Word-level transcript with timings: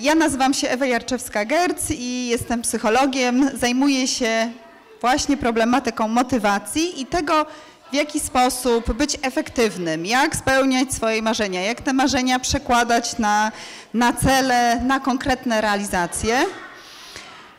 Ja 0.00 0.14
nazywam 0.14 0.54
się 0.54 0.68
Ewa 0.68 0.86
Jarczewska-Gerc 0.86 1.90
i 1.90 2.26
jestem 2.26 2.62
psychologiem. 2.62 3.50
Zajmuję 3.54 4.06
się 4.06 4.50
właśnie 5.00 5.36
problematyką 5.36 6.08
motywacji 6.08 7.00
i 7.00 7.06
tego, 7.06 7.46
w 7.90 7.94
jaki 7.94 8.20
sposób 8.20 8.92
być 8.92 9.18
efektywnym, 9.22 10.06
jak 10.06 10.36
spełniać 10.36 10.92
swoje 10.94 11.22
marzenia, 11.22 11.62
jak 11.62 11.80
te 11.80 11.92
marzenia 11.92 12.38
przekładać 12.38 13.18
na, 13.18 13.52
na 13.94 14.12
cele, 14.12 14.80
na 14.86 15.00
konkretne 15.00 15.60
realizacje. 15.60 16.38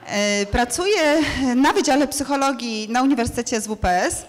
E, 0.06 0.46
pracuję 0.46 1.20
na 1.56 1.74
Wydziale 1.74 2.08
Psychologii 2.08 2.90
na 2.90 3.04
Uniwersytecie 3.04 3.62
SWPS, 3.62 4.26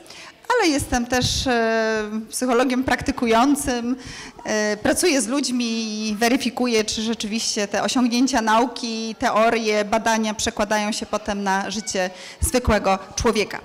ale 0.56 0.69
jestem 0.69 1.06
też 1.06 1.47
e, 1.47 2.05
psychologiem 2.30 2.84
praktykującym. 2.84 3.97
E, 4.45 4.77
pracuję 4.77 5.20
z 5.20 5.29
ludźmi 5.29 5.66
i 6.09 6.16
weryfikuję, 6.16 6.84
czy 6.84 7.02
rzeczywiście 7.02 7.69
te 7.69 7.83
osiągnięcia 7.83 8.43
nauki, 8.43 9.16
teorie, 9.19 9.84
badania 9.84 10.34
przekładają 10.34 10.93
się 10.93 11.07
potem 11.07 11.43
na 11.43 11.70
życie 11.70 12.10
zwykłego 12.41 12.98
człowieka. 13.15 13.60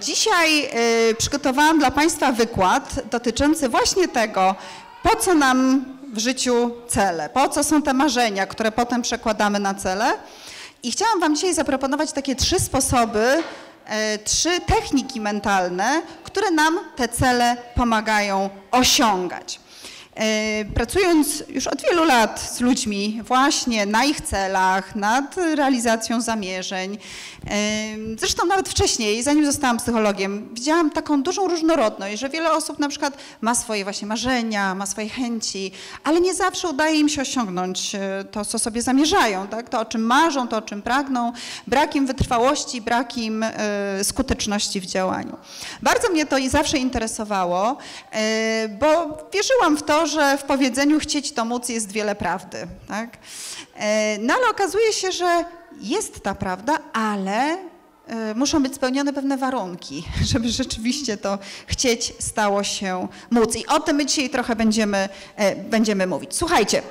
Dzisiaj 0.00 0.70
przygotowałam 1.18 1.78
dla 1.78 1.90
Państwa 1.90 2.32
wykład 2.32 2.94
dotyczący 3.10 3.68
właśnie 3.68 4.08
tego, 4.08 4.54
po 5.02 5.16
co 5.16 5.34
nam 5.34 5.84
w 6.12 6.18
życiu 6.18 6.70
cele, 6.88 7.28
po 7.28 7.48
co 7.48 7.64
są 7.64 7.82
te 7.82 7.92
marzenia, 7.92 8.46
które 8.46 8.72
potem 8.72 9.02
przekładamy 9.02 9.58
na 9.58 9.74
cele. 9.74 10.12
I 10.82 10.90
chciałam 10.92 11.20
Wam 11.20 11.34
dzisiaj 11.34 11.54
zaproponować 11.54 12.12
takie 12.12 12.36
trzy 12.36 12.60
sposoby, 12.60 13.18
e, 13.20 13.42
trzy 14.24 14.60
techniki 14.60 15.20
mentalne, 15.20 16.02
które 16.24 16.50
nam 16.50 16.78
te 16.96 17.08
cele 17.08 17.56
pomagają 17.74 18.50
osiągać. 18.70 19.60
E, 20.16 20.64
pracując 20.64 21.44
już 21.48 21.66
od 21.66 21.82
wielu 21.82 22.04
lat 22.04 22.40
z 22.40 22.60
ludźmi 22.60 23.20
właśnie 23.24 23.86
na 23.86 24.04
ich 24.04 24.20
celach, 24.20 24.96
nad 24.96 25.36
realizacją 25.36 26.20
zamierzeń, 26.20 26.98
e, 27.46 27.58
zresztą 28.18 28.46
nawet 28.46 28.68
wcześniej, 28.68 29.22
zanim 29.22 29.46
zostałam 29.46 29.76
psychologiem, 29.76 30.48
widziałam 30.52 30.90
taką 30.90 31.22
dużą 31.22 31.48
różnorodność, 31.48 32.18
że 32.18 32.28
wiele 32.28 32.52
osób 32.52 32.78
na 32.78 32.88
przykład 32.88 33.18
ma 33.40 33.54
swoje 33.54 33.84
właśnie 33.84 34.08
marzenia, 34.08 34.74
ma 34.74 34.86
swoje 34.86 35.08
chęci, 35.08 35.72
ale 36.04 36.20
nie 36.20 36.34
zawsze 36.34 36.68
udaje 36.68 37.00
im 37.00 37.08
się 37.08 37.22
osiągnąć 37.22 37.94
e, 37.94 38.24
to, 38.30 38.44
co 38.44 38.58
sobie 38.58 38.82
zamierzają, 38.82 39.46
tak? 39.46 39.68
to 39.68 39.80
o 39.80 39.84
czym 39.84 40.02
marzą, 40.02 40.48
to 40.48 40.56
o 40.56 40.62
czym 40.62 40.82
pragną, 40.82 41.32
brak 41.66 41.96
im 41.96 42.06
wytrwałości, 42.06 42.80
brak 42.80 43.18
im 43.18 43.44
skuteczności 44.02 44.80
w 44.80 44.86
działaniu. 44.86 45.36
Bardzo 45.82 46.08
mnie 46.08 46.26
to 46.26 46.38
i 46.38 46.48
zawsze 46.48 46.78
interesowało, 46.78 47.76
bo 48.80 49.18
wierzyłam 49.32 49.76
w 49.76 49.82
to, 49.82 50.05
że 50.06 50.38
w 50.38 50.42
powiedzeniu 50.42 50.98
chcieć 50.98 51.32
to 51.32 51.44
móc 51.44 51.68
jest 51.68 51.92
wiele 51.92 52.14
prawdy. 52.14 52.66
Tak? 52.88 53.18
E, 53.76 54.18
no 54.18 54.34
ale 54.34 54.50
okazuje 54.50 54.92
się, 54.92 55.12
że 55.12 55.44
jest 55.80 56.20
ta 56.20 56.34
prawda, 56.34 56.78
ale 56.92 57.58
e, 58.06 58.34
muszą 58.34 58.62
być 58.62 58.74
spełnione 58.74 59.12
pewne 59.12 59.36
warunki, 59.36 60.04
żeby 60.32 60.48
rzeczywiście 60.48 61.16
to 61.16 61.38
chcieć 61.66 62.12
stało 62.18 62.64
się 62.64 63.08
móc. 63.30 63.56
I 63.56 63.66
o 63.66 63.80
tym 63.80 63.96
my 63.96 64.06
dzisiaj 64.06 64.30
trochę 64.30 64.56
będziemy, 64.56 65.08
e, 65.36 65.56
będziemy 65.56 66.06
mówić. 66.06 66.36
Słuchajcie. 66.36 66.82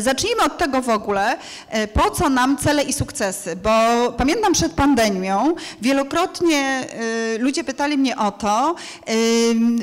Zacznijmy 0.00 0.42
od 0.42 0.58
tego 0.58 0.82
w 0.82 0.88
ogóle, 0.88 1.36
e, 1.68 1.88
po 1.88 2.10
co 2.10 2.28
nam 2.28 2.56
cele 2.56 2.82
i 2.82 2.92
sukcesy, 2.92 3.56
bo 3.56 3.70
pamiętam 4.12 4.52
przed 4.52 4.72
pandemią 4.72 5.54
wielokrotnie 5.80 6.58
e, 6.58 7.38
ludzie 7.38 7.64
pytali 7.64 7.98
mnie 7.98 8.16
o 8.16 8.32
to, 8.32 8.74
e, 9.06 9.12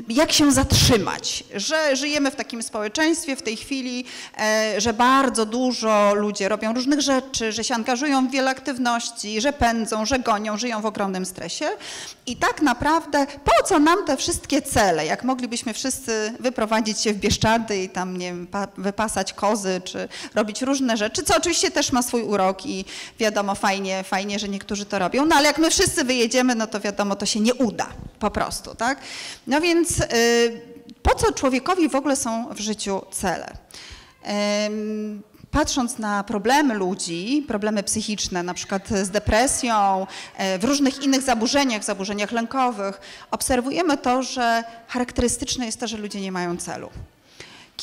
jak 0.09 0.31
się 0.31 0.51
zatrzymać, 0.51 1.43
że 1.55 1.95
żyjemy 1.95 2.31
w 2.31 2.35
takim 2.35 2.63
społeczeństwie 2.63 3.35
w 3.35 3.41
tej 3.41 3.57
chwili, 3.57 4.05
że 4.77 4.93
bardzo 4.93 5.45
dużo 5.45 6.13
ludzie 6.15 6.49
robią 6.49 6.73
różnych 6.73 7.01
rzeczy, 7.01 7.51
że 7.51 7.63
się 7.63 7.75
angażują 7.75 8.27
w 8.27 8.31
wiele 8.31 8.51
aktywności, 8.51 9.41
że 9.41 9.53
pędzą, 9.53 10.05
że 10.05 10.19
gonią, 10.19 10.57
żyją 10.57 10.81
w 10.81 10.85
ogromnym 10.85 11.25
stresie. 11.25 11.69
I 12.25 12.35
tak 12.35 12.61
naprawdę 12.61 13.27
po 13.43 13.67
co 13.67 13.79
nam 13.79 14.05
te 14.05 14.17
wszystkie 14.17 14.61
cele, 14.61 15.05
jak 15.05 15.23
moglibyśmy 15.23 15.73
wszyscy 15.73 16.33
wyprowadzić 16.39 16.99
się 16.99 17.13
w 17.13 17.17
Bieszczady 17.17 17.77
i 17.77 17.89
tam, 17.89 18.17
nie 18.17 18.25
wiem, 18.25 18.47
wypasać 18.77 19.33
kozy, 19.33 19.81
czy 19.85 19.92
robić 20.35 20.61
różne 20.61 20.97
rzeczy, 20.97 21.23
co 21.23 21.37
oczywiście 21.37 21.71
też 21.71 21.91
ma 21.91 22.01
swój 22.01 22.23
urok 22.23 22.65
i 22.65 22.85
wiadomo, 23.19 23.55
fajnie, 23.55 24.03
fajnie, 24.03 24.39
że 24.39 24.49
niektórzy 24.49 24.85
to 24.85 24.99
robią, 24.99 25.25
no 25.25 25.35
ale 25.35 25.47
jak 25.47 25.57
my 25.57 25.69
wszyscy 25.69 26.03
wyjedziemy, 26.03 26.55
no 26.55 26.67
to 26.67 26.79
wiadomo, 26.79 27.15
to 27.15 27.25
się 27.25 27.39
nie 27.39 27.53
uda 27.53 27.87
po 28.19 28.31
prostu, 28.31 28.75
tak? 28.75 28.99
No 29.47 29.61
więc 29.61 29.97
yy, 29.97 30.05
po 31.03 31.15
co 31.15 31.31
człowiekowi 31.31 31.89
w 31.89 31.95
ogóle 31.95 32.15
są 32.15 32.53
w 32.53 32.59
życiu 32.59 33.01
cele? 33.11 33.57
Patrząc 35.51 35.97
na 35.97 36.23
problemy 36.23 36.73
ludzi, 36.73 37.45
problemy 37.47 37.83
psychiczne, 37.83 38.43
na 38.43 38.53
przykład 38.53 38.89
z 38.89 39.09
depresją, 39.09 40.07
e, 40.37 40.59
w 40.59 40.63
różnych 40.63 41.03
innych 41.03 41.21
zaburzeniach, 41.21 41.83
zaburzeniach 41.83 42.31
lękowych, 42.31 43.01
obserwujemy 43.31 43.97
to, 43.97 44.23
że 44.23 44.63
charakterystyczne 44.87 45.65
jest 45.65 45.79
to, 45.79 45.87
że 45.87 45.97
ludzie 45.97 46.21
nie 46.21 46.31
mają 46.31 46.57
celu. 46.57 46.89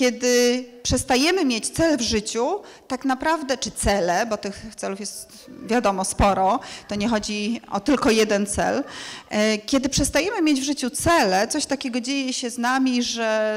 Kiedy 0.00 0.64
przestajemy 0.82 1.44
mieć 1.44 1.68
cel 1.68 1.98
w 1.98 2.00
życiu, 2.00 2.62
tak 2.88 3.04
naprawdę, 3.04 3.58
czy 3.58 3.70
cele, 3.70 4.26
bo 4.26 4.36
tych 4.36 4.62
celów 4.76 5.00
jest 5.00 5.50
wiadomo 5.66 6.04
sporo, 6.04 6.60
to 6.88 6.94
nie 6.94 7.08
chodzi 7.08 7.60
o 7.70 7.80
tylko 7.80 8.10
jeden 8.10 8.46
cel. 8.46 8.84
E, 9.30 9.58
kiedy 9.58 9.88
przestajemy 9.88 10.42
mieć 10.42 10.60
w 10.60 10.64
życiu 10.64 10.90
cele, 10.90 11.48
coś 11.48 11.66
takiego 11.66 12.00
dzieje 12.00 12.32
się 12.32 12.50
z 12.50 12.58
nami, 12.58 13.02
że 13.02 13.54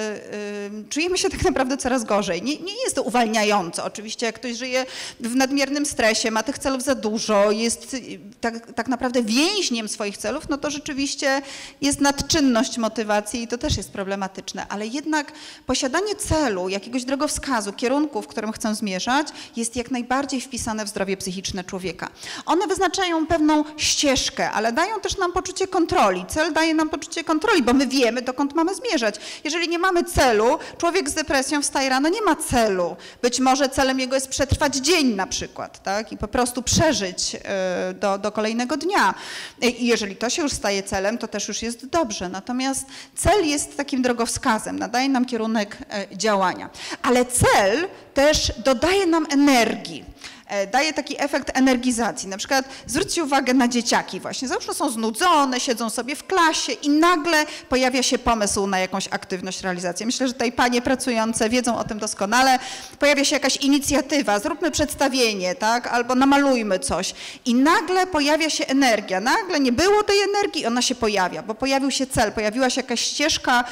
y, 0.83 0.89
czujemy 0.89 1.17
się 1.17 1.29
tak 1.29 1.43
naprawdę 1.43 1.77
coraz 1.77 2.03
gorzej. 2.03 2.41
Nie, 2.41 2.57
nie 2.57 2.83
jest 2.83 2.95
to 2.95 3.03
uwalniające. 3.03 3.83
Oczywiście, 3.83 4.25
jak 4.25 4.35
ktoś 4.35 4.57
żyje 4.57 4.85
w 5.19 5.35
nadmiernym 5.35 5.85
stresie, 5.85 6.31
ma 6.31 6.43
tych 6.43 6.57
celów 6.57 6.83
za 6.83 6.95
dużo, 6.95 7.51
jest 7.51 7.95
tak, 8.41 8.73
tak 8.73 8.87
naprawdę 8.87 9.23
więźniem 9.23 9.87
swoich 9.87 10.17
celów, 10.17 10.49
no 10.49 10.57
to 10.57 10.69
rzeczywiście 10.69 11.41
jest 11.81 12.01
nadczynność 12.01 12.77
motywacji 12.77 13.43
i 13.43 13.47
to 13.47 13.57
też 13.57 13.77
jest 13.77 13.91
problematyczne. 13.91 14.65
Ale 14.69 14.87
jednak 14.87 15.31
posiadanie 15.65 16.15
celu, 16.33 16.69
jakiegoś 16.69 17.03
drogowskazu, 17.03 17.73
kierunku, 17.73 18.21
w 18.21 18.27
którym 18.27 18.51
chcę 18.51 18.75
zmierzać, 18.75 19.27
jest 19.55 19.75
jak 19.75 19.91
najbardziej 19.91 20.41
wpisane 20.41 20.85
w 20.85 20.89
zdrowie 20.89 21.17
psychiczne 21.17 21.63
człowieka. 21.63 22.09
One 22.45 22.67
wyznaczają 22.67 23.27
pewną 23.27 23.63
ścieżkę, 23.77 24.51
ale 24.51 24.71
dają 24.71 24.99
też 24.99 25.17
nam 25.17 25.33
poczucie 25.33 25.67
kontroli. 25.67 26.25
Cel 26.27 26.53
daje 26.53 26.73
nam 26.73 26.89
poczucie 26.89 27.23
kontroli, 27.23 27.63
bo 27.63 27.73
my 27.73 27.87
wiemy, 27.87 28.21
dokąd 28.21 28.55
mamy 28.55 28.75
zmierzać. 28.75 29.15
Jeżeli 29.43 29.69
nie 29.69 29.79
mamy 29.79 30.03
celu, 30.03 30.57
człowiek 30.77 31.09
z 31.09 31.13
depresją 31.13 31.61
wstaje 31.61 31.89
rano, 31.89 32.09
nie 32.09 32.21
ma 32.21 32.35
celu. 32.35 32.95
Być 33.21 33.39
może 33.39 33.69
celem 33.69 33.99
jego 33.99 34.15
jest 34.15 34.27
przetrwać 34.27 34.75
dzień 34.75 35.07
na 35.15 35.27
przykład, 35.27 35.83
tak? 35.83 36.11
I 36.11 36.17
po 36.17 36.27
prostu 36.27 36.61
przeżyć 36.61 37.35
e, 37.43 37.93
do, 37.93 38.17
do 38.17 38.31
kolejnego 38.31 38.77
dnia. 38.77 39.13
I 39.61 39.87
jeżeli 39.87 40.15
to 40.15 40.29
się 40.29 40.41
już 40.41 40.51
staje 40.51 40.83
celem, 40.83 41.17
to 41.17 41.27
też 41.27 41.47
już 41.47 41.61
jest 41.61 41.85
dobrze. 41.85 42.29
Natomiast 42.29 42.85
cel 43.15 43.47
jest 43.47 43.77
takim 43.77 44.01
drogowskazem, 44.01 44.79
nadaje 44.79 45.09
nam 45.09 45.25
kierunek 45.25 45.77
e, 45.89 46.12
działania. 46.17 46.69
Ale 47.01 47.25
cel 47.25 47.87
też 48.13 48.53
dodaje 48.65 49.05
nam 49.05 49.25
energii. 49.31 50.05
E, 50.47 50.67
daje 50.67 50.93
taki 50.93 51.21
efekt 51.21 51.57
energizacji. 51.57 52.29
Na 52.29 52.37
przykład 52.37 52.65
zwróćcie 52.87 53.23
uwagę 53.23 53.53
na 53.53 53.67
dzieciaki 53.67 54.19
właśnie. 54.19 54.47
Zawsze 54.47 54.73
są 54.73 54.89
znudzone, 54.89 55.59
siedzą 55.59 55.89
sobie 55.89 56.15
w 56.15 56.23
klasie 56.27 56.71
i 56.71 56.89
nagle 56.89 57.45
pojawia 57.69 58.03
się 58.03 58.17
pomysł 58.17 58.67
na 58.67 58.79
jakąś 58.79 59.07
aktywność, 59.11 59.61
realizację. 59.61 60.05
Myślę, 60.05 60.27
że 60.27 60.33
tutaj 60.33 60.51
panie 60.51 60.81
pracujące 60.81 61.49
wiedzą 61.49 61.77
o 61.77 61.83
tym 61.83 61.99
doskonale. 61.99 62.59
Pojawia 62.99 63.25
się 63.25 63.35
jakaś 63.35 63.57
inicjatywa, 63.57 64.39
zróbmy 64.39 64.71
przedstawienie, 64.71 65.55
tak, 65.55 65.87
albo 65.87 66.15
namalujmy 66.15 66.79
coś 66.79 67.13
i 67.45 67.55
nagle 67.55 68.07
pojawia 68.07 68.49
się 68.49 68.67
energia. 68.67 69.19
Nagle 69.19 69.59
nie 69.59 69.71
było 69.71 70.03
tej 70.03 70.21
energii, 70.21 70.65
ona 70.65 70.81
się 70.81 70.95
pojawia, 70.95 71.43
bo 71.43 71.55
pojawił 71.55 71.91
się 71.91 72.07
cel, 72.07 72.31
pojawiła 72.31 72.69
się 72.69 72.81
jakaś 72.81 73.01
ścieżka, 73.01 73.63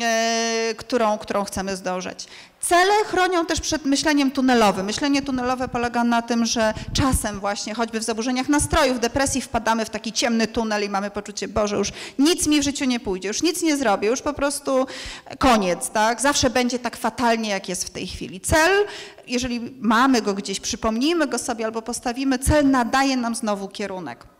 e, 0.00 0.74
którą, 0.76 1.18
którą 1.18 1.44
chcemy 1.44 1.76
zdążyć. 1.76 2.26
Cele 2.60 3.04
chronią 3.04 3.46
też 3.46 3.60
przed 3.60 3.84
myśleniem 3.84 4.30
tunelowym. 4.30 4.86
Myślenie 4.86 5.22
tunelowe 5.22 5.68
polega 5.68 6.04
na 6.04 6.22
tym, 6.22 6.46
że 6.46 6.74
czasem 6.92 7.40
właśnie, 7.40 7.74
choćby 7.74 8.00
w 8.00 8.02
zaburzeniach 8.02 8.48
nastrojów, 8.48 9.00
depresji 9.00 9.40
wpadamy 9.40 9.84
w 9.84 9.90
taki 9.90 10.12
ciemny 10.12 10.46
tunel 10.46 10.84
i 10.84 10.88
mamy 10.88 11.10
poczucie, 11.10 11.48
Boże, 11.48 11.76
już 11.76 11.88
nic 12.18 12.46
mi 12.46 12.60
w 12.60 12.62
życiu 12.62 12.84
nie 12.84 13.00
pójdzie, 13.00 13.28
już 13.28 13.42
nic 13.42 13.62
nie 13.62 13.76
zrobię, 13.76 14.08
już 14.08 14.22
po 14.22 14.32
prostu 14.32 14.86
koniec, 15.38 15.90
tak? 15.90 16.20
Zawsze 16.20 16.50
będzie 16.50 16.78
tak 16.78 16.96
fatalnie, 16.96 17.50
jak 17.50 17.68
jest 17.68 17.84
w 17.84 17.90
tej 17.90 18.06
chwili. 18.06 18.40
Cel, 18.40 18.86
jeżeli 19.26 19.60
mamy 19.80 20.22
go 20.22 20.34
gdzieś, 20.34 20.60
przypomnijmy 20.60 21.26
go 21.26 21.38
sobie 21.38 21.64
albo 21.64 21.82
postawimy, 21.82 22.38
cel 22.38 22.70
nadaje 22.70 23.16
nam 23.16 23.34
znowu 23.34 23.68
kierunek. 23.68 24.37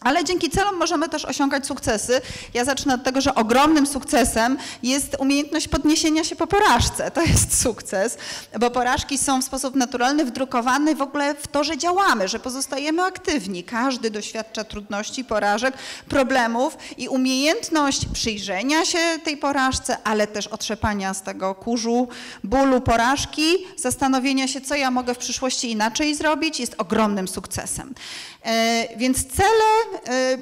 Ale 0.00 0.24
dzięki 0.24 0.50
celom 0.50 0.76
możemy 0.76 1.08
też 1.08 1.24
osiągać 1.24 1.66
sukcesy. 1.66 2.20
Ja 2.54 2.64
zacznę 2.64 2.94
od 2.94 3.02
tego, 3.02 3.20
że 3.20 3.34
ogromnym 3.34 3.86
sukcesem 3.86 4.58
jest 4.82 5.16
umiejętność 5.18 5.68
podniesienia 5.68 6.24
się 6.24 6.36
po 6.36 6.46
porażce. 6.46 7.10
To 7.10 7.22
jest 7.22 7.62
sukces, 7.62 8.18
bo 8.60 8.70
porażki 8.70 9.18
są 9.18 9.42
w 9.42 9.44
sposób 9.44 9.74
naturalny 9.74 10.24
wdrukowane 10.24 10.94
w 10.94 11.02
ogóle 11.02 11.34
w 11.34 11.46
to, 11.46 11.64
że 11.64 11.78
działamy, 11.78 12.28
że 12.28 12.38
pozostajemy 12.38 13.02
aktywni. 13.02 13.64
Każdy 13.64 14.10
doświadcza 14.10 14.64
trudności, 14.64 15.24
porażek, 15.24 15.74
problemów 16.08 16.78
i 16.98 17.08
umiejętność 17.08 18.06
przyjrzenia 18.12 18.84
się 18.84 18.98
tej 19.24 19.36
porażce, 19.36 19.96
ale 20.04 20.26
też 20.26 20.46
otrzepania 20.46 21.14
z 21.14 21.22
tego 21.22 21.54
kurzu, 21.54 22.08
bólu, 22.44 22.80
porażki, 22.80 23.46
zastanowienia 23.76 24.48
się, 24.48 24.60
co 24.60 24.74
ja 24.74 24.90
mogę 24.90 25.14
w 25.14 25.18
przyszłości 25.18 25.70
inaczej 25.70 26.14
zrobić, 26.14 26.60
jest 26.60 26.74
ogromnym 26.78 27.28
sukcesem. 27.28 27.94
E, 28.44 28.88
więc 28.96 29.26
cele 29.26 29.98
e, 30.08 30.38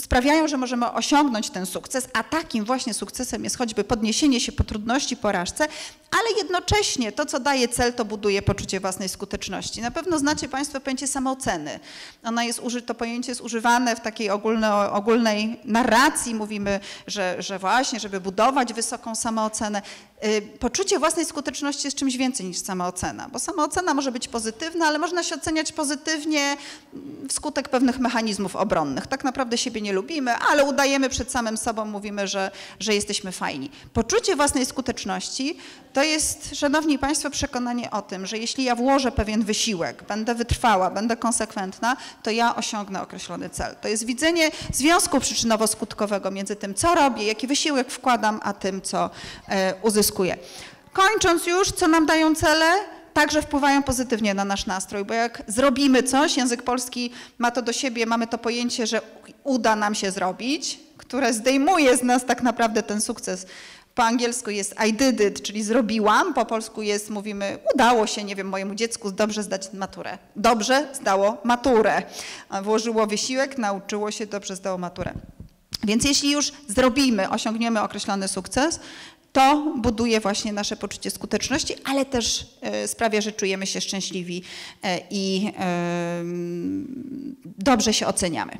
sprawiają, 0.00 0.48
że 0.48 0.56
możemy 0.56 0.92
osiągnąć 0.92 1.50
ten 1.50 1.66
sukces, 1.66 2.08
a 2.12 2.22
takim 2.22 2.64
właśnie 2.64 2.94
sukcesem 2.94 3.44
jest 3.44 3.58
choćby 3.58 3.84
podniesienie 3.84 4.40
się 4.40 4.52
po 4.52 4.64
trudności, 4.64 5.16
porażce, 5.16 5.68
ale 6.10 6.38
jednocześnie 6.38 7.12
to, 7.12 7.26
co 7.26 7.40
daje 7.40 7.68
cel, 7.68 7.92
to 7.92 8.04
buduje 8.04 8.42
poczucie 8.42 8.80
własnej 8.80 9.08
skuteczności. 9.08 9.80
Na 9.80 9.90
pewno 9.90 10.18
znacie 10.18 10.48
Państwo 10.48 10.80
pojęcie 10.80 11.06
samooceny. 11.06 11.80
Ona 12.24 12.44
jest, 12.44 12.60
to 12.86 12.94
pojęcie 12.94 13.30
jest 13.30 13.40
używane 13.40 13.96
w 13.96 14.00
takiej 14.00 14.30
ogólno, 14.30 14.92
ogólnej 14.92 15.60
narracji. 15.64 16.34
Mówimy, 16.34 16.80
że, 17.06 17.36
że 17.38 17.58
właśnie, 17.58 18.00
żeby 18.00 18.20
budować 18.20 18.72
wysoką 18.72 19.14
samoocenę. 19.14 19.82
Y, 20.24 20.42
poczucie 20.58 20.98
własnej 20.98 21.24
skuteczności 21.24 21.86
jest 21.86 21.96
czymś 21.96 22.16
więcej 22.16 22.46
niż 22.46 22.58
samoocena, 22.58 23.28
bo 23.28 23.38
samoocena 23.38 23.94
może 23.94 24.12
być 24.12 24.28
pozytywna, 24.28 24.86
ale 24.86 24.98
można 24.98 25.22
się 25.22 25.34
oceniać 25.34 25.72
pozytywnie 25.72 26.56
wskutek 27.28 27.68
pewnych 27.68 27.98
mechanizmów 27.98 28.56
obronnych. 28.56 29.06
Tak 29.06 29.24
naprawdę 29.24 29.58
siebie 29.58 29.81
nie 29.82 29.92
lubimy, 29.92 30.34
ale 30.34 30.64
udajemy 30.64 31.08
przed 31.08 31.30
samym 31.30 31.56
sobą, 31.56 31.84
mówimy, 31.84 32.28
że, 32.28 32.50
że 32.80 32.94
jesteśmy 32.94 33.32
fajni. 33.32 33.70
Poczucie 33.92 34.36
własnej 34.36 34.66
skuteczności 34.66 35.58
to 35.92 36.02
jest, 36.02 36.56
szanowni 36.56 36.98
państwo, 36.98 37.30
przekonanie 37.30 37.90
o 37.90 38.02
tym, 38.02 38.26
że 38.26 38.38
jeśli 38.38 38.64
ja 38.64 38.74
włożę 38.76 39.12
pewien 39.12 39.44
wysiłek, 39.44 40.02
będę 40.02 40.34
wytrwała, 40.34 40.90
będę 40.90 41.16
konsekwentna, 41.16 41.96
to 42.22 42.30
ja 42.30 42.56
osiągnę 42.56 43.02
określony 43.02 43.50
cel. 43.50 43.76
To 43.80 43.88
jest 43.88 44.04
widzenie 44.04 44.50
związku 44.72 45.18
przyczynowo-skutkowego 45.18 46.32
między 46.32 46.56
tym, 46.56 46.74
co 46.74 46.94
robię, 46.94 47.24
jaki 47.24 47.46
wysiłek 47.46 47.90
wkładam, 47.90 48.40
a 48.42 48.52
tym, 48.52 48.82
co 48.82 49.10
e, 49.48 49.74
uzyskuję. 49.82 50.36
Kończąc 50.92 51.46
już, 51.46 51.72
co 51.72 51.88
nam 51.88 52.06
dają 52.06 52.34
cele? 52.34 52.74
Także 53.12 53.42
wpływają 53.42 53.82
pozytywnie 53.82 54.34
na 54.34 54.44
nasz 54.44 54.66
nastrój, 54.66 55.04
bo 55.04 55.14
jak 55.14 55.42
zrobimy 55.46 56.02
coś, 56.02 56.36
język 56.36 56.62
polski 56.62 57.10
ma 57.38 57.50
to 57.50 57.62
do 57.62 57.72
siebie, 57.72 58.06
mamy 58.06 58.26
to 58.26 58.38
pojęcie, 58.38 58.86
że 58.86 59.00
uda 59.44 59.76
nam 59.76 59.94
się 59.94 60.10
zrobić, 60.10 60.80
które 60.96 61.32
zdejmuje 61.32 61.96
z 61.96 62.02
nas 62.02 62.24
tak 62.24 62.42
naprawdę 62.42 62.82
ten 62.82 63.00
sukces 63.00 63.46
po 63.94 64.02
angielsku 64.02 64.50
jest 64.50 64.74
I 64.88 64.92
did 64.92 65.20
it, 65.20 65.42
czyli 65.42 65.62
zrobiłam, 65.62 66.34
po 66.34 66.44
polsku 66.44 66.82
jest, 66.82 67.10
mówimy, 67.10 67.58
udało 67.74 68.06
się, 68.06 68.24
nie 68.24 68.36
wiem, 68.36 68.48
mojemu 68.48 68.74
dziecku 68.74 69.12
dobrze 69.12 69.42
zdać 69.42 69.72
maturę. 69.72 70.18
Dobrze 70.36 70.88
zdało 70.92 71.38
maturę. 71.44 72.02
Włożyło 72.62 73.06
wysiłek, 73.06 73.58
nauczyło 73.58 74.10
się, 74.10 74.26
dobrze 74.26 74.56
zdało 74.56 74.78
maturę. 74.78 75.12
Więc 75.84 76.04
jeśli 76.04 76.30
już 76.30 76.52
zrobimy, 76.68 77.30
osiągniemy 77.30 77.80
określony 77.80 78.28
sukces, 78.28 78.80
to 79.32 79.74
buduje 79.76 80.20
właśnie 80.20 80.52
nasze 80.52 80.76
poczucie 80.76 81.10
skuteczności, 81.10 81.74
ale 81.84 82.04
też 82.04 82.46
e, 82.60 82.88
sprawia, 82.88 83.20
że 83.20 83.32
czujemy 83.32 83.66
się 83.66 83.80
szczęśliwi 83.80 84.42
e, 84.82 85.00
i 85.10 85.52
dobrze 87.44 87.94
się 87.94 88.06
oceniamy. 88.06 88.52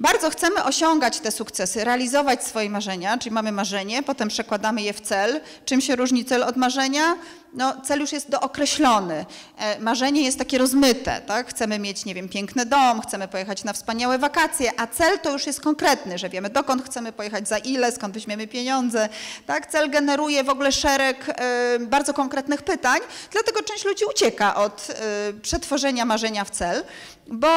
Bardzo 0.00 0.30
chcemy 0.30 0.64
osiągać 0.64 1.20
te 1.20 1.30
sukcesy, 1.30 1.84
realizować 1.84 2.44
swoje 2.44 2.70
marzenia, 2.70 3.18
czyli 3.18 3.34
mamy 3.34 3.52
marzenie, 3.52 4.02
potem 4.02 4.28
przekładamy 4.28 4.82
je 4.82 4.92
w 4.92 5.00
cel. 5.00 5.40
Czym 5.64 5.80
się 5.80 5.96
różni 5.96 6.24
cel 6.24 6.42
od 6.42 6.56
marzenia? 6.56 7.16
no, 7.52 7.80
cel 7.84 8.00
już 8.00 8.12
jest 8.12 8.30
dookreślony. 8.30 9.26
E, 9.58 9.80
marzenie 9.80 10.22
jest 10.22 10.38
takie 10.38 10.58
rozmyte, 10.58 11.20
tak? 11.26 11.48
Chcemy 11.48 11.78
mieć, 11.78 12.04
nie 12.04 12.14
wiem, 12.14 12.28
piękny 12.28 12.66
dom, 12.66 13.00
chcemy 13.00 13.28
pojechać 13.28 13.64
na 13.64 13.72
wspaniałe 13.72 14.18
wakacje, 14.18 14.80
a 14.80 14.86
cel 14.86 15.18
to 15.18 15.32
już 15.32 15.46
jest 15.46 15.60
konkretny, 15.60 16.18
że 16.18 16.28
wiemy 16.28 16.50
dokąd 16.50 16.84
chcemy 16.84 17.12
pojechać, 17.12 17.48
za 17.48 17.58
ile, 17.58 17.92
skąd 17.92 18.14
weźmiemy 18.14 18.46
pieniądze, 18.46 19.08
tak? 19.46 19.70
Cel 19.70 19.90
generuje 19.90 20.44
w 20.44 20.48
ogóle 20.48 20.72
szereg 20.72 21.28
y, 21.28 21.86
bardzo 21.86 22.14
konkretnych 22.14 22.62
pytań, 22.62 23.00
dlatego 23.32 23.62
część 23.62 23.84
ludzi 23.84 24.04
ucieka 24.10 24.54
od 24.54 24.88
y, 25.30 25.40
przetworzenia 25.40 26.04
marzenia 26.04 26.44
w 26.44 26.50
cel, 26.50 26.84
bo 27.26 27.48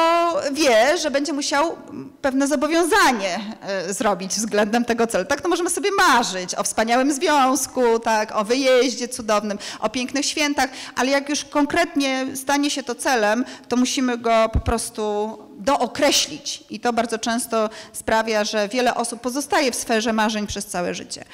wie, 0.52 0.98
że 0.98 1.10
będzie 1.10 1.32
musiał 1.32 1.76
pewne 2.24 2.46
zobowiązanie 2.46 3.40
y, 3.88 3.92
zrobić 3.92 4.32
względem 4.32 4.84
tego 4.84 5.06
celu. 5.06 5.24
Tak, 5.24 5.40
to 5.40 5.48
możemy 5.48 5.70
sobie 5.70 5.90
marzyć 5.98 6.54
o 6.54 6.62
wspaniałym 6.62 7.12
związku, 7.12 7.98
tak, 7.98 8.36
o 8.36 8.44
wyjeździe 8.44 9.08
cudownym, 9.08 9.58
o 9.80 9.88
pięknych 9.88 10.26
świętach, 10.26 10.70
ale 10.96 11.10
jak 11.10 11.28
już 11.28 11.44
konkretnie 11.44 12.26
stanie 12.34 12.70
się 12.70 12.82
to 12.82 12.94
celem, 12.94 13.44
to 13.68 13.76
musimy 13.76 14.18
go 14.18 14.48
po 14.52 14.60
prostu 14.60 15.38
dookreślić. 15.64 16.64
I 16.70 16.80
to 16.80 16.92
bardzo 16.92 17.18
często 17.18 17.70
sprawia, 17.92 18.44
że 18.44 18.68
wiele 18.68 18.94
osób 18.94 19.20
pozostaje 19.20 19.72
w 19.72 19.74
sferze 19.74 20.12
marzeń 20.12 20.46
przez 20.46 20.66
całe 20.66 20.94
życie. 20.94 21.24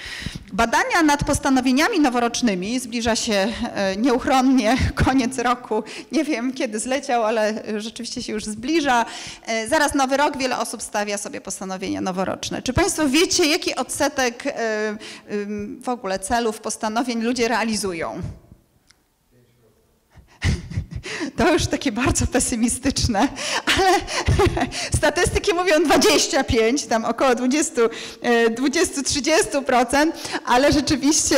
Badania 0.52 1.02
nad 1.02 1.24
postanowieniami 1.24 2.00
noworocznymi, 2.00 2.80
zbliża 2.80 3.16
się 3.16 3.48
e, 3.74 3.96
nieuchronnie 3.96 4.76
koniec 5.04 5.38
roku, 5.38 5.82
nie 6.12 6.24
wiem 6.24 6.52
kiedy 6.52 6.78
zleciał, 6.78 7.24
ale 7.24 7.62
rzeczywiście 7.78 8.22
się 8.22 8.32
już 8.32 8.44
zbliża. 8.44 9.06
E, 9.46 9.68
zaraz 9.68 9.94
nowy 9.94 10.16
rok, 10.16 10.38
wiele 10.38 10.58
osób 10.58 10.82
stawia 10.82 11.18
sobie 11.18 11.40
postanowienia 11.40 12.00
noworoczne. 12.00 12.62
Czy 12.62 12.72
Państwo 12.72 13.08
wiecie, 13.08 13.46
jaki 13.46 13.74
odsetek 13.74 14.46
e, 14.46 14.52
w 15.82 15.88
ogóle 15.88 16.18
celów, 16.18 16.60
postanowień 16.60 17.22
ludzie 17.22 17.48
realizują? 17.48 18.22
To 21.36 21.52
już 21.52 21.66
takie 21.66 21.92
bardzo 21.92 22.26
pesymistyczne, 22.26 23.28
ale 23.76 24.00
statystyki 24.98 25.54
mówią 25.54 25.84
25, 25.84 26.86
tam 26.86 27.04
około 27.04 27.30
20-30%, 27.30 29.96
e, 29.96 30.12
ale 30.44 30.72
rzeczywiście, 30.72 31.36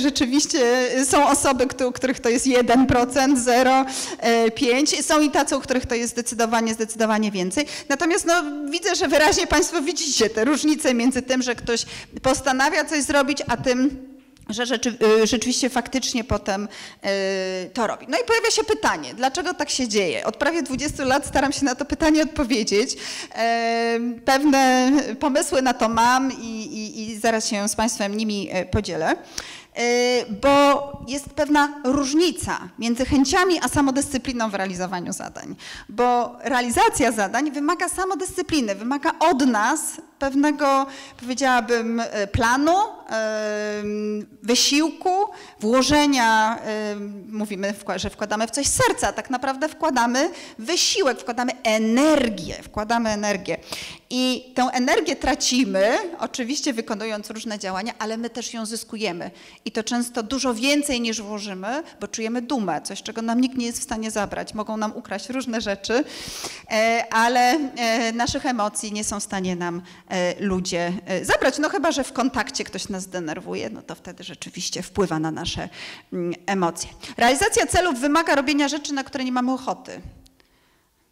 rzeczywiście 0.00 0.58
są 1.04 1.28
osoby, 1.28 1.66
których 1.94 2.20
to 2.20 2.28
jest 2.28 2.46
1%, 2.46 3.36
0, 3.36 3.84
5. 4.54 5.06
Są 5.06 5.20
i 5.20 5.30
tacy, 5.30 5.56
u 5.56 5.60
których 5.60 5.86
to 5.86 5.94
jest 5.94 6.12
zdecydowanie, 6.12 6.74
zdecydowanie 6.74 7.30
więcej. 7.30 7.66
Natomiast 7.88 8.26
no, 8.26 8.42
widzę, 8.70 8.94
że 8.94 9.08
wyraźnie 9.08 9.46
Państwo 9.46 9.82
widzicie 9.82 10.30
te 10.30 10.44
różnice 10.44 10.94
między 10.94 11.22
tym, 11.22 11.42
że 11.42 11.54
ktoś 11.54 11.86
postanawia 12.22 12.84
coś 12.84 13.02
zrobić, 13.02 13.38
a 13.48 13.56
tym, 13.56 14.13
że 14.48 14.66
rzeczy, 14.66 14.96
y, 15.22 15.26
rzeczywiście 15.26 15.70
faktycznie 15.70 16.24
potem 16.24 16.68
y, 17.64 17.70
to 17.70 17.86
robi. 17.86 18.06
No 18.08 18.18
i 18.18 18.24
pojawia 18.24 18.50
się 18.50 18.64
pytanie, 18.64 19.14
dlaczego 19.14 19.54
tak 19.54 19.70
się 19.70 19.88
dzieje? 19.88 20.26
Od 20.26 20.36
prawie 20.36 20.62
20 20.62 21.04
lat 21.04 21.26
staram 21.26 21.52
się 21.52 21.64
na 21.64 21.74
to 21.74 21.84
pytanie 21.84 22.22
odpowiedzieć. 22.22 22.96
Pewne 24.24 24.92
pomysły 25.20 25.62
na 25.62 25.74
to 25.74 25.88
mam 25.88 26.32
i, 26.32 26.64
i, 26.64 27.00
i 27.00 27.18
zaraz 27.18 27.48
się 27.48 27.68
z 27.68 27.74
Państwem 27.74 28.16
nimi 28.16 28.48
e, 28.52 28.66
podzielę. 28.66 29.16
Y, 29.78 30.24
bo 30.42 30.92
jest 31.08 31.26
pewna 31.26 31.80
różnica 31.84 32.58
między 32.78 33.04
chęciami 33.04 33.54
a 33.62 33.68
samodyscypliną 33.68 34.50
w 34.50 34.54
realizowaniu 34.54 35.12
zadań. 35.12 35.56
Bo 35.88 36.36
realizacja 36.40 37.12
zadań 37.12 37.50
wymaga 37.50 37.88
samodyscypliny, 37.88 38.74
wymaga 38.74 39.12
od 39.20 39.46
nas 39.46 39.80
pewnego, 40.18 40.86
powiedziałabym, 41.20 42.02
planu, 42.32 42.72
wysiłku, 44.42 45.10
włożenia, 45.60 46.58
mówimy, 47.28 47.74
że 47.96 48.10
wkładamy 48.10 48.46
w 48.46 48.50
coś 48.50 48.66
serca, 48.66 49.12
tak 49.12 49.30
naprawdę 49.30 49.68
wkładamy 49.68 50.30
wysiłek, 50.58 51.20
wkładamy 51.20 51.52
energię, 51.62 52.54
wkładamy 52.62 53.10
energię. 53.10 53.56
I 54.10 54.52
tę 54.54 54.62
energię 54.72 55.16
tracimy, 55.16 55.98
oczywiście 56.18 56.72
wykonując 56.72 57.30
różne 57.30 57.58
działania, 57.58 57.92
ale 57.98 58.16
my 58.16 58.30
też 58.30 58.54
ją 58.54 58.66
zyskujemy. 58.66 59.30
I 59.64 59.72
to 59.72 59.82
często 59.82 60.22
dużo 60.22 60.54
więcej 60.54 61.00
niż 61.00 61.22
włożymy, 61.22 61.82
bo 62.00 62.08
czujemy 62.08 62.42
dumę, 62.42 62.80
coś, 62.82 63.02
czego 63.02 63.22
nam 63.22 63.40
nikt 63.40 63.56
nie 63.56 63.66
jest 63.66 63.80
w 63.80 63.82
stanie 63.82 64.10
zabrać. 64.10 64.54
Mogą 64.54 64.76
nam 64.76 64.96
ukraść 64.96 65.28
różne 65.28 65.60
rzeczy, 65.60 66.04
e, 66.70 67.04
ale 67.10 67.58
e, 67.76 68.12
naszych 68.12 68.46
emocji 68.46 68.92
nie 68.92 69.04
są 69.04 69.20
w 69.20 69.22
stanie 69.22 69.56
nam 69.56 69.82
e, 70.08 70.34
ludzie 70.40 70.92
zabrać. 71.22 71.58
No 71.58 71.68
chyba, 71.68 71.92
że 71.92 72.04
w 72.04 72.12
kontakcie 72.12 72.64
ktoś 72.64 72.88
nas 72.94 73.06
denerwuje, 73.06 73.70
no 73.70 73.82
to 73.82 73.94
wtedy 73.94 74.24
rzeczywiście 74.24 74.82
wpływa 74.82 75.18
na 75.18 75.30
nasze 75.30 75.68
mm, 76.12 76.34
emocje. 76.46 76.90
Realizacja 77.16 77.66
celów 77.66 78.00
wymaga 78.00 78.34
robienia 78.34 78.68
rzeczy, 78.68 78.92
na 78.92 79.04
które 79.04 79.24
nie 79.24 79.32
mamy 79.32 79.52
ochoty. 79.52 80.00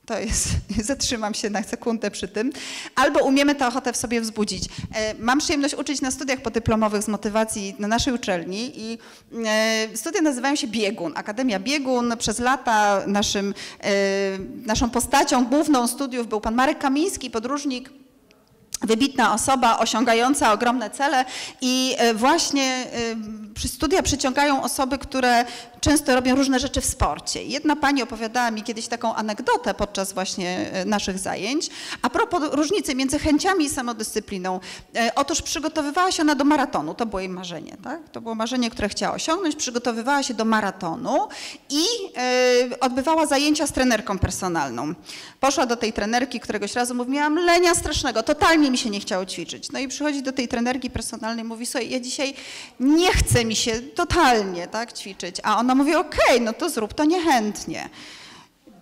To 0.07 0.19
jest, 0.19 0.49
zatrzymam 0.93 1.35
się 1.35 1.51
na 1.51 1.63
sekundę 1.63 2.11
przy 2.11 2.29
tym. 2.29 2.53
Albo 2.95 3.25
umiemy 3.25 3.55
tę 3.55 3.67
ochotę 3.67 3.93
w 3.93 3.97
sobie 3.97 4.21
wzbudzić. 4.21 4.65
E, 4.95 5.15
mam 5.15 5.39
przyjemność 5.39 5.75
uczyć 5.75 6.01
na 6.01 6.11
studiach 6.11 6.41
podyplomowych 6.41 7.03
z 7.03 7.09
motywacji 7.09 7.75
na 7.79 7.89
naszej 7.89 8.15
uczelni 8.15 8.73
i 8.75 8.99
e, 9.47 9.89
studia 9.95 10.21
nazywają 10.21 10.57
się 10.57 10.67
Biegun. 10.67 11.13
Akademia 11.17 11.61
Biegun. 11.61 12.17
Przez 12.19 12.39
lata 12.39 13.03
naszym, 13.07 13.55
e, 13.81 13.93
naszą 14.67 14.91
postacią 14.91 15.45
główną 15.45 15.87
studiów 15.87 16.29
był 16.29 16.41
pan 16.41 16.55
Marek 16.55 16.79
Kamiński, 16.79 17.31
podróżnik 17.31 18.02
wybitna 18.81 19.35
osoba 19.35 19.79
osiągająca 19.79 20.53
ogromne 20.53 20.91
cele 20.91 21.25
i 21.61 21.97
właśnie 22.15 22.87
studia 23.67 24.03
przyciągają 24.03 24.63
osoby, 24.63 24.99
które 24.99 25.45
często 25.83 26.15
robią 26.15 26.37
różne 26.37 26.61
rzeczy 26.61 26.81
w 26.81 26.87
sporcie. 26.87 27.45
Jedna 27.45 27.77
pani 27.77 28.03
opowiadała 28.03 28.51
mi 28.51 28.63
kiedyś 28.63 28.89
taką 28.89 29.15
anegdotę 29.15 29.75
podczas 29.75 30.13
właśnie 30.13 30.71
e, 30.73 30.85
naszych 30.85 31.19
zajęć 31.19 31.71
a 32.03 32.11
propos 32.11 32.43
różnicy 32.53 32.95
między 32.95 33.19
chęciami 33.19 33.65
i 33.65 33.71
samodyscypliną. 33.71 34.61
E, 34.97 35.15
otóż 35.15 35.43
przygotowywała 35.43 36.13
się 36.13 36.23
ona 36.23 36.35
do 36.35 36.45
maratonu, 36.45 36.95
to 36.95 37.07
było 37.07 37.21
jej 37.21 37.29
marzenie, 37.29 37.77
tak? 37.85 38.09
To 38.09 38.21
było 38.21 38.35
marzenie, 38.35 38.71
które 38.71 38.89
chciała 38.89 39.15
osiągnąć, 39.15 39.57
przygotowywała 39.57 40.23
się 40.23 40.35
do 40.35 40.45
maratonu 40.45 41.29
i 41.71 41.85
e, 42.17 42.81
odbywała 42.81 43.27
zajęcia 43.27 43.67
z 43.67 43.73
trenerką 43.73 44.19
personalną. 44.19 44.95
Poszła 45.41 45.67
do 45.67 45.77
tej 45.77 45.93
trenerki 45.93 46.41
któregoś 46.41 46.75
razu, 46.75 46.95
mówi, 46.95 47.11
miałam 47.11 47.39
lenia 47.39 47.75
strasznego, 47.75 48.23
totalnie 48.23 48.71
mi 48.71 48.79
się 48.79 48.91
nie 48.91 49.01
chciało 49.01 49.27
ćwiczyć. 49.27 49.73
No 49.73 49.79
i 49.79 49.89
przychodzi 49.89 50.23
do 50.23 50.33
tej 50.33 50.49
trenerki 50.49 50.91
personalnej, 50.91 51.45
mówi, 51.45 51.67
słuchaj, 51.67 51.91
ja 51.91 52.01
dzisiaj 52.01 52.35
nie 52.81 53.13
chcę 53.13 53.45
mi 53.45 53.57
się 53.57 53.81
totalnie 53.81 54.67
tak 54.67 54.93
ćwiczyć, 54.93 55.37
a 55.43 55.59
ona 55.59 55.72
ona 55.73 55.85
mówi, 55.85 55.95
okej, 55.95 56.21
okay, 56.27 56.41
no 56.41 56.53
to 56.53 56.71
zrób 56.71 56.95
to 56.95 57.05
niechętnie. 57.05 57.89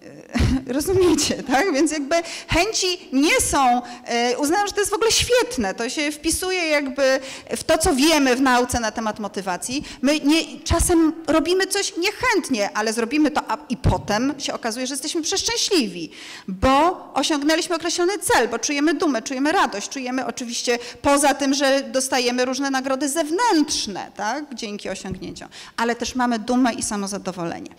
Rozumiecie, 0.67 1.43
tak? 1.43 1.73
Więc 1.75 1.93
jakby 1.93 2.15
chęci 2.49 3.09
nie 3.13 3.41
są, 3.41 3.83
e, 4.05 4.39
uznałam, 4.39 4.67
że 4.67 4.73
to 4.73 4.81
jest 4.81 4.91
w 4.91 4.95
ogóle 4.95 5.11
świetne, 5.11 5.75
to 5.75 5.89
się 5.89 6.13
wpisuje 6.13 6.69
jakby 6.69 7.21
w 7.57 7.65
to, 7.65 7.79
co 7.79 7.95
wiemy 7.95 8.37
w 8.37 8.41
nauce 8.41 8.81
na 8.81 8.91
temat 8.91 9.19
motywacji. 9.19 9.85
My 10.03 10.21
nie, 10.21 10.61
czasem 10.65 11.13
robimy 11.27 11.67
coś 11.67 11.93
niechętnie, 11.97 12.71
ale 12.75 12.93
zrobimy 12.93 13.31
to 13.31 13.43
i 13.69 13.77
potem 13.77 14.35
się 14.39 14.55
okazuje, 14.55 14.87
że 14.87 14.95
jesteśmy 14.95 15.23
przeszczęśliwi, 15.23 16.11
bo 16.49 17.09
osiągnęliśmy 17.15 17.77
określony 17.77 18.19
cel, 18.19 18.49
bo 18.49 18.59
czujemy 18.59 18.95
dumę, 18.95 19.23
czujemy 19.23 19.53
radość, 19.53 19.89
czujemy 19.89 20.27
oczywiście 20.27 20.79
poza 21.03 21.35
tym, 21.35 21.55
że 21.55 21.83
dostajemy 21.83 22.45
różne 22.45 22.71
nagrody 22.71 23.09
zewnętrzne, 23.09 24.11
tak? 24.17 24.55
Dzięki 24.55 24.89
osiągnięciom, 24.89 25.49
ale 25.77 25.95
też 25.95 26.15
mamy 26.15 26.39
dumę 26.39 26.73
i 26.75 26.83
samozadowolenie. 26.83 27.71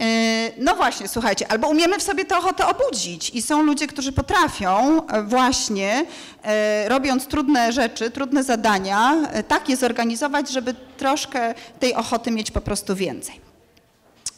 E, 0.00 0.50
no 0.58 0.76
właśnie, 0.76 1.08
słuchajcie, 1.08 1.33
albo 1.42 1.68
umiemy 1.68 1.98
w 1.98 2.02
sobie 2.02 2.24
tę 2.24 2.38
ochotę 2.38 2.66
obudzić 2.66 3.30
i 3.30 3.42
są 3.42 3.62
ludzie, 3.62 3.86
którzy 3.86 4.12
potrafią 4.12 5.06
e, 5.06 5.22
właśnie, 5.22 6.06
e, 6.42 6.88
robiąc 6.88 7.26
trudne 7.26 7.72
rzeczy, 7.72 8.10
trudne 8.10 8.44
zadania, 8.44 9.16
tak 9.48 9.68
je 9.68 9.76
zorganizować, 9.76 10.50
żeby 10.50 10.74
troszkę 10.96 11.54
tej 11.80 11.94
ochoty 11.94 12.30
mieć 12.30 12.50
po 12.50 12.60
prostu 12.60 12.96
więcej. 12.96 13.44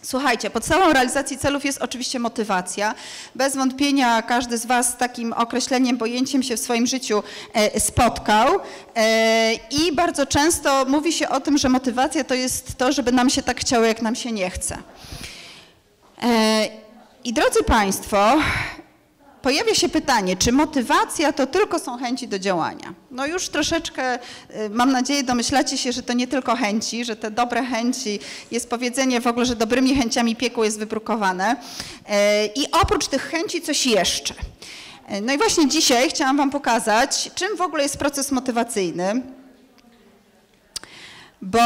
Słuchajcie, 0.03 0.51
podstawą 0.51 0.93
realizacji 0.93 1.39
celów 1.39 1.65
jest 1.65 1.83
oczywiście 1.83 2.19
motywacja. 2.19 2.95
Bez 3.35 3.57
wątpienia 3.57 4.23
każdy 4.23 4.59
z 4.59 4.67
Was 4.67 4.91
z 4.91 4.97
takim 4.97 5.33
określeniem, 5.33 5.99
pojęciem 5.99 6.43
się 6.43 6.57
w 6.57 6.61
swoim 6.61 6.87
życiu 6.87 7.23
spotkał 7.79 8.49
i 9.71 9.93
bardzo 9.93 10.27
często 10.27 10.85
mówi 10.85 11.13
się 11.13 11.29
o 11.29 11.41
tym, 11.41 11.59
że 11.59 11.69
motywacja 11.69 12.25
to 12.25 12.35
jest 12.35 12.79
to, 12.79 12.93
żeby 12.93 13.13
nam 13.13 13.31
się 13.31 13.43
tak 13.43 13.61
chciało, 13.61 13.85
jak 13.85 14.03
nam 14.03 14.15
się 14.15 14.33
nie 14.33 14.51
chce. 14.51 14.79
I 17.27 17.33
drodzy 17.33 17.63
Państwo, 17.63 18.39
pojawia 19.43 19.75
się 19.75 19.89
pytanie, 19.89 20.37
czy 20.37 20.53
motywacja 20.53 21.33
to 21.33 21.47
tylko 21.47 21.79
są 21.79 21.99
chęci 21.99 22.29
do 22.29 22.39
działania? 22.39 22.95
No 23.11 23.27
już 23.27 23.49
troszeczkę, 23.49 24.19
e, 24.49 24.69
mam 24.69 24.93
nadzieję, 24.93 25.23
domyślacie 25.23 25.79
się, 25.79 25.93
że 25.93 26.03
to 26.03 26.13
nie 26.13 26.27
tylko 26.27 26.57
chęci, 26.57 27.05
że 27.05 27.17
te 27.17 27.31
dobre 27.31 27.65
chęci, 27.65 28.21
jest 28.51 28.71
powiedzenie 28.71 29.21
w 29.21 29.27
ogóle, 29.27 29.47
że 29.47 29.57
dobrymi 29.57 29.97
chęciami 29.97 30.37
piekło 30.37 30.65
jest 30.65 30.79
wybrukowane. 30.79 31.57
E, 32.09 32.47
I 32.47 32.73
oprócz 32.73 33.07
tych 33.07 33.23
chęci 33.23 33.63
coś 33.63 33.87
jeszcze. 33.87 34.35
No 35.23 35.33
i 35.33 35.39
właśnie 35.39 35.69
dzisiaj 35.69 36.09
chciałam 36.11 36.37
Wam 36.37 36.51
pokazać, 36.51 37.31
czym 37.35 37.57
w 37.57 37.61
ogóle 37.61 37.83
jest 37.83 37.97
proces 37.97 38.33
motywacyjny, 38.33 39.23
bo 41.43 41.59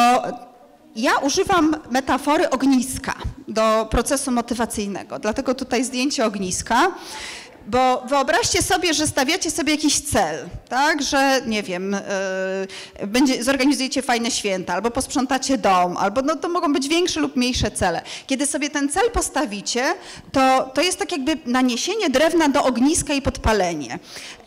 ja 0.97 1.19
używam 1.19 1.77
metafory 1.91 2.51
ogniska 2.51 3.15
do 3.51 3.87
procesu 3.91 4.31
motywacyjnego, 4.31 5.19
dlatego 5.19 5.55
tutaj 5.55 5.85
zdjęcie 5.85 6.27
ogniska. 6.27 6.93
Bo 7.67 8.03
wyobraźcie 8.07 8.63
sobie, 8.63 8.95
że 8.95 9.07
stawiacie 9.07 9.51
sobie 9.51 9.73
jakiś 9.73 10.01
cel, 10.01 10.49
tak, 10.69 11.03
że 11.03 11.41
nie 11.47 11.63
wiem, 11.63 11.97
yy, 13.01 13.07
będzie, 13.07 13.45
zorganizujecie 13.45 14.03
fajne 14.03 14.31
święta, 14.31 14.75
albo 14.75 14.91
posprzątacie 14.91 15.59
dom, 15.59 15.97
albo 15.97 16.23
no, 16.23 16.37
to 16.37 16.49
mogą 16.49 16.73
być 16.73 16.89
większe 16.89 17.21
lub 17.21 17.37
mniejsze 17.37 17.71
cele. 17.71 18.03
Kiedy 18.27 18.47
sobie 18.47 18.71
ten 18.71 18.89
cel 18.89 19.11
postawicie, 19.11 19.95
to, 20.33 20.71
to 20.75 20.83
jest 20.83 20.99
tak 20.99 21.13
jakby 21.13 21.39
naniesienie 21.47 22.11
drewna 22.11 22.49
do 22.49 22.65
ogniska 22.65 23.15
i 23.15 23.23
podpalenie. 23.23 23.99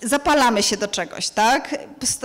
Zapalamy 0.02 0.64
się 0.64 0.78
do 0.78 0.88
czegoś, 0.88 1.30
tak? 1.30 1.76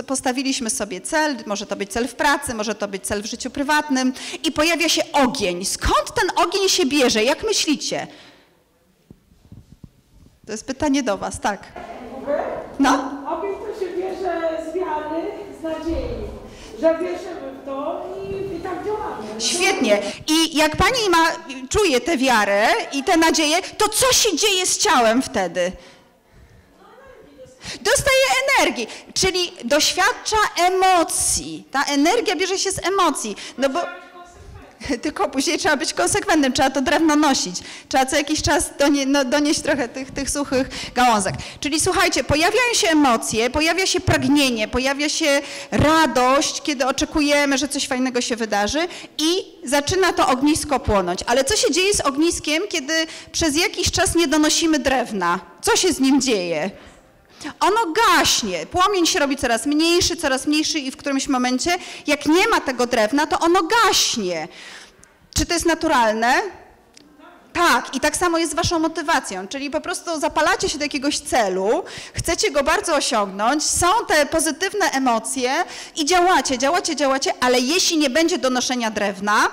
Postawiliśmy 0.07 0.69
sobie 0.69 1.01
cel, 1.01 1.35
może 1.45 1.65
to 1.65 1.75
być 1.75 1.91
cel 1.91 2.07
w 2.07 2.15
pracy, 2.15 2.53
może 2.53 2.75
to 2.75 2.87
być 2.87 3.03
cel 3.03 3.21
w 3.21 3.25
życiu 3.25 3.49
prywatnym 3.49 4.13
i 4.43 4.51
pojawia 4.51 4.89
się 4.89 5.01
ogień. 5.13 5.65
Skąd 5.65 6.13
ten 6.15 6.29
ogień 6.35 6.69
się 6.69 6.85
bierze? 6.85 7.23
Jak 7.23 7.43
myślicie? 7.43 8.07
To 10.49 10.53
jest 10.53 10.65
pytanie 10.65 11.03
do 11.03 11.17
Was, 11.17 11.39
tak. 11.39 11.63
No? 12.79 13.11
Ogień 13.27 13.53
to 13.55 13.79
się 13.79 13.91
bierze 13.97 14.63
z 14.71 14.75
wiary, 14.75 15.21
z 15.59 15.63
nadziei, 15.63 16.27
że 16.81 16.97
wierzymy 16.97 17.51
w 17.61 17.65
to 17.65 18.05
i, 18.23 18.55
i 18.55 18.59
tak 18.59 18.85
działamy. 18.85 19.41
Świetnie. 19.41 20.01
I 20.27 20.57
jak 20.57 20.75
Pani 20.75 21.09
ma, 21.09 21.25
czuje 21.69 22.01
tę 22.01 22.17
wiarę 22.17 22.67
i 22.93 23.03
tę 23.03 23.17
nadzieję, 23.17 23.57
to 23.77 23.89
co 23.89 24.13
się 24.13 24.37
dzieje 24.37 24.65
z 24.65 24.77
ciałem 24.77 25.21
wtedy? 25.21 25.71
Dostaje 27.81 28.25
energii, 28.57 28.87
czyli 29.13 29.51
doświadcza 29.63 30.37
emocji. 30.57 31.67
Ta 31.71 31.83
energia 31.83 32.35
bierze 32.35 32.59
się 32.59 32.71
z 32.71 32.85
emocji. 32.85 33.35
No 33.57 33.69
bo 33.69 33.79
tylko 35.03 35.29
później 35.29 35.57
trzeba 35.57 35.77
być 35.77 35.93
konsekwentnym, 35.93 36.53
trzeba 36.53 36.69
to 36.69 36.81
drewno 36.81 37.15
nosić, 37.15 37.55
trzeba 37.89 38.05
co 38.05 38.15
jakiś 38.15 38.41
czas 38.41 38.69
donie, 38.79 39.05
no, 39.05 39.25
donieść 39.25 39.59
trochę 39.59 39.89
tych, 39.89 40.11
tych 40.11 40.29
suchych 40.29 40.69
gałązek. 40.95 41.35
Czyli 41.59 41.79
słuchajcie, 41.79 42.23
pojawiają 42.23 42.73
się 42.73 42.87
emocje, 42.87 43.49
pojawia 43.49 43.85
się 43.85 43.99
pragnienie, 43.99 44.67
pojawia 44.67 45.09
się 45.09 45.41
radość, 45.71 46.61
kiedy 46.61 46.85
oczekujemy, 46.85 47.57
że 47.57 47.67
coś 47.67 47.87
fajnego 47.87 48.21
się 48.21 48.35
wydarzy 48.35 48.87
i 49.17 49.45
zaczyna 49.63 50.13
to 50.13 50.27
ognisko 50.27 50.79
płonąć. 50.79 51.19
Ale 51.25 51.43
co 51.43 51.55
się 51.55 51.71
dzieje 51.71 51.93
z 51.93 52.01
ogniskiem, 52.01 52.63
kiedy 52.69 52.93
przez 53.31 53.57
jakiś 53.57 53.91
czas 53.91 54.15
nie 54.15 54.27
donosimy 54.27 54.79
drewna? 54.79 55.39
Co 55.61 55.75
się 55.75 55.93
z 55.93 55.99
nim 55.99 56.21
dzieje? 56.21 56.71
Ono 57.59 57.79
gaśnie, 57.93 58.65
płomień 58.65 59.05
się 59.05 59.19
robi 59.19 59.37
coraz 59.37 59.65
mniejszy, 59.65 60.15
coraz 60.15 60.47
mniejszy 60.47 60.79
i 60.79 60.91
w 60.91 60.97
którymś 60.97 61.27
momencie, 61.27 61.77
jak 62.07 62.25
nie 62.25 62.47
ma 62.47 62.61
tego 62.61 62.85
drewna, 62.85 63.27
to 63.27 63.39
ono 63.39 63.59
gaśnie. 63.63 64.47
Czy 65.35 65.45
to 65.45 65.53
jest 65.53 65.65
naturalne? 65.65 66.41
Tak, 67.53 67.95
i 67.95 67.99
tak 67.99 68.17
samo 68.17 68.37
jest 68.37 68.51
z 68.51 68.55
waszą 68.55 68.79
motywacją, 68.79 69.47
czyli 69.47 69.69
po 69.69 69.81
prostu 69.81 70.19
zapalacie 70.19 70.69
się 70.69 70.77
do 70.77 70.85
jakiegoś 70.85 71.19
celu, 71.19 71.83
chcecie 72.13 72.51
go 72.51 72.63
bardzo 72.63 72.95
osiągnąć, 72.95 73.63
są 73.63 73.87
te 74.07 74.25
pozytywne 74.25 74.91
emocje 74.91 75.63
i 75.95 76.05
działacie, 76.05 76.57
działacie, 76.57 76.95
działacie, 76.95 77.33
ale 77.39 77.59
jeśli 77.59 77.97
nie 77.97 78.09
będzie 78.09 78.37
donoszenia 78.37 78.91
drewna, 78.91 79.49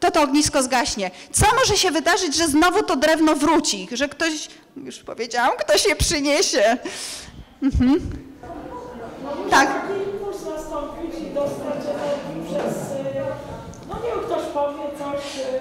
to 0.00 0.10
to 0.10 0.22
ognisko 0.22 0.62
zgaśnie. 0.62 1.10
Co 1.32 1.46
może 1.54 1.76
się 1.76 1.90
wydarzyć, 1.90 2.34
że 2.34 2.48
znowu 2.48 2.82
to 2.82 2.96
drewno 2.96 3.36
wróci, 3.36 3.88
że 3.92 4.08
ktoś, 4.08 4.48
już 4.76 4.98
powiedziałam, 4.98 5.52
ktoś 5.58 5.86
je 5.86 5.96
przyniesie. 5.96 6.76
Mhm. 7.62 8.00
Tak. 9.50 9.68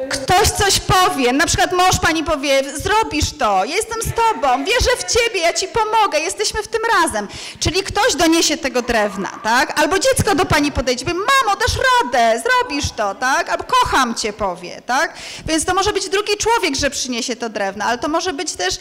Ktoś 0.09 0.49
coś 0.49 0.79
powie, 0.79 1.33
na 1.33 1.45
przykład 1.45 1.71
mąż 1.71 1.99
pani 1.99 2.23
powie, 2.23 2.61
zrobisz 2.75 3.31
to, 3.39 3.65
jestem 3.65 4.01
z 4.01 4.13
tobą, 4.15 4.65
wierzę 4.65 4.89
w 4.97 5.13
ciebie, 5.13 5.39
ja 5.39 5.53
ci 5.53 5.67
pomogę, 5.67 6.19
jesteśmy 6.19 6.63
w 6.63 6.67
tym 6.67 6.81
razem. 7.01 7.27
Czyli 7.59 7.83
ktoś 7.83 8.15
doniesie 8.15 8.57
tego 8.57 8.81
drewna, 8.81 9.39
tak? 9.43 9.79
Albo 9.79 9.99
dziecko 9.99 10.35
do 10.35 10.45
pani 10.45 10.71
podejdzie, 10.71 11.05
powie, 11.05 11.17
mamo, 11.17 11.59
dasz 11.59 11.77
radę, 12.03 12.41
zrobisz 12.41 12.91
to, 12.91 13.15
tak? 13.15 13.49
Albo 13.49 13.63
kocham 13.63 14.15
cię 14.15 14.33
powie, 14.33 14.81
tak? 14.85 15.13
Więc 15.45 15.65
to 15.65 15.73
może 15.73 15.93
być 15.93 16.09
drugi 16.09 16.37
człowiek, 16.37 16.75
że 16.75 16.89
przyniesie 16.89 17.35
to 17.35 17.49
drewno, 17.49 17.85
ale 17.85 17.97
to 17.97 18.07
może 18.07 18.33
być 18.33 18.53
też 18.53 18.75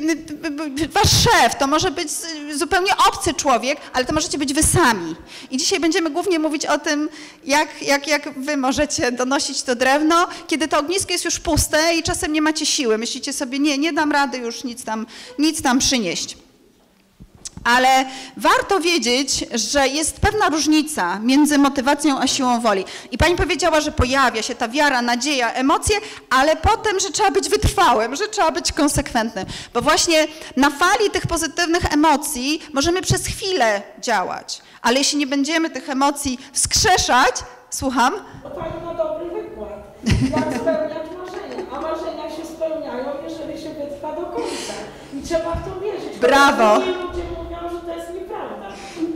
yy, 0.00 0.88
wasz 0.88 1.10
szef, 1.24 1.54
to 1.58 1.66
może 1.66 1.90
być 1.90 2.08
zupełnie 2.54 2.92
obcy 3.08 3.34
człowiek, 3.34 3.78
ale 3.92 4.04
to 4.04 4.12
możecie 4.12 4.38
być 4.38 4.54
wy 4.54 4.62
sami. 4.62 5.16
I 5.50 5.56
dzisiaj 5.56 5.80
będziemy 5.80 6.10
głównie 6.10 6.38
mówić 6.38 6.66
o 6.66 6.78
tym, 6.78 7.08
jak, 7.44 7.82
jak, 7.82 8.08
jak 8.08 8.40
wy 8.40 8.56
możecie 8.56 9.12
donosić 9.12 9.62
to 9.62 9.76
drewno, 9.78 10.26
kiedy 10.46 10.68
to 10.68 10.78
ognisko 10.78 11.12
jest 11.12 11.24
już 11.24 11.40
puste 11.40 11.94
i 11.94 12.02
czasem 12.02 12.32
nie 12.32 12.42
macie 12.42 12.66
siły. 12.66 12.98
Myślicie 12.98 13.32
sobie, 13.32 13.58
nie, 13.58 13.78
nie 13.78 13.92
dam 13.92 14.12
rady 14.12 14.38
już 14.38 14.64
nic 14.64 14.84
tam, 14.84 15.06
nic 15.38 15.62
tam 15.62 15.78
przynieść. 15.78 16.36
Ale 17.64 18.04
warto 18.36 18.80
wiedzieć, 18.80 19.44
że 19.54 19.88
jest 19.88 20.20
pewna 20.20 20.48
różnica 20.48 21.18
między 21.18 21.58
motywacją 21.58 22.18
a 22.20 22.26
siłą 22.26 22.60
woli. 22.60 22.84
I 23.10 23.18
pani 23.18 23.36
powiedziała, 23.36 23.80
że 23.80 23.92
pojawia 23.92 24.42
się 24.42 24.54
ta 24.54 24.68
wiara, 24.68 25.02
nadzieja, 25.02 25.52
emocje, 25.52 25.96
ale 26.30 26.56
potem, 26.56 27.00
że 27.00 27.10
trzeba 27.10 27.30
być 27.30 27.48
wytrwałym, 27.48 28.16
że 28.16 28.28
trzeba 28.28 28.50
być 28.50 28.72
konsekwentnym. 28.72 29.46
Bo 29.74 29.82
właśnie 29.82 30.26
na 30.56 30.70
fali 30.70 31.10
tych 31.12 31.26
pozytywnych 31.26 31.92
emocji 31.92 32.62
możemy 32.72 33.02
przez 33.02 33.26
chwilę 33.26 33.82
działać, 33.98 34.62
ale 34.82 34.98
jeśli 34.98 35.18
nie 35.18 35.26
będziemy 35.26 35.70
tych 35.70 35.90
emocji 35.90 36.38
wskrzeszać, 36.52 37.36
słucham, 37.70 38.14
Bo 38.42 38.50
pani 38.50 38.84
ma 38.84 38.94
dobry 38.94 39.24
wykład. 39.24 39.37
Jak 40.36 40.54
spełniać 40.60 41.06
marzenia. 41.18 41.62
A 41.72 41.80
marzenia 41.80 42.30
się 42.36 42.44
spełniają, 42.46 43.04
jeżeli 43.24 43.62
się 43.62 43.70
wytrwa 43.70 44.12
do 44.12 44.26
końca. 44.26 44.72
I 45.14 45.22
trzeba 45.22 45.54
w 45.54 45.64
to 45.64 45.80
wierzyć. 45.80 46.18
Brawo. 46.20 46.78
Ludzie 46.78 47.22
mówią, 47.38 47.56
że 47.72 47.80
to 47.86 47.96
jest 47.96 48.14
nieprawda. 48.14 48.68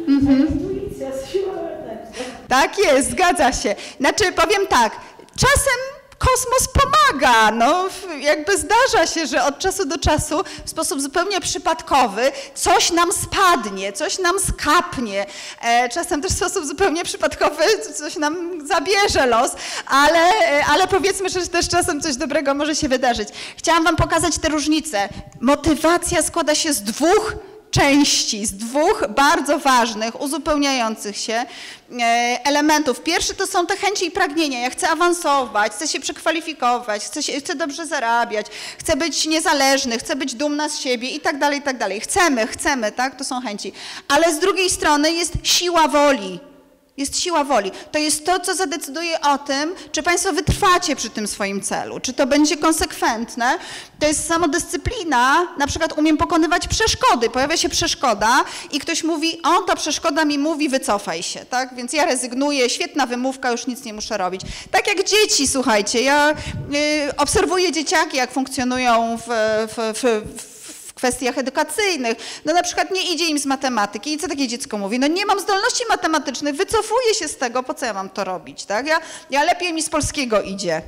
To 0.06 0.32
intuicja, 0.32 1.08
siła 1.32 1.52
wewnętrzna. 1.54 2.24
Tak 2.48 2.78
jest, 2.78 3.10
zgadza 3.10 3.52
się. 3.52 3.74
Znaczy, 4.00 4.32
powiem 4.32 4.66
tak, 4.66 4.92
czasem 5.36 6.01
kosmos 6.22 6.68
pomaga, 6.68 7.50
no 7.50 7.88
jakby 8.20 8.52
zdarza 8.58 9.06
się, 9.06 9.26
że 9.26 9.44
od 9.44 9.58
czasu 9.58 9.84
do 9.84 9.98
czasu 9.98 10.44
w 10.64 10.70
sposób 10.70 11.00
zupełnie 11.00 11.40
przypadkowy 11.40 12.32
coś 12.54 12.92
nam 12.92 13.10
spadnie, 13.12 13.92
coś 13.92 14.18
nam 14.18 14.36
skapnie, 14.40 15.26
e, 15.60 15.88
czasem 15.88 16.22
też 16.22 16.32
w 16.32 16.36
sposób 16.36 16.66
zupełnie 16.66 17.04
przypadkowy 17.04 17.64
coś 17.94 18.16
nam 18.16 18.66
zabierze 18.66 19.26
los, 19.26 19.50
ale, 19.86 20.18
e, 20.18 20.64
ale 20.66 20.86
powiedzmy, 20.86 21.28
że 21.28 21.46
też 21.46 21.68
czasem 21.68 22.00
coś 22.00 22.16
dobrego 22.16 22.54
może 22.54 22.76
się 22.76 22.88
wydarzyć. 22.88 23.28
Chciałam 23.56 23.84
wam 23.84 23.96
pokazać 23.96 24.38
te 24.38 24.48
różnice. 24.48 25.08
Motywacja 25.40 26.22
składa 26.22 26.54
się 26.54 26.72
z 26.72 26.82
dwóch 26.82 27.34
części, 27.72 28.46
z 28.46 28.52
dwóch 28.52 29.04
bardzo 29.16 29.58
ważnych, 29.58 30.20
uzupełniających 30.20 31.16
się 31.16 31.34
e, 31.34 31.44
elementów. 32.44 33.00
Pierwszy 33.00 33.34
to 33.34 33.46
są 33.46 33.66
te 33.66 33.76
chęci 33.76 34.06
i 34.06 34.10
pragnienia. 34.10 34.60
Ja 34.60 34.70
chcę 34.70 34.88
awansować, 34.88 35.72
chcę 35.72 35.88
się 35.88 36.00
przekwalifikować, 36.00 37.04
chcę, 37.04 37.22
się, 37.22 37.32
chcę 37.32 37.54
dobrze 37.54 37.86
zarabiać, 37.86 38.46
chcę 38.78 38.96
być 38.96 39.26
niezależny, 39.26 39.98
chcę 39.98 40.16
być 40.16 40.34
dumna 40.34 40.68
z 40.68 40.80
siebie 40.80 41.08
i 41.08 41.20
tak 41.20 41.38
dalej, 41.38 41.58
i 41.58 41.62
tak 41.62 41.78
dalej. 41.78 42.00
Chcemy, 42.00 42.46
chcemy, 42.46 42.92
tak? 42.92 43.16
To 43.16 43.24
są 43.24 43.40
chęci. 43.40 43.72
Ale 44.08 44.34
z 44.34 44.38
drugiej 44.38 44.70
strony 44.70 45.12
jest 45.12 45.32
siła 45.42 45.88
woli. 45.88 46.51
Jest 46.96 47.20
siła 47.20 47.44
woli. 47.44 47.70
To 47.92 47.98
jest 47.98 48.26
to, 48.26 48.40
co 48.40 48.54
zadecyduje 48.54 49.20
o 49.20 49.38
tym, 49.38 49.74
czy 49.92 50.02
Państwo 50.02 50.32
wytrwacie 50.32 50.96
przy 50.96 51.10
tym 51.10 51.26
swoim 51.26 51.60
celu, 51.60 52.00
czy 52.00 52.12
to 52.12 52.26
będzie 52.26 52.56
konsekwentne. 52.56 53.58
To 53.98 54.06
jest 54.06 54.26
samodyscyplina, 54.26 55.54
na 55.58 55.66
przykład 55.66 55.98
umiem 55.98 56.16
pokonywać 56.16 56.68
przeszkody. 56.68 57.30
Pojawia 57.30 57.56
się 57.56 57.68
przeszkoda 57.68 58.44
i 58.72 58.78
ktoś 58.78 59.04
mówi, 59.04 59.42
o, 59.42 59.62
ta 59.62 59.76
przeszkoda 59.76 60.24
mi 60.24 60.38
mówi, 60.38 60.68
wycofaj 60.68 61.22
się, 61.22 61.44
tak? 61.44 61.74
Więc 61.74 61.92
ja 61.92 62.04
rezygnuję, 62.04 62.70
świetna 62.70 63.06
wymówka, 63.06 63.50
już 63.50 63.66
nic 63.66 63.84
nie 63.84 63.92
muszę 63.92 64.18
robić. 64.18 64.40
Tak 64.70 64.86
jak 64.86 65.08
dzieci, 65.08 65.48
słuchajcie, 65.48 66.02
ja 66.02 66.30
y, 66.30 67.16
obserwuję 67.16 67.72
dzieciaki, 67.72 68.16
jak 68.16 68.32
funkcjonują 68.32 69.18
w, 69.18 69.22
w, 69.68 69.98
w, 69.98 70.42
w 70.42 70.51
kwestiach 71.02 71.38
edukacyjnych. 71.38 72.16
No 72.44 72.52
na 72.52 72.62
przykład 72.62 72.90
nie 72.90 73.14
idzie 73.14 73.26
im 73.26 73.38
z 73.38 73.46
matematyki 73.46 74.12
i 74.12 74.18
co 74.18 74.28
takie 74.28 74.48
dziecko 74.48 74.78
mówi? 74.78 74.98
No 74.98 75.06
nie 75.06 75.26
mam 75.26 75.40
zdolności 75.40 75.84
matematycznych, 75.88 76.54
wycofuję 76.54 77.14
się 77.14 77.28
z 77.28 77.36
tego, 77.36 77.62
po 77.62 77.74
co 77.74 77.86
ja 77.86 77.92
mam 77.92 78.10
to 78.10 78.24
robić, 78.24 78.64
tak? 78.64 78.86
Ja, 78.86 79.00
ja 79.30 79.44
lepiej 79.44 79.72
mi 79.72 79.82
z 79.82 79.88
polskiego 79.90 80.42
idzie. 80.42 80.82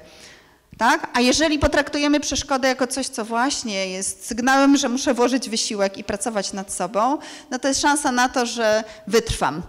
Tak? 0.78 1.08
A 1.12 1.20
jeżeli 1.20 1.58
potraktujemy 1.58 2.20
przeszkodę 2.20 2.68
jako 2.68 2.86
coś, 2.86 3.06
co 3.06 3.24
właśnie 3.24 3.88
jest 3.88 4.26
sygnałem, 4.26 4.76
że 4.76 4.88
muszę 4.88 5.14
włożyć 5.14 5.50
wysiłek 5.50 5.98
i 5.98 6.04
pracować 6.04 6.52
nad 6.52 6.72
sobą, 6.72 7.18
no 7.50 7.58
to 7.58 7.68
jest 7.68 7.80
szansa 7.80 8.12
na 8.12 8.28
to, 8.28 8.46
że 8.46 8.84
wytrwam. 9.06 9.62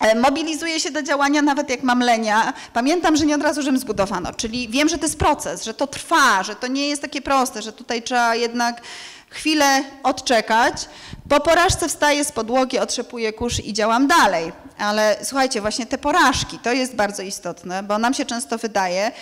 E, 0.00 0.20
Mobilizuję 0.20 0.80
się 0.80 0.90
do 0.90 1.02
działania 1.02 1.42
nawet 1.42 1.70
jak 1.70 1.82
mam 1.82 2.00
lenia. 2.00 2.52
Pamiętam, 2.72 3.16
że 3.16 3.26
nie 3.26 3.34
od 3.34 3.42
razu 3.42 3.62
Rzym 3.62 3.78
zbudowano, 3.78 4.32
czyli 4.32 4.68
wiem, 4.68 4.88
że 4.88 4.98
to 4.98 5.04
jest 5.04 5.18
proces, 5.18 5.64
że 5.64 5.74
to 5.74 5.86
trwa, 5.86 6.42
że 6.42 6.54
to 6.56 6.66
nie 6.66 6.88
jest 6.88 7.02
takie 7.02 7.22
proste, 7.22 7.62
że 7.62 7.72
tutaj 7.72 8.02
trzeba 8.02 8.34
jednak 8.34 8.82
chwilę 9.30 9.84
odczekać. 10.02 10.88
Po 11.28 11.40
porażce 11.40 11.88
wstaję 11.88 12.24
z 12.24 12.32
podłogi, 12.32 12.78
otrzepuję 12.78 13.32
kurz 13.32 13.58
i 13.64 13.72
działam 13.72 14.06
dalej. 14.06 14.52
Ale 14.78 15.16
słuchajcie, 15.22 15.60
właśnie 15.60 15.86
te 15.86 15.98
porażki, 15.98 16.58
to 16.58 16.72
jest 16.72 16.94
bardzo 16.94 17.22
istotne, 17.22 17.82
bo 17.82 17.98
nam 17.98 18.14
się 18.14 18.26
często 18.26 18.58
wydaje, 18.58 19.12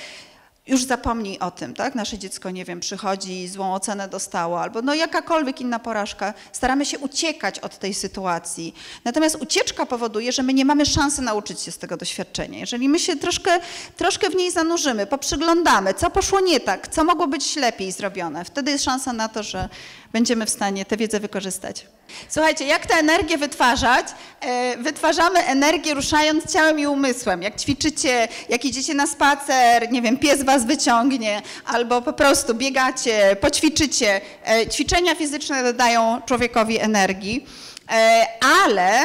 już 0.69 0.85
zapomnij 0.85 1.39
o 1.39 1.51
tym, 1.51 1.75
tak? 1.75 1.95
Nasze 1.95 2.19
dziecko, 2.19 2.51
nie 2.51 2.65
wiem, 2.65 2.81
przychodzi, 2.81 3.49
złą 3.49 3.75
ocenę 3.75 4.09
dostało, 4.09 4.61
albo 4.61 4.83
no 4.83 4.95
jakakolwiek 4.95 5.61
inna 5.61 5.79
porażka. 5.79 6.35
Staramy 6.53 6.87
się 6.87 6.99
uciekać 6.99 7.59
od 7.59 7.79
tej 7.79 7.95
sytuacji. 7.95 8.75
Natomiast 9.05 9.37
ucieczka 9.41 9.87
powoduje, 9.87 10.33
że 10.33 10.43
my 10.43 10.55
nie 10.55 10.65
mamy 10.65 10.87
szansy 10.87 11.23
nauczyć 11.23 11.61
się 11.61 11.73
z 11.73 11.79
tego 11.79 11.97
doświadczenia. 11.97 12.59
Jeżeli 12.59 12.89
my 12.89 12.99
się 12.99 13.17
troszkę, 13.17 13.61
troszkę 13.97 14.31
w 14.31 14.37
niej 14.37 14.51
zanurzymy, 14.51 15.07
poprzyglądamy, 15.07 15.95
co 15.95 16.11
poszło 16.11 16.41
nie 16.41 16.61
tak, 16.61 16.89
co 16.89 17.05
mogło 17.05 17.27
być 17.27 17.57
lepiej 17.57 17.93
zrobione, 17.93 18.45
wtedy 18.45 18.71
jest 18.71 18.85
szansa 18.85 19.13
na 19.13 19.29
to, 19.29 19.43
że 19.43 19.69
będziemy 20.13 20.47
w 20.47 20.51
stanie 20.51 20.85
tę 20.85 20.97
wiedzę 20.97 21.21
wykorzystać. 21.21 21.87
Słuchajcie, 22.29 22.65
jak 22.65 22.87
tę 22.87 22.95
energię 22.95 23.39
wytwarzać? 23.39 24.07
E, 24.41 24.77
Wytwarzamy 24.77 25.39
energię 25.47 25.95
ruszając 25.95 26.53
ciałem 26.53 26.79
i 26.79 26.87
umysłem. 26.87 27.43
Jak 27.43 27.57
ćwiczycie, 27.61 28.29
jak 28.49 28.65
idziecie 28.65 28.95
na 28.95 29.07
spacer, 29.07 29.93
nie 29.93 30.03
wiem, 30.03 30.17
pies 30.19 30.43
was 30.43 30.67
wyciągnie, 30.67 31.43
albo 31.67 32.03
po 32.03 32.13
prostu 32.13 32.55
biegacie, 32.55 33.37
poćwiczycie. 33.41 34.21
E, 34.47 34.67
Ćwiczenia 34.67 35.15
fizyczne 35.15 35.63
dodają 35.63 36.21
człowiekowi 36.27 36.79
energii, 36.79 37.47
E, 37.93 38.27
ale 38.65 39.01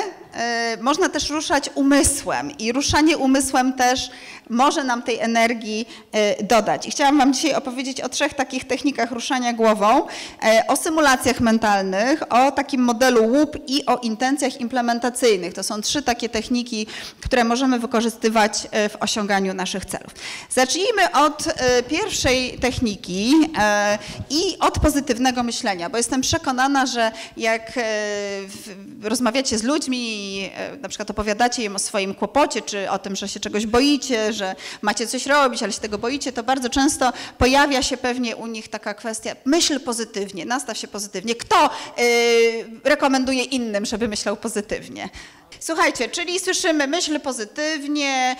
można 0.82 1.10
też 1.10 1.30
ruszać 1.30 1.70
umysłem 1.76 2.58
i 2.58 2.72
ruszanie 2.72 3.18
umysłem 3.18 3.74
też 3.74 4.10
może 4.50 4.84
nam 4.84 5.02
tej 5.02 5.20
energii 5.20 5.88
e, 6.12 6.44
dodać. 6.44 6.88
I 6.88 6.92
chciałam 6.92 7.18
Wam 7.18 7.34
dzisiaj 7.34 7.54
opowiedzieć 7.54 8.02
o 8.02 8.10
trzech 8.10 8.34
takich 8.34 8.68
technikach 8.68 9.12
ruszania 9.12 9.54
głową, 9.54 10.08
e, 10.44 10.64
o 10.68 10.76
symulacjach 10.76 11.40
mentalnych, 11.40 12.34
o 12.34 12.52
takim 12.52 12.82
modelu 12.82 13.24
łup 13.24 13.58
i 13.68 13.86
o 13.86 13.98
intencjach 13.98 14.62
implementacyjnych. 14.62 15.54
To 15.54 15.64
są 15.64 15.82
trzy 15.82 16.02
takie 16.02 16.30
techniki, 16.30 16.88
które 17.22 17.44
możemy 17.44 17.80
wykorzystywać 17.80 18.68
e, 18.72 18.90
w 18.90 18.96
osiąganiu 19.00 19.54
naszych 19.54 19.86
celów. 19.86 20.14
Zacznijmy 20.50 21.12
od 21.12 21.48
e, 21.48 21.84
pierwszej 21.84 22.60
techniki 22.60 23.34
e, 23.58 23.98
i 24.30 24.60
od 24.60 24.80
pozytywnego 24.80 25.44
myślenia, 25.44 25.90
bo 25.90 25.98
jestem 25.98 26.22
przekonana, 26.22 26.86
że 26.86 27.12
jak 27.38 27.78
e, 27.78 27.82
rozmawiacie 29.02 29.58
z 29.58 29.64
ludźmi 29.64 30.23
i 30.24 30.50
e, 30.56 30.78
na 30.78 30.90
przykład 30.90 31.12
opowiadacie 31.12 31.64
im 31.64 31.76
o 31.76 31.80
swoim 31.80 32.16
kłopocie, 32.16 32.62
czy 32.62 32.90
o 32.90 33.00
tym, 33.00 33.16
że 33.16 33.28
się 33.28 33.40
czegoś 33.40 33.66
boicie, 33.66 34.34
że 34.34 34.56
macie 34.82 35.08
coś 35.08 35.26
robić, 35.26 35.64
ale 35.64 35.74
się 35.74 35.80
tego 35.80 35.98
boicie, 35.98 36.32
to 36.32 36.44
bardzo 36.44 36.70
często 36.70 37.14
pojawia 37.38 37.84
się 37.84 37.98
pewnie 37.98 38.36
u 38.36 38.48
nich 38.48 38.68
taka 38.68 38.94
kwestia, 38.94 39.36
myśl 39.46 39.80
pozytywnie, 39.80 40.46
nastaw 40.46 40.78
się 40.78 40.88
pozytywnie. 40.88 41.36
Kto 41.36 41.70
y, 42.00 42.66
rekomenduje 42.84 43.44
innym, 43.44 43.86
żeby 43.86 44.08
myślał 44.08 44.38
pozytywnie? 44.38 45.10
Słuchajcie, 45.60 46.10
czyli 46.10 46.40
słyszymy 46.40 46.88
myśl 46.88 47.20
pozytywnie, 47.20 48.36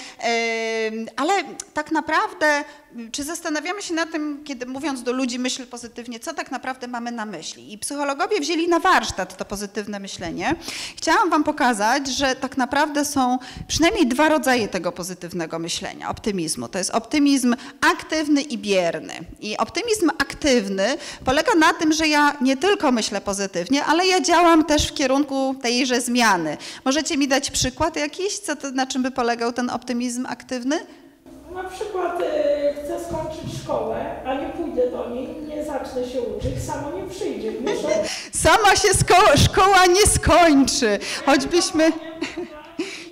ale 1.16 1.34
tak 1.74 1.92
naprawdę, 1.92 2.64
czy 3.12 3.24
zastanawiamy 3.24 3.82
się 3.82 3.94
nad 3.94 4.12
tym, 4.12 4.44
kiedy 4.44 4.66
mówiąc 4.66 5.04
do 5.04 5.12
ludzi 5.12 5.40
myśl 5.40 5.68
pozytywnie, 5.68 6.20
co 6.20 6.34
tak 6.34 6.52
naprawdę 6.52 6.88
mamy 6.88 7.12
na 7.12 7.26
myśli? 7.26 7.74
I 7.74 7.78
psychologowie 7.78 8.40
wzięli 8.40 8.68
na 8.68 8.80
warsztat 8.80 9.38
to 9.38 9.46
pozytywne 9.46 10.00
myślenie. 10.00 10.56
Chciałam 10.98 11.30
Wam 11.30 11.44
pokazać, 11.44 12.08
że 12.08 12.36
tak 12.36 12.58
naprawdę 12.58 13.06
są 13.06 13.40
przynajmniej 13.68 14.08
dwa 14.08 14.30
rodzaje 14.30 14.68
tego 14.68 14.92
pozytywnego 14.92 15.60
myślenia, 15.60 16.10
optymizmu. 16.10 16.68
To 16.68 16.78
jest 16.78 16.90
optymizm 16.90 17.56
aktywny 17.92 18.42
i 18.42 18.58
bierny. 18.58 19.14
I 19.40 19.58
optymizm 19.58 20.10
aktywny 20.10 20.98
polega 21.26 21.56
na 21.56 21.74
tym, 21.74 21.94
że 21.94 22.08
ja 22.08 22.38
nie 22.42 22.58
tylko 22.58 22.92
myślę 22.92 23.22
pozytywnie, 23.22 23.86
ale 23.86 24.08
ja 24.08 24.22
działam 24.22 24.66
też 24.66 24.88
w 24.88 24.94
kierunku 24.94 25.56
tejże 25.62 26.02
zmiany. 26.02 26.58
Możecie 27.04 27.18
mi 27.18 27.28
dać 27.28 27.52
przykład 27.52 27.96
jakiś, 27.96 28.40
co 28.40 28.56
to, 28.56 28.72
na 28.72 28.88
czym 28.88 29.04
by 29.04 29.12
polegał 29.12 29.54
ten 29.54 29.70
optymizm 29.70 30.26
aktywny? 30.30 30.80
Na 31.54 31.64
przykład 31.64 32.22
e, 32.22 32.74
chcę 32.74 33.06
skończyć 33.06 33.64
szkołę, 33.64 34.24
a 34.26 34.34
nie 34.34 34.50
pójdę 34.50 34.92
do 34.92 35.10
niej, 35.10 35.28
nie 35.48 35.66
zacznę 35.66 36.08
się 36.08 36.22
uczyć, 36.22 36.64
samo 36.68 36.92
nie 36.98 37.10
przyjdzie. 37.10 37.52
Muszę 37.52 38.04
Sama 38.34 38.76
się 38.76 38.88
szkoła 39.46 39.86
nie 39.86 40.08
skończy, 40.08 41.00
choćbyśmy... 41.26 41.92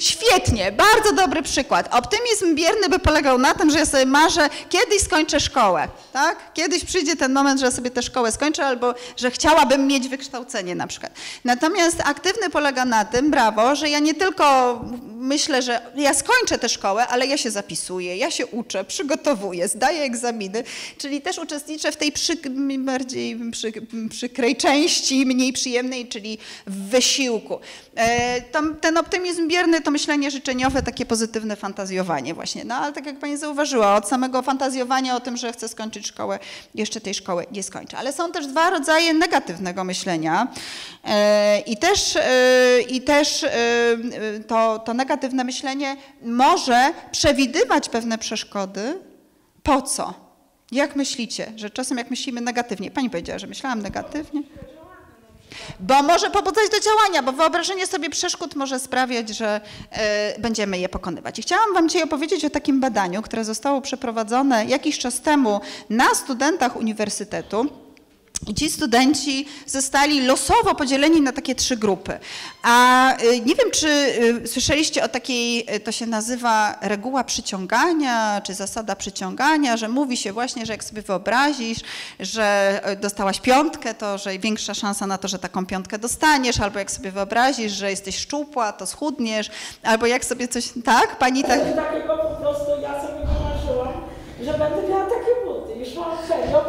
Świetnie, 0.01 0.71
bardzo 0.71 1.13
dobry 1.13 1.41
przykład. 1.41 1.95
Optymizm 1.95 2.55
bierny 2.55 2.89
by 2.89 2.99
polegał 2.99 3.37
na 3.37 3.53
tym, 3.53 3.69
że 3.71 3.79
ja 3.79 3.85
sobie 3.85 4.05
marzę, 4.05 4.49
kiedyś 4.69 5.01
skończę 5.01 5.39
szkołę, 5.39 5.87
tak? 6.13 6.53
Kiedyś 6.53 6.85
przyjdzie 6.85 7.15
ten 7.15 7.33
moment, 7.33 7.59
że 7.59 7.65
ja 7.65 7.71
sobie 7.71 7.91
tę 7.91 8.01
szkołę 8.01 8.31
skończę 8.31 8.65
albo 8.65 8.93
że 9.17 9.31
chciałabym 9.31 9.87
mieć 9.87 10.07
wykształcenie 10.07 10.75
na 10.75 10.87
przykład. 10.87 11.11
Natomiast 11.45 11.97
aktywny 12.05 12.49
polega 12.49 12.85
na 12.85 13.05
tym, 13.05 13.31
brawo, 13.31 13.75
że 13.75 13.89
ja 13.89 13.99
nie 13.99 14.13
tylko 14.13 14.79
myślę, 15.21 15.61
że 15.61 15.81
ja 15.95 16.13
skończę 16.13 16.57
tę 16.57 16.69
szkołę, 16.69 17.07
ale 17.07 17.27
ja 17.27 17.37
się 17.37 17.51
zapisuję, 17.51 18.17
ja 18.17 18.31
się 18.31 18.47
uczę, 18.47 18.83
przygotowuję, 18.83 19.67
zdaję 19.67 20.01
egzaminy, 20.01 20.63
czyli 20.97 21.21
też 21.21 21.37
uczestniczę 21.37 21.91
w 21.91 21.97
tej 21.97 22.11
przy, 22.11 22.37
bardziej 22.79 23.51
przy, 23.51 23.71
przykrej 24.09 24.55
części, 24.55 25.25
mniej 25.25 25.53
przyjemnej, 25.53 26.07
czyli 26.07 26.37
w 26.67 26.89
wysiłku. 26.89 27.59
E, 27.95 28.41
ten 28.81 28.97
optymizm 28.97 29.47
bierny 29.47 29.81
to 29.81 29.90
myślenie 29.91 30.31
życzeniowe, 30.31 30.83
takie 30.83 31.05
pozytywne 31.05 31.55
fantazjowanie 31.55 32.33
właśnie. 32.33 32.65
No 32.65 32.75
ale 32.75 32.93
tak 32.93 33.05
jak 33.05 33.19
Pani 33.19 33.37
zauważyła, 33.37 33.95
od 33.95 34.07
samego 34.07 34.41
fantazjowania 34.41 35.15
o 35.15 35.19
tym, 35.19 35.37
że 35.37 35.53
chcę 35.53 35.67
skończyć 35.67 36.07
szkołę, 36.07 36.39
jeszcze 36.75 37.01
tej 37.01 37.13
szkoły 37.13 37.45
nie 37.51 37.63
skończę. 37.63 37.97
Ale 37.97 38.13
są 38.13 38.31
też 38.31 38.47
dwa 38.47 38.69
rodzaje 38.69 39.13
negatywnego 39.13 39.83
myślenia 39.83 40.47
e, 41.03 41.59
i 41.59 41.77
też, 41.77 42.15
e, 42.15 42.81
i 42.81 43.01
też 43.01 43.45
to, 44.47 44.79
to 44.79 44.93
negatywne 44.93 45.43
myślenie 45.43 45.97
może 46.21 46.93
przewidywać 47.11 47.89
pewne 47.89 48.17
przeszkody. 48.17 48.99
Po 49.63 49.81
co? 49.81 50.13
Jak 50.71 50.95
myślicie, 50.95 51.51
że 51.55 51.69
czasem 51.69 51.97
jak 51.97 52.09
myślimy 52.09 52.41
negatywnie, 52.41 52.91
pani 52.91 53.09
powiedziała, 53.09 53.39
że 53.39 53.47
myślałam 53.47 53.81
negatywnie? 53.81 54.41
Bo 55.79 56.03
może 56.03 56.29
pobudzać 56.29 56.69
do 56.71 56.79
działania, 56.79 57.23
bo 57.23 57.31
wyobrażenie 57.31 57.87
sobie 57.87 58.09
przeszkód 58.09 58.55
może 58.55 58.79
sprawiać, 58.79 59.29
że 59.29 59.61
y, 60.37 60.41
będziemy 60.41 60.79
je 60.79 60.89
pokonywać. 60.89 61.39
I 61.39 61.41
chciałam 61.41 61.73
Wam 61.73 61.89
dzisiaj 61.89 62.03
opowiedzieć 62.03 62.45
o 62.45 62.49
takim 62.49 62.79
badaniu, 62.79 63.21
które 63.21 63.45
zostało 63.45 63.81
przeprowadzone 63.81 64.65
jakiś 64.65 64.99
czas 64.99 65.21
temu 65.21 65.61
na 65.89 66.15
studentach 66.15 66.75
uniwersytetu. 66.75 67.80
I 68.47 68.53
ci 68.53 68.69
studenci 68.69 69.45
zostali 69.65 70.25
losowo 70.25 70.75
podzieleni 70.75 71.21
na 71.21 71.31
takie 71.31 71.55
trzy 71.55 71.77
grupy. 71.77 72.19
A 72.63 73.13
y, 73.23 73.39
nie 73.39 73.55
wiem, 73.55 73.71
czy 73.71 73.87
y, 74.43 74.47
słyszeliście 74.47 75.03
o 75.03 75.07
takiej, 75.07 75.75
y, 75.75 75.79
to 75.79 75.91
się 75.91 76.05
nazywa 76.05 76.75
reguła 76.81 77.23
przyciągania, 77.23 78.41
czy 78.45 78.53
zasada 78.53 78.95
przyciągania, 78.95 79.77
że 79.77 79.87
mówi 79.87 80.17
się 80.17 80.33
właśnie, 80.33 80.65
że 80.65 80.73
jak 80.73 80.83
sobie 80.83 81.01
wyobrazisz, 81.01 81.79
że 82.19 82.81
dostałaś 83.01 83.39
piątkę, 83.39 83.93
to 83.93 84.17
że 84.17 84.39
większa 84.39 84.73
szansa 84.73 85.07
na 85.07 85.17
to, 85.17 85.27
że 85.27 85.39
taką 85.39 85.65
piątkę 85.65 85.97
dostaniesz, 85.99 86.59
albo 86.59 86.79
jak 86.79 86.91
sobie 86.91 87.11
wyobrazisz, 87.11 87.71
że 87.71 87.89
jesteś 87.89 88.17
szczupła, 88.17 88.73
to 88.73 88.85
schudniesz, 88.85 89.51
albo 89.83 90.05
jak 90.05 90.25
sobie 90.25 90.47
coś, 90.47 90.69
tak? 90.85 91.17
Pani 91.17 91.43
tak... 91.43 91.75
Takiego 91.75 92.17
po 92.17 92.41
prostu 92.41 92.71
ja 92.81 93.01
sobie 93.01 93.19
wymarzyłam, 93.19 93.93
że 94.43 94.51
będę 94.51 94.89
miała 94.89 95.05
takie 95.05 95.31
buty. 95.45 95.79
Już 95.79 95.95
mam 95.95 96.17
serio, 96.27 96.65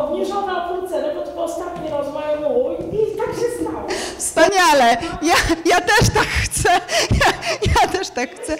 obniżona 0.00 0.70
o 0.70 0.74
bo 1.14 1.22
to 1.22 1.44
ostatni 1.44 1.90
rozmach 1.90 2.40
mój 2.40 2.76
i 2.76 3.16
tak 3.16 3.26
się 3.26 3.64
stało. 3.64 3.86
Wspaniale! 4.18 4.96
Ja, 5.22 5.34
ja 5.64 5.80
też 5.80 6.08
tak 6.14 6.26
chcę. 6.26 6.70
Ja, 7.10 7.32
ja 7.74 7.88
też 7.88 8.10
tak 8.10 8.30
chcę. 8.40 8.56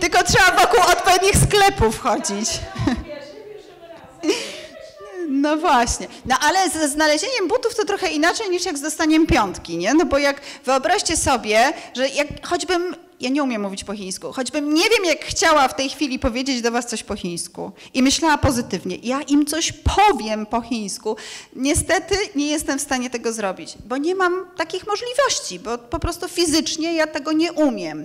Tylko 0.00 0.24
trzeba 0.24 0.50
wokół 0.60 0.80
odpowiednich 0.92 1.36
sklepów 1.36 1.98
chodzić. 2.00 2.50
No 5.28 5.56
właśnie. 5.56 6.06
No 6.26 6.36
ale 6.40 6.70
ze 6.70 6.88
znalezieniem 6.88 7.48
butów 7.48 7.74
to 7.74 7.84
trochę 7.84 8.08
inaczej 8.08 8.50
niż 8.50 8.64
jak 8.66 8.78
z 8.78 8.80
dostaniem 8.80 9.26
piątki, 9.26 9.76
nie? 9.76 9.94
No 9.94 10.04
bo 10.04 10.18
jak 10.18 10.40
wyobraźcie 10.64 11.16
sobie, 11.16 11.72
że 11.96 12.08
jak 12.08 12.26
choćbym 12.46 12.96
ja 13.22 13.30
nie 13.30 13.42
umiem 13.42 13.62
mówić 13.62 13.84
po 13.84 13.94
chińsku, 13.94 14.32
choćbym 14.32 14.74
nie 14.74 14.82
wiem, 14.82 15.04
jak 15.04 15.24
chciała 15.24 15.68
w 15.68 15.76
tej 15.76 15.88
chwili 15.90 16.18
powiedzieć 16.18 16.62
do 16.62 16.70
was 16.70 16.86
coś 16.86 17.02
po 17.02 17.16
chińsku 17.16 17.72
i 17.94 18.02
myślała 18.02 18.38
pozytywnie, 18.38 18.96
ja 19.02 19.22
im 19.22 19.46
coś 19.46 19.72
powiem 19.72 20.46
po 20.46 20.60
chińsku, 20.60 21.16
niestety 21.56 22.14
nie 22.34 22.46
jestem 22.46 22.78
w 22.78 22.82
stanie 22.82 23.10
tego 23.10 23.32
zrobić, 23.32 23.74
bo 23.88 23.96
nie 23.96 24.14
mam 24.14 24.46
takich 24.56 24.86
możliwości, 24.86 25.58
bo 25.58 25.78
po 25.78 25.98
prostu 25.98 26.28
fizycznie 26.28 26.94
ja 26.94 27.06
tego 27.06 27.32
nie 27.32 27.52
umiem. 27.52 28.04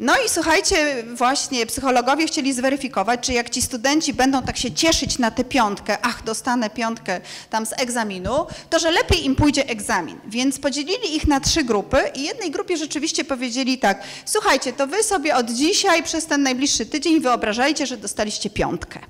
No 0.00 0.16
i 0.26 0.28
słuchajcie, 0.28 1.04
właśnie 1.14 1.66
psychologowie 1.66 2.26
chcieli 2.26 2.52
zweryfikować, 2.52 3.20
czy 3.20 3.32
jak 3.32 3.50
ci 3.50 3.62
studenci 3.62 4.14
będą 4.14 4.42
tak 4.42 4.56
się 4.56 4.72
cieszyć 4.72 5.18
na 5.18 5.30
tę 5.30 5.44
piątkę, 5.44 5.98
ach, 6.02 6.24
dostanę 6.24 6.70
piątkę 6.70 7.20
tam 7.50 7.66
z 7.66 7.72
egzaminu, 7.80 8.46
to 8.70 8.78
że 8.78 8.90
lepiej 8.90 9.24
im 9.24 9.36
pójdzie 9.36 9.68
egzamin. 9.68 10.18
Więc 10.26 10.58
podzielili 10.58 11.16
ich 11.16 11.26
na 11.26 11.40
trzy 11.40 11.64
grupy 11.64 11.98
i 12.14 12.22
jednej 12.22 12.50
grupie 12.50 12.76
rzeczywiście 12.76 13.24
powiedzieli 13.24 13.78
tak, 13.78 14.02
słuchajcie, 14.24 14.72
to 14.72 14.86
wy 14.86 15.02
sobie 15.02 15.36
od 15.36 15.50
dzisiaj 15.50 16.02
przez 16.02 16.26
ten 16.26 16.42
najbliższy 16.42 16.86
tydzień 16.86 17.20
wyobrażajcie, 17.20 17.86
że 17.86 17.96
dostaliście 17.96 18.50
piątkę 18.50 19.00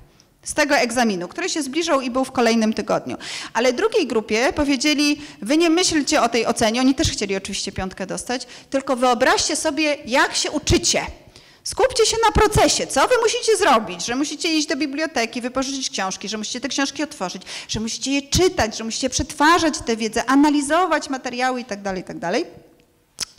z 0.43 0.53
tego 0.53 0.75
egzaminu, 0.75 1.27
który 1.27 1.49
się 1.49 1.63
zbliżał 1.63 2.01
i 2.01 2.11
był 2.11 2.25
w 2.25 2.31
kolejnym 2.31 2.73
tygodniu. 2.73 3.17
Ale 3.53 3.73
drugiej 3.73 4.07
grupie 4.07 4.53
powiedzieli, 4.53 5.21
wy 5.41 5.57
nie 5.57 5.69
myślcie 5.69 6.21
o 6.21 6.29
tej 6.29 6.45
ocenie, 6.45 6.81
oni 6.81 6.95
też 6.95 7.11
chcieli 7.11 7.35
oczywiście 7.35 7.71
piątkę 7.71 8.05
dostać, 8.05 8.47
tylko 8.69 8.95
wyobraźcie 8.95 9.55
sobie, 9.55 9.97
jak 10.05 10.35
się 10.35 10.51
uczycie. 10.51 11.05
Skupcie 11.63 12.05
się 12.05 12.17
na 12.25 12.31
procesie. 12.31 12.87
Co 12.87 13.07
wy 13.07 13.15
musicie 13.23 13.57
zrobić? 13.57 14.05
Że 14.05 14.15
musicie 14.15 14.53
iść 14.53 14.67
do 14.67 14.75
biblioteki, 14.75 15.41
wypożyczyć 15.41 15.89
książki, 15.89 16.29
że 16.29 16.37
musicie 16.37 16.61
te 16.61 16.67
książki 16.67 17.03
otworzyć, 17.03 17.41
że 17.67 17.79
musicie 17.79 18.11
je 18.11 18.21
czytać, 18.21 18.77
że 18.77 18.83
musicie 18.83 19.09
przetwarzać 19.09 19.73
tę 19.85 19.97
wiedzę, 19.97 20.25
analizować 20.25 21.09
materiały 21.09 21.59
itd., 21.59 21.83
tak 21.83 21.97
itd. 21.97 22.31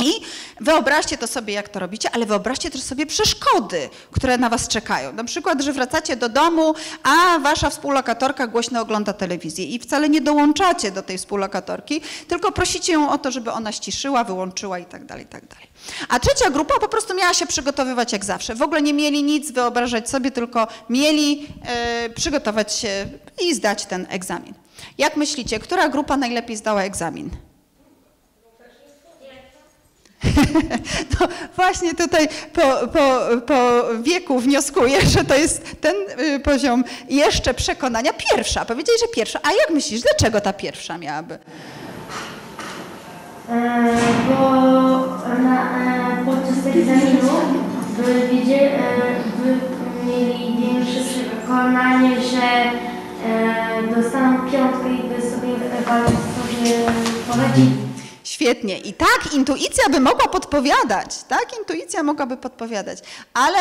I 0.01 0.13
wyobraźcie 0.61 1.19
to 1.19 1.27
sobie, 1.27 1.55
jak 1.55 1.69
to 1.69 1.81
robicie, 1.81 2.11
ale 2.13 2.27
wyobraźcie 2.27 2.71
też 2.71 2.83
sobie 2.83 3.07
przeszkody, 3.07 3.91
które 4.13 4.39
na 4.39 4.49
was 4.49 4.69
czekają. 4.69 5.13
Na 5.13 5.25
przykład, 5.25 5.63
że 5.63 5.73
wracacie 5.73 6.17
do 6.17 6.29
domu, 6.29 6.75
a 7.03 7.39
wasza 7.39 7.71
współlokatorka 7.71 8.47
głośno 8.47 8.81
ogląda 8.81 9.13
telewizję 9.13 9.65
i 9.65 9.79
wcale 9.79 10.09
nie 10.09 10.21
dołączacie 10.21 10.91
do 10.91 11.03
tej 11.03 11.19
współlokatorki, 11.19 12.01
tylko 12.29 12.53
prosicie 12.53 12.93
ją 12.93 13.11
o 13.11 13.19
to, 13.19 13.31
żeby 13.31 13.53
ona 13.53 13.73
ściszyła, 13.73 14.25
wyłączyła 14.25 14.79
i 14.79 14.85
tak 14.85 15.05
dalej, 15.05 15.25
i 15.25 15.29
tak 15.29 15.47
dalej. 15.47 15.67
A 16.09 16.21
trzecia 16.21 16.51
grupa 16.51 16.79
po 16.81 16.89
prostu 16.89 17.15
miała 17.15 17.35
się 17.35 17.47
przygotowywać 17.47 18.13
jak 18.13 18.25
zawsze. 18.25 18.55
W 18.55 18.63
ogóle 18.63 18.83
nie 18.83 18.95
mieli 18.95 19.23
nic 19.23 19.51
wyobrażać 19.51 20.11
sobie, 20.11 20.31
tylko 20.31 20.69
mieli 20.89 21.49
e, 21.67 22.11
przygotować 22.11 22.73
się 22.73 23.09
i 23.43 23.55
zdać 23.55 23.87
ten 23.87 24.07
egzamin. 24.11 24.55
Jak 24.99 25.17
myślicie, 25.17 25.59
która 25.59 25.89
grupa 25.89 26.17
najlepiej 26.17 26.57
zdała 26.57 26.83
egzamin? 26.83 27.31
No 31.21 31.29
właśnie 31.57 31.95
tutaj 31.95 32.29
po, 32.53 32.63
po, 32.87 33.21
po 33.47 33.85
wieku 34.03 34.39
wnioskuję, 34.39 35.01
że 35.17 35.25
to 35.25 35.35
jest 35.35 35.81
ten 35.81 35.95
y, 36.21 36.41
poziom 36.41 36.85
jeszcze 37.09 37.55
przekonania. 37.55 38.13
Pierwsza, 38.13 38.65
powiedzieli, 38.65 38.99
że 39.01 39.09
pierwsza. 39.09 39.39
A 39.43 39.53
jak 39.53 39.71
myślisz, 39.71 40.01
dlaczego 40.01 40.41
ta 40.41 40.53
pierwsza 40.53 40.99
miałaby? 40.99 41.39
E, 43.51 43.97
bo 44.29 44.51
na, 45.43 45.79
e, 46.13 46.25
podczas 46.25 46.67
egzaminu 46.67 47.31
by, 47.97 48.29
wiedzieli, 48.29 48.65
e, 48.65 48.81
by 49.39 49.59
mieli 50.07 50.57
większe 50.57 51.01
przekonanie, 51.01 52.21
że 52.21 52.43
e, 53.29 53.95
dostaną 53.97 54.51
piątkę 54.51 54.93
i 54.93 55.09
by 55.09 55.23
sobie 55.23 55.51
sobie 56.61 56.75
poradzili. 57.29 57.89
Świetnie. 58.25 58.79
I 58.79 58.95
tak, 58.95 59.33
intuicja 59.33 59.89
by 59.91 60.01
mogła 60.01 60.29
podpowiadać, 60.29 61.25
tak, 61.29 61.59
intuicja 61.59 62.03
mogłaby 62.03 62.37
podpowiadać, 62.37 62.99
ale 63.35 63.59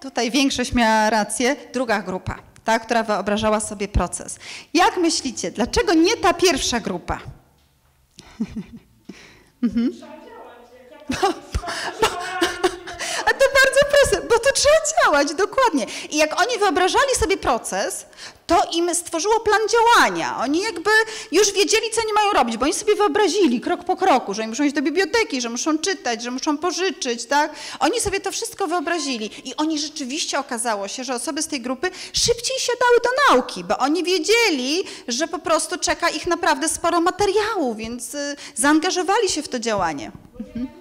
tutaj 0.00 0.30
większość 0.30 0.72
miała 0.72 1.10
rację, 1.10 1.56
druga 1.72 2.02
grupa, 2.02 2.38
ta, 2.64 2.78
która 2.78 3.02
wyobrażała 3.02 3.60
sobie 3.60 3.88
proces. 3.88 4.38
Jak 4.74 4.96
myślicie, 4.96 5.50
dlaczego 5.50 5.94
nie 5.94 6.16
ta 6.16 6.34
pierwsza 6.34 6.80
grupa? 6.80 7.18
mhm. 9.62 9.92
Bo, 11.10 11.16
bo, 11.20 12.06
a 12.06 12.07
bo 14.28 14.38
to 14.38 14.52
trzeba 14.54 14.76
działać, 15.04 15.34
dokładnie. 15.34 15.86
I 16.10 16.16
jak 16.16 16.40
oni 16.40 16.58
wyobrażali 16.58 17.14
sobie 17.20 17.36
proces, 17.36 18.06
to 18.48 18.62
im 18.72 18.94
stworzyło 18.94 19.40
plan 19.40 19.60
działania. 19.68 20.38
Oni 20.40 20.62
jakby 20.62 20.90
już 21.32 21.52
wiedzieli, 21.52 21.90
co 21.94 22.00
nie 22.06 22.12
mają 22.12 22.32
robić, 22.32 22.56
bo 22.56 22.64
oni 22.64 22.74
sobie 22.74 22.94
wyobrazili 22.94 23.60
krok 23.60 23.84
po 23.84 23.96
kroku, 23.96 24.34
że 24.34 24.46
muszą 24.46 24.64
iść 24.64 24.74
do 24.74 24.82
biblioteki, 24.82 25.40
że 25.40 25.50
muszą 25.50 25.78
czytać, 25.78 26.22
że 26.22 26.30
muszą 26.30 26.58
pożyczyć, 26.58 27.26
tak? 27.26 27.52
Oni 27.80 28.00
sobie 28.00 28.20
to 28.20 28.32
wszystko 28.32 28.66
wyobrazili 28.66 29.48
i 29.48 29.56
oni 29.56 29.78
rzeczywiście 29.78 30.38
okazało 30.38 30.88
się, 30.88 31.04
że 31.04 31.14
osoby 31.14 31.42
z 31.42 31.46
tej 31.46 31.60
grupy 31.60 31.90
szybciej 32.12 32.56
siadały 32.58 32.98
do 33.04 33.34
nauki, 33.34 33.64
bo 33.64 33.78
oni 33.78 34.04
wiedzieli, 34.04 34.84
że 35.08 35.28
po 35.28 35.38
prostu 35.38 35.78
czeka 35.78 36.08
ich 36.08 36.26
naprawdę 36.26 36.68
sporo 36.68 37.00
materiału, 37.00 37.74
więc 37.74 38.14
y, 38.14 38.36
zaangażowali 38.54 39.28
się 39.28 39.42
w 39.42 39.48
to 39.48 39.58
działanie. 39.58 40.12
Mhm. 40.40 40.77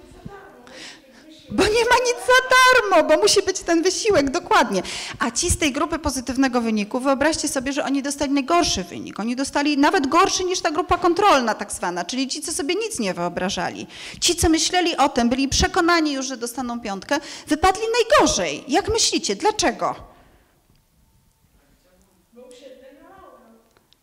Bo 1.50 1.64
nie 1.64 1.70
ma 1.70 1.96
nic 2.06 2.18
za 2.28 2.56
darmo, 2.56 3.10
bo 3.10 3.22
musi 3.22 3.42
być 3.42 3.60
ten 3.60 3.84
wysiłek, 3.84 4.30
dokładnie. 4.30 4.84
A 5.20 5.32
ci 5.32 5.50
z 5.50 5.58
tej 5.58 5.72
grupy 5.72 6.00
pozytywnego 6.00 6.62
wyniku, 6.62 7.00
wyobraźcie 7.00 7.48
sobie, 7.48 7.74
że 7.74 7.86
oni 7.86 8.04
dostali 8.04 8.32
najgorszy 8.32 8.84
wynik. 8.84 9.20
Oni 9.20 9.36
dostali 9.36 9.78
nawet 9.78 10.08
gorszy 10.08 10.44
niż 10.44 10.62
ta 10.62 10.72
grupa 10.72 10.98
kontrolna 10.98 11.54
tak 11.54 11.72
zwana, 11.72 12.06
czyli 12.06 12.28
ci, 12.28 12.42
co 12.42 12.52
sobie 12.54 12.76
nic 12.76 13.00
nie 13.00 13.14
wyobrażali. 13.14 13.88
Ci, 14.22 14.36
co 14.36 14.50
myśleli 14.50 14.98
o 14.98 15.10
tym, 15.10 15.30
byli 15.30 15.48
przekonani 15.48 16.14
już, 16.14 16.26
że 16.26 16.38
dostaną 16.38 16.82
piątkę, 16.82 17.20
wypadli 17.48 17.84
najgorzej. 18.00 18.64
Jak 18.68 18.90
myślicie, 18.90 19.36
dlaczego? 19.36 20.17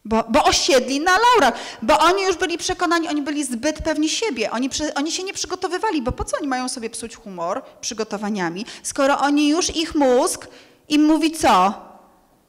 Bo, 0.05 0.25
bo 0.29 0.45
osiedli 0.45 1.01
na 1.01 1.13
laurach, 1.19 1.55
bo 1.83 1.99
oni 1.99 2.23
już 2.23 2.37
byli 2.37 2.59
przekonani, 2.59 3.09
oni 3.09 3.23
byli 3.23 3.45
zbyt 3.45 3.83
pewni 3.83 4.09
siebie, 4.09 4.51
oni, 4.51 4.71
oni 4.95 5.13
się 5.13 5.23
nie 5.23 5.33
przygotowywali, 5.33 6.03
bo 6.03 6.13
po 6.13 6.25
co 6.25 6.37
oni 6.39 6.49
mają 6.49 6.69
sobie 6.69 6.91
psuć 6.91 7.17
humor 7.17 7.63
przygotowaniami, 7.81 8.67
skoro 8.83 9.19
oni 9.19 9.49
już, 9.49 9.77
ich 9.77 9.95
mózg 9.95 10.49
im 10.89 11.05
mówi 11.05 11.31
co? 11.33 11.75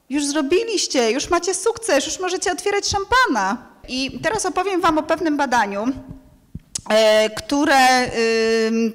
Już 0.09 0.25
zrobiliście, 0.25 1.11
już 1.11 1.29
macie 1.29 1.53
sukces, 1.53 2.05
już 2.05 2.19
możecie 2.19 2.51
otwierać 2.51 2.87
szampana. 2.87 3.57
I 3.87 4.19
teraz 4.23 4.45
opowiem 4.45 4.81
wam 4.81 4.97
o 4.97 5.03
pewnym 5.03 5.37
badaniu, 5.37 5.85
które 7.35 8.11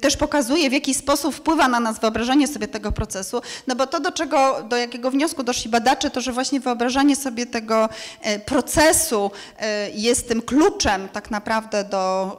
też 0.01 0.17
pokazuje, 0.17 0.69
w 0.69 0.73
jaki 0.73 0.93
sposób 0.93 1.35
wpływa 1.35 1.67
na 1.67 1.79
nas 1.79 1.99
wyobrażanie 1.99 2.47
sobie 2.47 2.67
tego 2.67 2.91
procesu, 2.91 3.41
no 3.67 3.75
bo 3.75 3.87
to, 3.87 3.99
do 3.99 4.11
czego, 4.11 4.63
do 4.69 4.77
jakiego 4.77 5.11
wniosku 5.11 5.43
doszli 5.43 5.71
badacze, 5.71 6.09
to, 6.09 6.21
że 6.21 6.31
właśnie 6.31 6.59
wyobrażanie 6.59 7.15
sobie 7.15 7.45
tego 7.45 7.89
e, 8.21 8.39
procesu 8.39 9.31
e, 9.59 9.89
jest 9.89 10.27
tym 10.27 10.41
kluczem 10.41 11.09
tak 11.09 11.31
naprawdę 11.31 11.83
do 11.83 12.37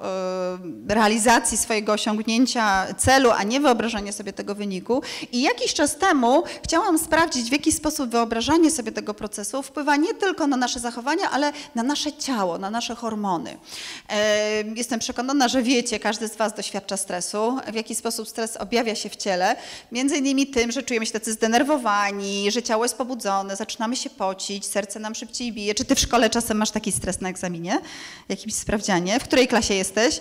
realizacji 0.88 1.58
swojego 1.58 1.92
osiągnięcia 1.92 2.86
celu, 2.98 3.30
a 3.30 3.42
nie 3.42 3.60
wyobrażanie 3.60 4.12
sobie 4.12 4.32
tego 4.32 4.54
wyniku. 4.54 5.02
I 5.32 5.42
jakiś 5.42 5.74
czas 5.74 5.96
temu 5.96 6.42
chciałam 6.64 6.98
sprawdzić, 6.98 7.48
w 7.48 7.52
jaki 7.52 7.72
sposób 7.72 8.10
wyobrażanie 8.10 8.70
sobie 8.70 8.92
tego 8.92 9.14
procesu 9.14 9.62
wpływa 9.62 9.96
nie 9.96 10.14
tylko 10.14 10.46
na 10.46 10.56
nasze 10.56 10.80
zachowania, 10.80 11.30
ale 11.30 11.52
na 11.74 11.82
nasze 11.82 12.12
ciało, 12.12 12.58
na 12.58 12.70
nasze 12.70 12.94
hormony. 12.94 13.56
Jestem 14.76 15.00
przekonana, 15.00 15.31
przekonana, 15.32 15.48
że 15.48 15.62
wiecie, 15.62 16.00
każdy 16.00 16.28
z 16.28 16.36
Was 16.36 16.54
doświadcza 16.54 16.96
stresu, 16.96 17.58
w 17.72 17.74
jaki 17.74 17.94
sposób 17.94 18.28
stres 18.28 18.56
objawia 18.56 18.94
się 18.94 19.08
w 19.08 19.16
ciele. 19.16 19.56
Między 19.92 20.16
innymi 20.16 20.46
tym, 20.46 20.72
że 20.72 20.82
czujemy 20.82 21.06
się 21.06 21.12
tacy 21.12 21.32
zdenerwowani, 21.32 22.50
że 22.50 22.62
ciało 22.62 22.84
jest 22.84 22.96
pobudzone, 22.96 23.56
zaczynamy 23.56 23.96
się 23.96 24.10
pocić, 24.10 24.66
serce 24.66 25.00
nam 25.00 25.14
szybciej 25.14 25.52
bije. 25.52 25.74
Czy 25.74 25.84
Ty 25.84 25.94
w 25.94 26.00
szkole 26.00 26.30
czasem 26.30 26.56
masz 26.56 26.70
taki 26.70 26.92
stres 26.92 27.20
na 27.20 27.28
egzaminie, 27.28 27.80
jakimś 28.28 28.54
sprawdzianie? 28.54 29.20
W 29.20 29.24
której 29.24 29.48
klasie 29.48 29.74
jesteś? 29.74 30.20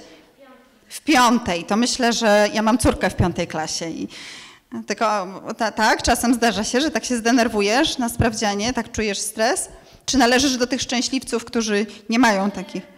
W 0.90 1.02
piątej. 1.02 1.64
To 1.64 1.78
myślę, 1.78 2.14
że 2.14 2.50
ja 2.54 2.62
mam 2.62 2.78
córkę 2.78 3.10
w 3.10 3.16
piątej 3.16 3.48
klasie 3.48 3.90
i 3.90 4.08
tylko 4.88 5.28
ta, 5.58 5.72
tak, 5.72 6.04
czasem 6.04 6.34
zdarza 6.34 6.64
się, 6.64 6.82
że 6.82 6.92
tak 6.92 7.06
się 7.06 7.18
zdenerwujesz 7.18 7.98
na 7.98 8.10
sprawdzianie, 8.10 8.74
tak 8.74 8.92
czujesz 8.92 9.20
stres? 9.20 9.70
Czy 10.06 10.18
należysz 10.18 10.58
do 10.58 10.68
tych 10.68 10.82
szczęśliwców, 10.82 11.46
którzy 11.46 11.86
nie 12.10 12.20
mają 12.20 12.52
takich? 12.52 12.91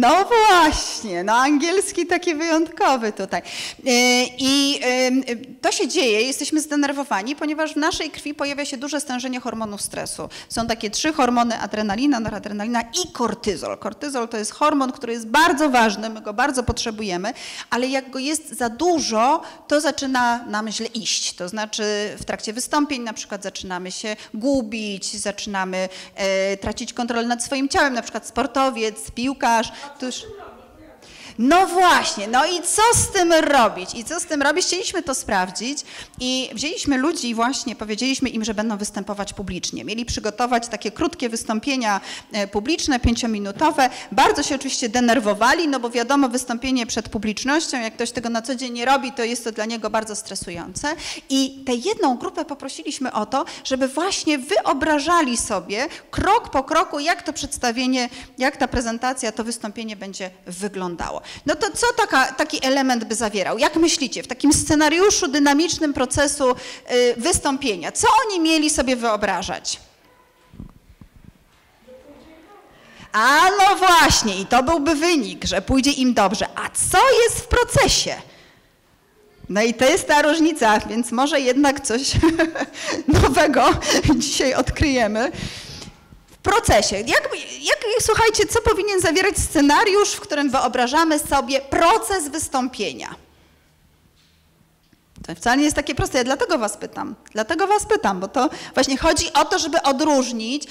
No 0.00 0.24
właśnie, 0.24 1.24
no 1.24 1.32
angielski 1.32 2.06
taki 2.06 2.34
wyjątkowy 2.34 3.12
tutaj. 3.12 3.40
E, 3.40 3.44
I 4.38 4.80
to 5.60 5.72
się 5.72 5.88
dzieje, 5.88 6.22
jesteśmy 6.22 6.60
zdenerwowani, 6.60 7.36
ponieważ 7.36 7.72
w 7.72 7.76
naszej 7.76 8.10
krwi 8.10 8.34
pojawia 8.34 8.64
się 8.64 8.76
duże 8.76 9.00
stężenie 9.00 9.40
hormonów 9.40 9.82
stresu. 9.82 10.28
Są 10.48 10.66
takie 10.66 10.90
trzy 10.90 11.12
hormony, 11.12 11.60
adrenalina, 11.60 12.20
noradrenalina 12.20 12.82
i 12.82 13.12
kortyzol. 13.12 13.78
Kortyzol 13.78 14.28
to 14.28 14.36
jest 14.36 14.52
hormon, 14.52 14.92
który 14.92 15.12
jest 15.12 15.26
bardzo 15.26 15.70
ważny, 15.70 16.10
my 16.10 16.20
go 16.20 16.32
bardzo 16.32 16.62
potrzebujemy, 16.62 17.32
ale 17.70 17.86
jak 17.86 18.10
go 18.10 18.18
jest 18.18 18.58
za 18.58 18.68
dużo, 18.68 19.42
to 19.68 19.80
zaczyna 19.80 20.44
nam 20.46 20.68
źle 20.68 20.86
iść. 20.86 21.34
To 21.34 21.48
znaczy 21.48 21.82
w 22.18 22.24
trakcie 22.24 22.52
wystąpień 22.52 23.02
na 23.02 23.12
przykład 23.12 23.42
zaczynamy 23.42 23.92
się 23.92 24.16
gubić, 24.34 25.16
zaczynamy 25.16 25.88
e, 26.14 26.56
tracić 26.56 26.92
kontrolę 26.92 27.26
nad 27.26 27.44
swoim 27.44 27.68
ciałem, 27.68 27.94
na 27.94 28.02
przykład 28.02 28.26
sportowiec, 28.26 29.10
piłkarz, 29.10 29.72
Dus 29.98 30.26
no 31.38 31.66
właśnie, 31.66 32.28
no 32.28 32.46
i 32.46 32.62
co 32.62 32.82
z 32.94 33.12
tym 33.12 33.32
robić? 33.32 33.94
I 33.94 34.04
co 34.04 34.20
z 34.20 34.24
tym 34.24 34.42
robić? 34.42 34.66
Chcieliśmy 34.66 35.02
to 35.02 35.14
sprawdzić 35.14 35.78
i 36.20 36.50
wzięliśmy 36.54 36.98
ludzi 36.98 37.28
i 37.28 37.34
właśnie 37.34 37.76
powiedzieliśmy 37.76 38.28
im, 38.28 38.44
że 38.44 38.54
będą 38.54 38.76
występować 38.76 39.32
publicznie. 39.32 39.84
Mieli 39.84 40.04
przygotować 40.04 40.68
takie 40.68 40.90
krótkie 40.90 41.28
wystąpienia 41.28 42.00
e, 42.32 42.46
publiczne, 42.46 43.00
pięciominutowe. 43.00 43.90
Bardzo 44.12 44.42
się 44.42 44.54
oczywiście 44.54 44.88
denerwowali, 44.88 45.68
no 45.68 45.80
bo 45.80 45.90
wiadomo, 45.90 46.28
wystąpienie 46.28 46.86
przed 46.86 47.08
publicznością, 47.08 47.80
jak 47.80 47.94
ktoś 47.94 48.10
tego 48.10 48.28
na 48.28 48.42
co 48.42 48.54
dzień 48.54 48.72
nie 48.72 48.84
robi, 48.84 49.12
to 49.12 49.24
jest 49.24 49.44
to 49.44 49.52
dla 49.52 49.64
niego 49.64 49.90
bardzo 49.90 50.16
stresujące. 50.16 50.88
I 51.30 51.62
tę 51.66 51.74
jedną 51.74 52.16
grupę 52.16 52.44
poprosiliśmy 52.44 53.12
o 53.12 53.26
to, 53.26 53.44
żeby 53.64 53.88
właśnie 53.88 54.38
wyobrażali 54.38 55.36
sobie 55.36 55.86
krok 56.10 56.50
po 56.50 56.64
kroku, 56.64 56.98
jak 56.98 57.22
to 57.22 57.32
przedstawienie, 57.32 58.08
jak 58.38 58.56
ta 58.56 58.68
prezentacja, 58.68 59.32
to 59.32 59.44
wystąpienie 59.44 59.96
będzie 59.96 60.30
wyglądało. 60.46 61.23
No 61.46 61.56
to 61.56 61.70
co 61.70 61.86
taka, 61.96 62.32
taki 62.32 62.66
element 62.66 63.04
by 63.04 63.14
zawierał? 63.14 63.58
Jak 63.58 63.76
myślicie, 63.76 64.22
w 64.22 64.26
takim 64.26 64.52
scenariuszu 64.52 65.28
dynamicznym 65.28 65.92
procesu 65.92 66.50
y, 66.50 67.14
wystąpienia, 67.16 67.92
co 67.92 68.08
oni 68.26 68.40
mieli 68.40 68.70
sobie 68.70 68.96
wyobrażać? 68.96 69.80
A 73.12 73.40
no 73.58 73.76
właśnie, 73.76 74.40
i 74.40 74.46
to 74.46 74.62
byłby 74.62 74.94
wynik, 74.94 75.44
że 75.44 75.62
pójdzie 75.62 75.90
im 75.90 76.14
dobrze. 76.14 76.46
A 76.54 76.70
co 76.70 76.98
jest 77.24 77.40
w 77.40 77.46
procesie? 77.46 78.14
No 79.48 79.62
i 79.62 79.74
to 79.74 79.84
jest 79.84 80.08
ta 80.08 80.22
różnica, 80.22 80.80
więc 80.80 81.12
może 81.12 81.40
jednak 81.40 81.80
coś 81.80 82.12
nowego 83.22 83.70
dzisiaj 84.16 84.54
odkryjemy 84.54 85.32
procesie. 86.44 86.96
Jak, 86.96 87.28
jak, 87.60 87.78
słuchajcie, 88.00 88.46
co 88.46 88.60
powinien 88.62 89.00
zawierać 89.00 89.38
scenariusz, 89.38 90.12
w 90.12 90.20
którym 90.20 90.50
wyobrażamy 90.50 91.18
sobie 91.18 91.60
proces 91.60 92.28
wystąpienia? 92.28 93.23
To 95.26 95.34
wcale 95.34 95.56
nie 95.56 95.64
jest 95.64 95.76
takie 95.76 95.94
proste. 95.94 96.18
Ja 96.18 96.24
dlatego 96.24 96.58
was 96.58 96.76
pytam. 96.76 97.14
Dlatego 97.32 97.66
was 97.66 97.86
pytam, 97.86 98.20
bo 98.20 98.28
to 98.28 98.50
właśnie 98.74 98.96
chodzi 98.96 99.32
o 99.32 99.44
to, 99.44 99.58
żeby 99.58 99.82
odróżnić. 99.82 100.64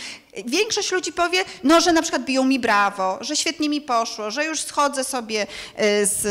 Większość 0.46 0.92
ludzi 0.92 1.14
powie, 1.14 1.46
no, 1.64 1.82
że 1.82 1.94
na 1.94 2.02
przykład 2.02 2.26
biją 2.26 2.44
mi 2.44 2.60
brawo, 2.60 3.18
że 3.22 3.36
świetnie 3.36 3.70
mi 3.70 3.82
poszło, 3.82 4.32
że 4.32 4.46
już 4.46 4.60
schodzę 4.60 5.04
sobie 5.04 5.44
y, 5.44 5.48
z, 6.06 6.26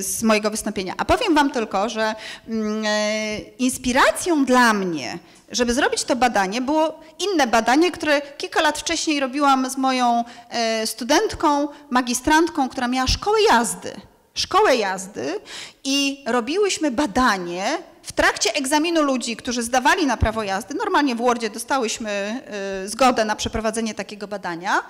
y, 0.00 0.02
z 0.02 0.22
mojego 0.22 0.50
wystąpienia. 0.50 0.94
A 0.98 1.04
powiem 1.04 1.34
wam 1.34 1.50
tylko, 1.50 1.88
że 1.88 2.14
mm, 2.48 2.84
e, 2.86 3.38
inspiracją 3.38 4.44
dla 4.44 4.72
mnie 4.72 5.18
żeby 5.52 5.74
zrobić 5.74 6.04
to 6.04 6.16
badanie, 6.16 6.60
było 6.60 7.00
inne 7.18 7.46
badanie, 7.46 7.92
które 7.92 8.20
kilka 8.20 8.62
lat 8.62 8.78
wcześniej 8.78 9.20
robiłam 9.20 9.70
z 9.70 9.76
moją 9.76 10.24
e, 10.50 10.86
studentką, 10.86 11.68
magistrantką, 11.90 12.68
która 12.68 12.88
miała 12.88 13.06
szkołę 13.06 13.38
jazdy. 13.50 14.00
Szkołę 14.34 14.76
jazdy 14.76 15.40
i 15.84 16.24
robiłyśmy 16.26 16.90
badanie 16.90 17.78
w 18.02 18.12
trakcie 18.12 18.54
egzaminu 18.54 19.02
ludzi, 19.02 19.36
którzy 19.36 19.62
zdawali 19.62 20.06
na 20.06 20.16
prawo 20.16 20.42
jazdy, 20.42 20.74
normalnie 20.74 21.14
w 21.14 21.18
Wordzie 21.18 21.50
dostałyśmy 21.50 22.42
y, 22.84 22.88
zgodę 22.88 23.24
na 23.24 23.36
przeprowadzenie 23.36 23.94
takiego 23.94 24.28
badania 24.28 24.82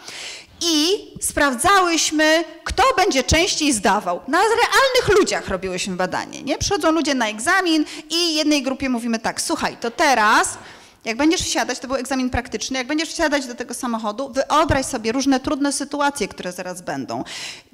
i 0.61 1.09
sprawdzałyśmy, 1.21 2.45
kto 2.65 2.83
będzie 2.97 3.25
częściej 3.25 3.73
zdawał. 3.73 4.21
Na 4.29 4.39
realnych 4.39 5.19
ludziach 5.19 5.49
robiłyśmy 5.49 5.97
badanie. 5.97 6.43
Nie? 6.43 6.59
Przychodzą 6.59 6.91
ludzie 6.91 7.15
na 7.15 7.29
egzamin 7.29 7.85
i 8.11 8.35
jednej 8.35 8.63
grupie 8.63 8.89
mówimy 8.89 9.19
tak, 9.19 9.41
słuchaj, 9.41 9.77
to 9.77 9.91
teraz 9.91 10.59
jak 11.05 11.17
będziesz 11.17 11.41
wsiadać, 11.41 11.79
to 11.79 11.89
był 11.89 11.97
egzamin 11.97 12.31
praktyczny, 12.31 12.79
jak 12.79 12.87
będziesz 12.87 13.09
wsiadać 13.09 13.47
do 13.47 13.55
tego 13.55 13.75
samochodu, 13.75 14.33
wyobraź 14.33 14.87
sobie 14.87 15.13
różne 15.13 15.41
trudne 15.41 15.73
sytuacje, 15.73 16.29
które 16.29 16.53
zaraz 16.53 16.83
będą. 16.83 17.25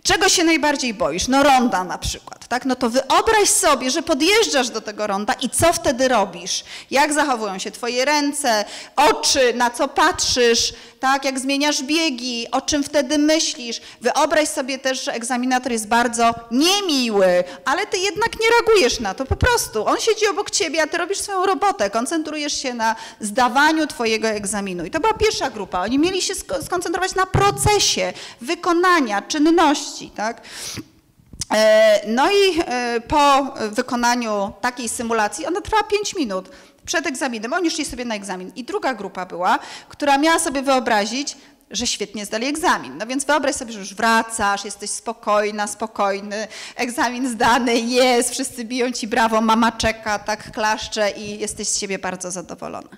Czego 0.03 0.29
się 0.29 0.45
najbardziej 0.45 0.95
boisz? 0.95 1.29
No 1.29 1.43
ronda 1.43 1.85
na 1.85 1.99
przykład, 1.99 2.49
tak? 2.49 2.65
No 2.65 2.77
to 2.77 2.91
wyobraź 2.91 3.51
sobie, 3.51 3.91
że 3.91 4.03
podjeżdżasz 4.03 4.69
do 4.71 4.81
tego 4.81 5.07
ronda 5.07 5.33
i 5.33 5.51
co 5.51 5.73
wtedy 5.73 6.09
robisz? 6.09 6.65
Jak 6.91 7.13
zachowują 7.13 7.59
się 7.59 7.71
twoje 7.71 8.05
ręce, 8.05 8.65
oczy, 8.97 9.55
na 9.55 9.71
co 9.71 9.89
patrzysz, 9.89 10.75
tak? 11.01 11.25
Jak 11.25 11.39
zmieniasz 11.39 11.83
biegi, 11.83 12.47
o 12.53 12.61
czym 12.61 12.85
wtedy 12.85 13.19
myślisz? 13.19 13.81
Wyobraź 14.01 14.49
sobie 14.49 14.79
też, 14.79 15.05
że 15.05 15.13
egzaminator 15.13 15.73
jest 15.73 15.89
bardzo 15.89 16.35
niemiły, 16.51 17.45
ale 17.65 17.87
ty 17.87 17.99
jednak 17.99 18.41
nie 18.41 18.47
reagujesz 18.51 19.01
na 19.01 19.15
to, 19.15 19.25
po 19.25 19.37
prostu. 19.37 19.87
On 19.87 19.97
siedzi 20.01 20.27
obok 20.27 20.51
ciebie, 20.51 20.83
a 20.83 20.87
ty 20.87 20.99
robisz 20.99 21.19
swoją 21.19 21.47
robotę, 21.47 21.91
koncentrujesz 21.91 22.63
się 22.63 22.75
na 22.75 22.97
zdawaniu 23.21 23.87
twojego 23.87 24.29
egzaminu. 24.29 24.85
I 24.85 24.91
to 24.91 25.01
była 25.01 25.15
pierwsza 25.15 25.51
grupa. 25.51 25.81
Oni 25.81 25.99
mieli 25.99 26.23
się 26.23 26.35
skoncentrować 26.63 27.15
na 27.15 27.27
procesie 27.27 28.13
wykonania 28.41 29.23
czynności, 29.23 29.88
tak? 30.11 30.43
E, 31.55 32.01
no 32.07 32.31
i 32.31 32.61
e, 32.61 33.01
po 33.01 33.43
wykonaniu 33.71 34.53
takiej 34.61 34.89
symulacji, 34.89 35.47
ona 35.47 35.61
trwała 35.61 35.83
5 35.83 36.15
minut 36.15 36.51
przed 36.87 37.07
egzaminem, 37.07 37.53
oni 37.53 37.71
szli 37.71 37.85
sobie 37.85 38.05
na 38.05 38.15
egzamin. 38.15 38.53
I 38.57 38.65
druga 38.65 38.95
grupa 38.95 39.27
była, 39.27 39.59
która 39.89 40.19
miała 40.19 40.39
sobie 40.39 40.63
wyobrazić, 40.63 41.37
że 41.71 41.87
świetnie 41.87 42.27
zdali 42.27 42.47
egzamin. 42.47 42.99
No 42.99 43.07
więc 43.07 43.25
wyobraź 43.25 43.57
sobie, 43.57 43.73
że 43.73 43.79
już 43.79 43.95
wracasz, 43.95 44.65
jesteś 44.65 44.91
spokojna, 44.91 45.67
spokojny, 45.67 46.49
egzamin 46.77 47.29
zdany 47.29 47.79
jest, 47.79 48.31
wszyscy 48.31 48.65
biją 48.65 48.93
ci 48.93 49.07
brawo, 49.07 49.41
mama 49.41 49.73
czeka, 49.73 50.19
tak 50.19 50.53
klaszcze 50.53 51.11
i 51.11 51.39
jesteś 51.39 51.69
z 51.69 51.79
siebie 51.79 51.99
bardzo 51.99 52.31
zadowolona. 52.31 52.89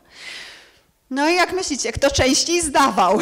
No 1.11 1.29
i 1.29 1.35
jak 1.35 1.53
myślicie, 1.53 1.93
kto 1.93 2.11
częściej 2.11 2.61
zdawał? 2.61 3.19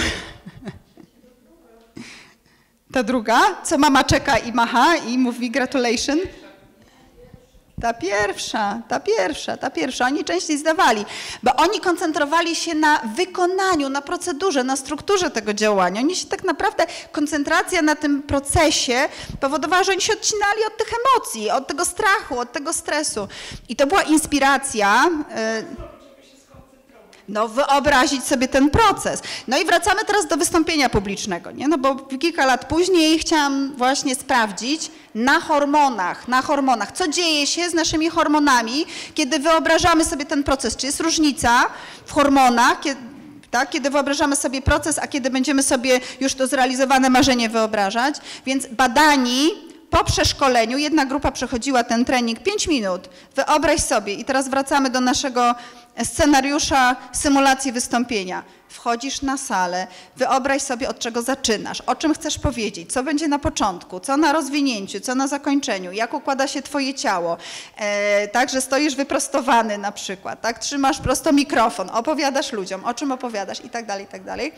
Ta 2.92 3.02
druga, 3.02 3.40
co 3.64 3.78
mama 3.78 4.04
czeka 4.04 4.38
i 4.38 4.52
macha 4.52 4.96
i 4.96 5.18
mówi 5.18 5.50
gratulation? 5.50 6.18
Ta 7.82 7.94
pierwsza, 7.94 8.82
ta 8.88 9.00
pierwsza, 9.00 9.56
ta 9.56 9.70
pierwsza. 9.70 10.06
Oni 10.06 10.24
częściej 10.24 10.58
zdawali, 10.58 11.04
bo 11.42 11.56
oni 11.56 11.80
koncentrowali 11.80 12.56
się 12.56 12.74
na 12.74 13.00
wykonaniu, 13.16 13.88
na 13.88 14.02
procedurze, 14.02 14.64
na 14.64 14.76
strukturze 14.76 15.30
tego 15.30 15.54
działania. 15.54 16.00
Oni 16.00 16.16
się 16.16 16.26
tak 16.26 16.44
naprawdę, 16.44 16.86
koncentracja 17.12 17.82
na 17.82 17.96
tym 17.96 18.22
procesie 18.22 19.08
powodowała, 19.40 19.84
że 19.84 19.92
oni 19.92 20.00
się 20.00 20.12
odcinali 20.12 20.64
od 20.66 20.76
tych 20.76 20.92
emocji, 20.92 21.50
od 21.50 21.66
tego 21.66 21.84
strachu, 21.84 22.38
od 22.38 22.52
tego 22.52 22.72
stresu. 22.72 23.28
I 23.68 23.76
to 23.76 23.86
była 23.86 24.02
inspiracja. 24.02 25.10
Yy, 25.60 25.97
no, 27.28 27.48
wyobrazić 27.48 28.24
sobie 28.24 28.48
ten 28.48 28.70
proces. 28.70 29.22
No 29.48 29.58
i 29.58 29.64
wracamy 29.64 30.04
teraz 30.06 30.26
do 30.26 30.36
wystąpienia 30.36 30.88
publicznego, 30.88 31.50
nie? 31.50 31.68
No 31.68 31.78
bo 31.78 31.94
kilka 31.94 32.46
lat 32.46 32.64
później 32.68 33.18
chciałam 33.18 33.72
właśnie 33.76 34.14
sprawdzić 34.14 34.90
na 35.14 35.40
hormonach, 35.40 36.28
na 36.28 36.42
hormonach, 36.42 36.92
co 36.92 37.08
dzieje 37.08 37.46
się 37.46 37.70
z 37.70 37.74
naszymi 37.74 38.10
hormonami, 38.10 38.86
kiedy 39.14 39.38
wyobrażamy 39.38 40.04
sobie 40.04 40.26
ten 40.26 40.44
proces. 40.44 40.76
Czy 40.76 40.86
jest 40.86 41.00
różnica 41.00 41.66
w 42.06 42.12
hormonach, 42.12 42.80
kiedy, 42.80 43.00
tak? 43.50 43.70
kiedy 43.70 43.90
wyobrażamy 43.90 44.36
sobie 44.36 44.62
proces, 44.62 44.98
a 44.98 45.08
kiedy 45.08 45.30
będziemy 45.30 45.62
sobie 45.62 46.00
już 46.20 46.34
to 46.34 46.46
zrealizowane 46.46 47.10
marzenie 47.10 47.48
wyobrażać. 47.48 48.14
Więc 48.46 48.66
badani 48.66 49.67
po 49.90 50.04
przeszkoleniu 50.04 50.78
jedna 50.78 51.06
grupa 51.06 51.32
przechodziła 51.32 51.84
ten 51.84 52.04
trening 52.04 52.40
5 52.40 52.66
minut. 52.68 53.08
Wyobraź 53.34 53.80
sobie, 53.80 54.14
i 54.14 54.24
teraz 54.24 54.48
wracamy 54.48 54.90
do 54.90 55.00
naszego 55.00 55.54
scenariusza 56.04 56.96
symulacji 57.12 57.72
wystąpienia. 57.72 58.42
Wchodzisz 58.68 59.22
na 59.22 59.36
salę, 59.36 59.86
wyobraź 60.16 60.62
sobie, 60.62 60.88
od 60.88 60.98
czego 60.98 61.22
zaczynasz, 61.22 61.80
o 61.80 61.96
czym 61.96 62.14
chcesz 62.14 62.38
powiedzieć, 62.38 62.92
co 62.92 63.02
będzie 63.02 63.28
na 63.28 63.38
początku, 63.38 64.00
co 64.00 64.16
na 64.16 64.32
rozwinięciu, 64.32 65.00
co 65.00 65.14
na 65.14 65.28
zakończeniu, 65.28 65.92
jak 65.92 66.14
układa 66.14 66.48
się 66.48 66.62
twoje 66.62 66.94
ciało. 66.94 67.36
E, 67.76 68.28
tak, 68.28 68.50
że 68.50 68.60
stoisz 68.60 68.94
wyprostowany 68.94 69.78
na 69.78 69.92
przykład, 69.92 70.40
tak, 70.40 70.58
trzymasz 70.58 70.98
prosto 70.98 71.32
mikrofon, 71.32 71.90
opowiadasz 71.90 72.52
ludziom, 72.52 72.84
o 72.84 72.94
czym 72.94 73.12
opowiadasz 73.12 73.64
i 73.64 73.70
tak 73.70 73.86
dalej, 73.86 74.04
i 74.04 74.08
tak 74.08 74.24
dalej. 74.24 74.52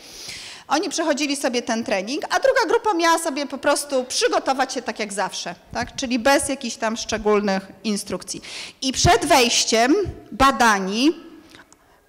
Oni 0.67 0.89
przechodzili 0.89 1.35
sobie 1.35 1.61
ten 1.61 1.83
trening, 1.83 2.23
a 2.23 2.39
druga 2.39 2.65
grupa 2.67 2.93
miała 2.93 3.17
sobie 3.17 3.45
po 3.45 3.57
prostu 3.57 4.03
przygotować 4.03 4.73
się 4.73 4.81
tak 4.81 4.99
jak 4.99 5.13
zawsze, 5.13 5.55
tak? 5.73 5.95
czyli 5.95 6.19
bez 6.19 6.49
jakichś 6.49 6.75
tam 6.75 6.97
szczególnych 6.97 7.67
instrukcji. 7.83 8.41
I 8.81 8.91
przed 8.91 9.25
wejściem 9.25 9.95
badani 10.31 11.15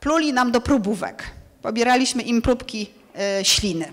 pluli 0.01 0.33
nam 0.33 0.53
do 0.53 0.61
próbówek. 0.61 1.25
Pobieraliśmy 1.63 2.23
im 2.23 2.43
próbki 2.43 2.91
y, 3.41 3.45
śliny. 3.45 3.93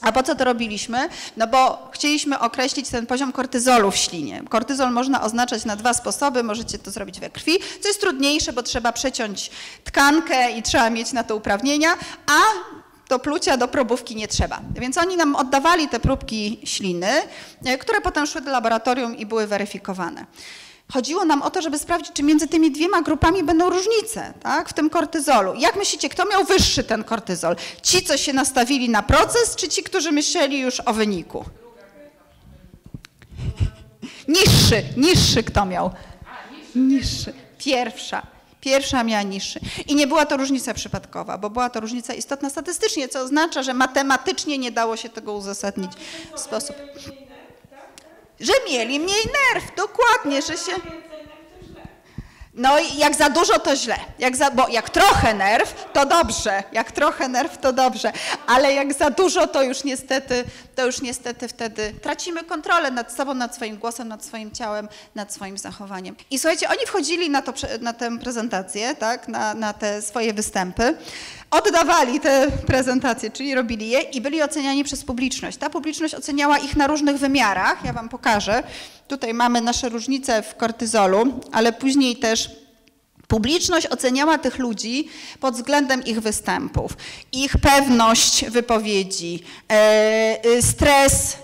A 0.00 0.12
po 0.12 0.22
co 0.22 0.34
to 0.34 0.44
robiliśmy? 0.44 1.08
No 1.36 1.46
bo 1.46 1.88
chcieliśmy 1.92 2.38
określić 2.38 2.88
ten 2.88 3.06
poziom 3.06 3.32
kortyzolu 3.32 3.90
w 3.90 3.96
ślinie. 3.96 4.42
Kortyzol 4.48 4.90
można 4.92 5.22
oznaczać 5.22 5.64
na 5.64 5.76
dwa 5.76 5.94
sposoby. 5.94 6.42
Możecie 6.42 6.78
to 6.78 6.90
zrobić 6.90 7.20
we 7.20 7.30
krwi, 7.30 7.52
co 7.80 7.88
jest 7.88 8.00
trudniejsze, 8.00 8.52
bo 8.52 8.62
trzeba 8.62 8.92
przeciąć 8.92 9.50
tkankę 9.84 10.50
i 10.50 10.62
trzeba 10.62 10.90
mieć 10.90 11.12
na 11.12 11.24
to 11.24 11.36
uprawnienia, 11.36 11.94
a 12.26 12.40
do 13.08 13.18
plucia, 13.18 13.56
do 13.56 13.68
probówki 13.68 14.16
nie 14.16 14.28
trzeba. 14.28 14.60
Więc 14.74 14.98
oni 14.98 15.16
nam 15.16 15.36
oddawali 15.36 15.88
te 15.88 16.00
próbki 16.00 16.60
śliny, 16.64 17.10
e, 17.64 17.78
które 17.78 18.00
potem 18.00 18.26
szły 18.26 18.40
do 18.40 18.50
laboratorium 18.50 19.16
i 19.16 19.26
były 19.26 19.46
weryfikowane. 19.46 20.26
Chodziło 20.92 21.24
nam 21.24 21.42
o 21.42 21.50
to, 21.50 21.62
żeby 21.62 21.78
sprawdzić, 21.78 22.12
czy 22.12 22.22
między 22.22 22.48
tymi 22.48 22.70
dwiema 22.70 23.02
grupami 23.02 23.42
będą 23.42 23.70
różnice 23.70 24.34
tak, 24.42 24.68
w 24.68 24.72
tym 24.72 24.90
kortyzolu. 24.90 25.54
Jak 25.54 25.76
myślicie, 25.76 26.08
kto 26.08 26.24
miał 26.24 26.44
wyższy 26.44 26.84
ten 26.84 27.04
kortyzol? 27.04 27.56
Ci, 27.82 28.02
co 28.02 28.16
się 28.16 28.32
nastawili 28.32 28.88
na 28.88 29.02
proces, 29.02 29.56
czy 29.56 29.68
ci, 29.68 29.82
którzy 29.82 30.12
myśleli 30.12 30.60
już 30.60 30.80
o 30.80 30.92
wyniku? 30.92 31.44
Niższy, 34.28 34.82
niższy 34.96 35.42
kto 35.42 35.66
miał? 35.66 35.90
Niższy. 36.74 37.32
Pierwsza. 37.58 38.35
Pierwsza 38.66 39.04
miała 39.04 39.22
niższy. 39.22 39.60
I 39.86 39.94
nie 39.94 40.06
była 40.06 40.26
to 40.26 40.36
różnica 40.36 40.74
przypadkowa, 40.74 41.38
bo 41.38 41.50
była 41.50 41.70
to 41.70 41.80
różnica 41.80 42.14
istotna 42.14 42.50
statystycznie, 42.50 43.08
co 43.08 43.20
oznacza, 43.20 43.62
że 43.62 43.74
matematycznie 43.74 44.58
nie 44.58 44.72
dało 44.72 44.96
się 44.96 45.08
tego 45.08 45.32
uzasadnić 45.32 45.92
w 46.36 46.40
sposób. 46.40 46.76
Że 48.40 48.52
mieli 48.70 49.00
mniej 49.00 49.22
nerw, 49.54 49.76
dokładnie, 49.76 50.42
że 50.42 50.56
się. 50.56 50.72
No 52.56 52.78
i 52.78 52.98
jak 52.98 53.16
za 53.16 53.30
dużo, 53.30 53.58
to 53.58 53.76
źle. 53.76 53.96
Jak 54.18 54.36
za, 54.36 54.50
bo 54.50 54.68
jak 54.68 54.90
trochę 54.90 55.34
nerw, 55.34 55.86
to 55.92 56.06
dobrze. 56.06 56.62
Jak 56.72 56.92
trochę 56.92 57.28
nerw, 57.28 57.58
to 57.58 57.72
dobrze. 57.72 58.12
Ale 58.46 58.72
jak 58.72 58.92
za 58.92 59.10
dużo, 59.10 59.46
to 59.46 59.62
już 59.62 59.84
niestety, 59.84 60.44
to 60.74 60.86
już 60.86 61.00
niestety 61.00 61.48
wtedy 61.48 61.92
tracimy 62.02 62.44
kontrolę 62.44 62.90
nad 62.90 63.12
sobą, 63.12 63.34
nad 63.34 63.54
swoim 63.54 63.76
głosem, 63.76 64.08
nad 64.08 64.24
swoim 64.24 64.50
ciałem, 64.52 64.88
nad 65.14 65.32
swoim 65.32 65.58
zachowaniem. 65.58 66.16
I 66.30 66.38
słuchajcie, 66.38 66.68
oni 66.68 66.86
wchodzili 66.86 67.30
na, 67.30 67.42
to, 67.42 67.52
na 67.80 67.92
tę 67.92 68.18
prezentację, 68.18 68.94
tak, 68.94 69.28
na, 69.28 69.54
na 69.54 69.72
te 69.72 70.02
swoje 70.02 70.34
występy, 70.34 70.94
oddawali 71.50 72.20
te 72.20 72.50
prezentacje, 72.66 73.30
czyli 73.30 73.54
robili 73.54 73.88
je 73.88 74.00
i 74.00 74.20
byli 74.20 74.42
oceniani 74.42 74.84
przez 74.84 75.04
publiczność. 75.04 75.56
Ta 75.56 75.70
publiczność 75.70 76.14
oceniała 76.14 76.58
ich 76.58 76.76
na 76.76 76.86
różnych 76.86 77.18
wymiarach. 77.18 77.84
Ja 77.84 77.92
wam 77.92 78.08
pokażę. 78.08 78.62
Tutaj 79.08 79.34
mamy 79.34 79.60
nasze 79.60 79.88
różnice 79.88 80.42
w 80.42 80.54
kortyzolu, 80.54 81.40
ale 81.52 81.72
później 81.72 82.16
też 82.16 82.65
Publiczność 83.28 83.86
oceniała 83.86 84.38
tych 84.38 84.58
ludzi 84.58 85.08
pod 85.40 85.54
względem 85.54 86.04
ich 86.04 86.20
występów, 86.20 86.96
ich 87.32 87.56
pewność 87.58 88.44
wypowiedzi, 88.50 89.42
e, 89.70 89.74
e, 90.44 90.62
stres 90.62 91.32
e, 91.32 91.38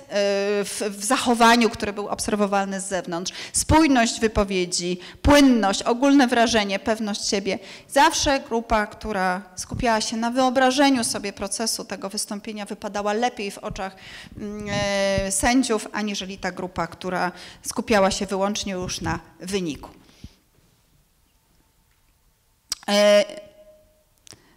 w, 0.64 1.04
zachowaniu, 1.04 1.70
który 1.70 1.92
był 1.92 2.08
obserwowalny 2.08 2.80
z 2.80 2.88
zewnątrz, 2.88 3.32
spójność 3.52 4.20
wypowiedzi, 4.20 4.98
płynność, 5.22 5.82
ogólne 5.82 6.26
wrażenie, 6.26 6.78
pewność 6.78 7.28
siebie. 7.28 7.58
Zawsze 7.88 8.40
grupa, 8.40 8.86
która 8.86 9.42
skupiała 9.56 10.00
się 10.00 10.16
na 10.16 10.30
wyobrażeniu 10.30 11.04
sobie 11.04 11.32
procesu 11.32 11.84
tego 11.84 12.08
wystąpienia, 12.08 12.64
wypadała 12.64 13.12
lepiej 13.12 13.50
w 13.50 13.58
oczach 13.58 13.96
mm, 14.38 14.66
sędziów, 15.30 15.88
aniżeli 15.92 16.38
ta 16.38 16.52
grupa, 16.52 16.86
która 16.86 17.32
skupiała 17.62 18.10
się 18.10 18.26
wyłącznie 18.26 18.72
już 18.72 19.00
na 19.00 19.18
wyniku. 19.40 20.01
E, 22.88 23.24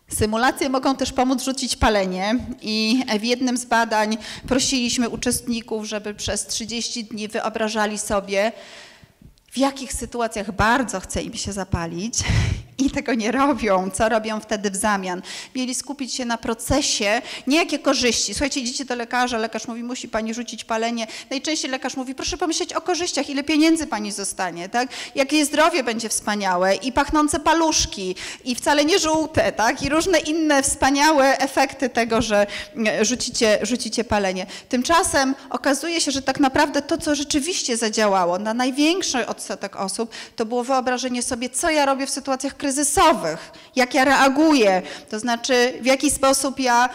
symulacje 0.10 0.70
mogą 0.70 0.96
też 0.96 1.14
pomóc 1.14 1.44
rzucić 1.44 1.76
palenie 1.76 2.36
i 2.62 3.04
w 3.20 3.24
jednym 3.24 3.58
z 3.58 3.66
badań 3.66 4.18
prosiliśmy 4.48 5.10
uczestników, 5.10 5.86
żeby 5.86 6.14
przez 6.14 6.48
30 6.48 7.04
dni 7.04 7.28
wyobrażali 7.28 7.98
sobie, 7.98 8.52
w 9.52 9.58
jakich 9.58 9.94
sytuacjach 9.94 10.52
bardzo 10.52 11.00
chce 11.00 11.22
im 11.22 11.34
się 11.34 11.54
zapalić 11.54 12.20
i 12.78 12.92
tego 12.92 13.14
nie 13.14 13.32
robią. 13.32 13.90
Co 13.94 14.10
robią 14.10 14.40
wtedy 14.40 14.72
w 14.72 14.76
zamian? 14.76 15.22
Mieli 15.56 15.76
skupić 15.76 16.14
się 16.14 16.26
na 16.26 16.38
procesie, 16.38 17.22
nie 17.48 17.58
jakie 17.58 17.80
korzyści. 17.80 18.34
Słuchajcie, 18.34 18.60
idziecie 18.60 18.86
do 18.86 18.96
lekarza, 18.96 19.38
lekarz 19.38 19.68
mówi, 19.68 19.84
musi 19.84 20.10
pani 20.10 20.34
rzucić 20.34 20.64
palenie. 20.64 21.08
Najczęściej 21.30 21.72
lekarz 21.72 21.98
mówi, 21.98 22.16
proszę 22.16 22.38
pomyśleć 22.38 22.74
o 22.74 22.82
korzyściach, 22.82 23.30
ile 23.30 23.44
pieniędzy 23.44 23.88
pani 23.88 24.12
zostanie, 24.12 24.70
tak? 24.70 24.90
Jakie 25.16 25.46
zdrowie 25.46 25.84
będzie 25.84 26.10
wspaniałe 26.10 26.76
i 26.76 26.92
pachnące 26.92 27.40
paluszki 27.40 28.16
i 28.46 28.56
wcale 28.56 28.86
nie 28.86 29.00
żółte, 29.00 29.52
tak? 29.52 29.84
I 29.84 29.90
różne 29.90 30.20
inne 30.20 30.64
wspaniałe 30.64 31.38
efekty 31.38 31.90
tego, 31.90 32.22
że 32.22 32.48
e, 32.88 33.06
rzucicie, 33.06 33.60
rzucicie 33.62 34.04
palenie. 34.04 34.46
Tymczasem 34.70 35.36
okazuje 35.50 36.02
się, 36.02 36.12
że 36.12 36.22
tak 36.22 36.40
naprawdę 36.40 36.82
to, 36.82 36.98
co 36.98 37.16
rzeczywiście 37.16 37.78
zadziałało 37.78 38.40
na 38.40 38.54
największy 38.54 39.28
odsetek 39.28 39.76
osób, 39.76 40.12
to 40.36 40.46
było 40.46 40.64
wyobrażenie 40.64 41.22
sobie, 41.22 41.50
co 41.50 41.70
ja 41.70 41.86
robię 41.86 42.08
w 42.08 42.10
sytuacjach 42.10 42.58
jak 43.76 43.94
ja 43.94 44.06
reaguję, 44.06 44.82
to 45.10 45.20
znaczy 45.20 45.74
w 45.82 45.86
jaki 45.86 46.12
sposób 46.12 46.60
ja 46.60 46.90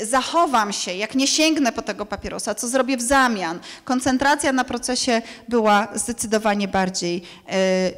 y, 0.00 0.06
zachowam 0.06 0.72
się, 0.72 0.94
jak 0.94 1.14
nie 1.14 1.26
sięgnę 1.26 1.72
po 1.72 1.82
tego 1.82 2.06
papierosa, 2.06 2.54
co 2.54 2.68
zrobię 2.68 2.96
w 2.96 3.02
zamian. 3.02 3.60
Koncentracja 3.84 4.52
na 4.52 4.64
procesie 4.64 5.22
była 5.48 5.88
zdecydowanie 5.94 6.68
bardziej 6.68 7.22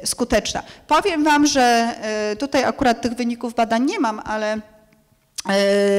y, 0.03 0.07
skuteczna. 0.07 0.63
Powiem 0.87 1.23
Wam, 1.23 1.47
że 1.47 1.95
y, 2.33 2.35
tutaj 2.35 2.63
akurat 2.63 3.01
tych 3.01 3.13
wyników 3.13 3.53
badań 3.53 3.85
nie 3.85 3.99
mam, 3.99 4.21
ale 4.25 4.74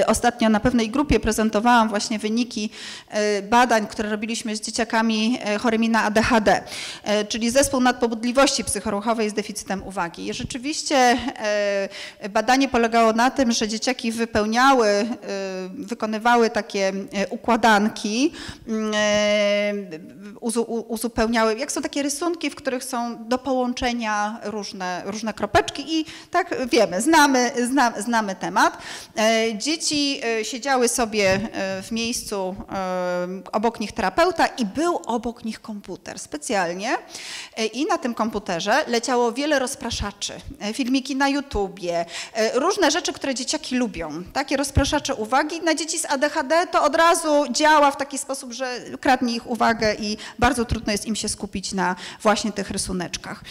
ostatnio 0.07 0.49
na 0.49 0.61
pewnej 0.61 0.91
grupie 0.91 1.21
prezentowałam 1.21 1.89
właśnie 1.89 2.19
wyniki 2.19 2.71
e, 3.09 3.43
badań, 3.43 3.87
które 3.87 4.11
robiliśmy 4.11 4.57
z 4.57 4.61
dzieciakami 4.61 5.39
e, 5.45 5.59
chorymi 5.59 5.89
na 5.89 6.03
ADHD, 6.03 6.63
czyli 7.29 7.51
zespół 7.51 7.81
nadpobudliwości 7.81 8.65
psychoruchowej 8.65 9.31
z 9.31 9.33
deficytem 9.33 9.83
uwagi. 9.83 10.29
I 10.29 10.35
rzeczywiście 10.35 11.19
badanie 12.31 12.69
polegało 12.69 13.13
na 13.13 13.31
tym, 13.31 13.53
że 13.53 13.69
dzieciaki 13.69 14.13
wypełniały, 14.13 15.07
wykonywały 15.79 16.51
takie 16.51 16.93
układanki, 17.31 18.33
uzupełniały, 20.89 21.59
jak 21.59 21.73
są 21.73 21.83
takie 21.83 22.03
rysunki, 22.03 22.51
w 22.51 22.55
których 22.55 22.85
są 22.85 23.29
do 23.29 23.39
połączenia 23.39 24.41
różne, 24.45 25.03
różne 25.05 25.35
kropeczki 25.35 26.01
i 26.01 26.05
tak 26.31 26.69
wiemy, 26.69 27.03
znamy, 27.03 27.53
znamy, 27.67 28.03
znamy 28.03 28.35
temat. 28.35 28.79
Dzieci 29.55 30.21
e, 30.25 30.45
siedziały 30.45 30.89
sobie 30.89 31.41
e, 31.53 31.83
w 31.83 31.93
miejscu, 31.93 32.57
e, 32.73 33.29
obok 33.53 33.81
nich 33.81 33.93
terapeuta 33.93 34.47
i 34.47 34.65
był 34.65 34.97
obok 34.97 35.45
nich 35.45 35.61
komputer 35.61 36.19
specjalnie 36.19 36.97
i 37.73 37.87
na 37.87 37.99
tym 37.99 38.15
komputerze 38.15 38.85
leciało 38.87 39.33
wiele 39.33 39.59
rozpraszaczy, 39.59 40.33
filmiki 40.73 41.17
na 41.17 41.29
YouTubie, 41.29 42.05
różne 42.55 42.91
rzeczy, 42.91 43.13
które 43.13 43.35
dzieciaki 43.35 43.77
lubią. 43.77 44.25
Takie 44.33 44.57
rozpraszacze 44.57 45.15
uwagi 45.15 45.61
na 45.61 45.75
dzieci 45.75 45.99
z 45.99 46.05
ADHD 46.05 46.67
to 46.67 46.83
od 46.83 46.97
razu 46.97 47.45
działa 47.51 47.91
w 47.91 47.97
taki 47.97 48.19
sposób, 48.19 48.53
że 48.53 48.81
kradnie 49.01 49.35
ich 49.35 49.47
uwagę 49.47 49.95
i 49.95 50.17
bardzo 50.39 50.65
trudno 50.65 50.93
jest 50.93 51.07
im 51.07 51.17
się 51.17 51.29
skupić 51.29 51.73
na 51.73 51.97
właśnie 52.23 52.53
tych 52.53 52.71
rysuneczkach. 52.71 53.45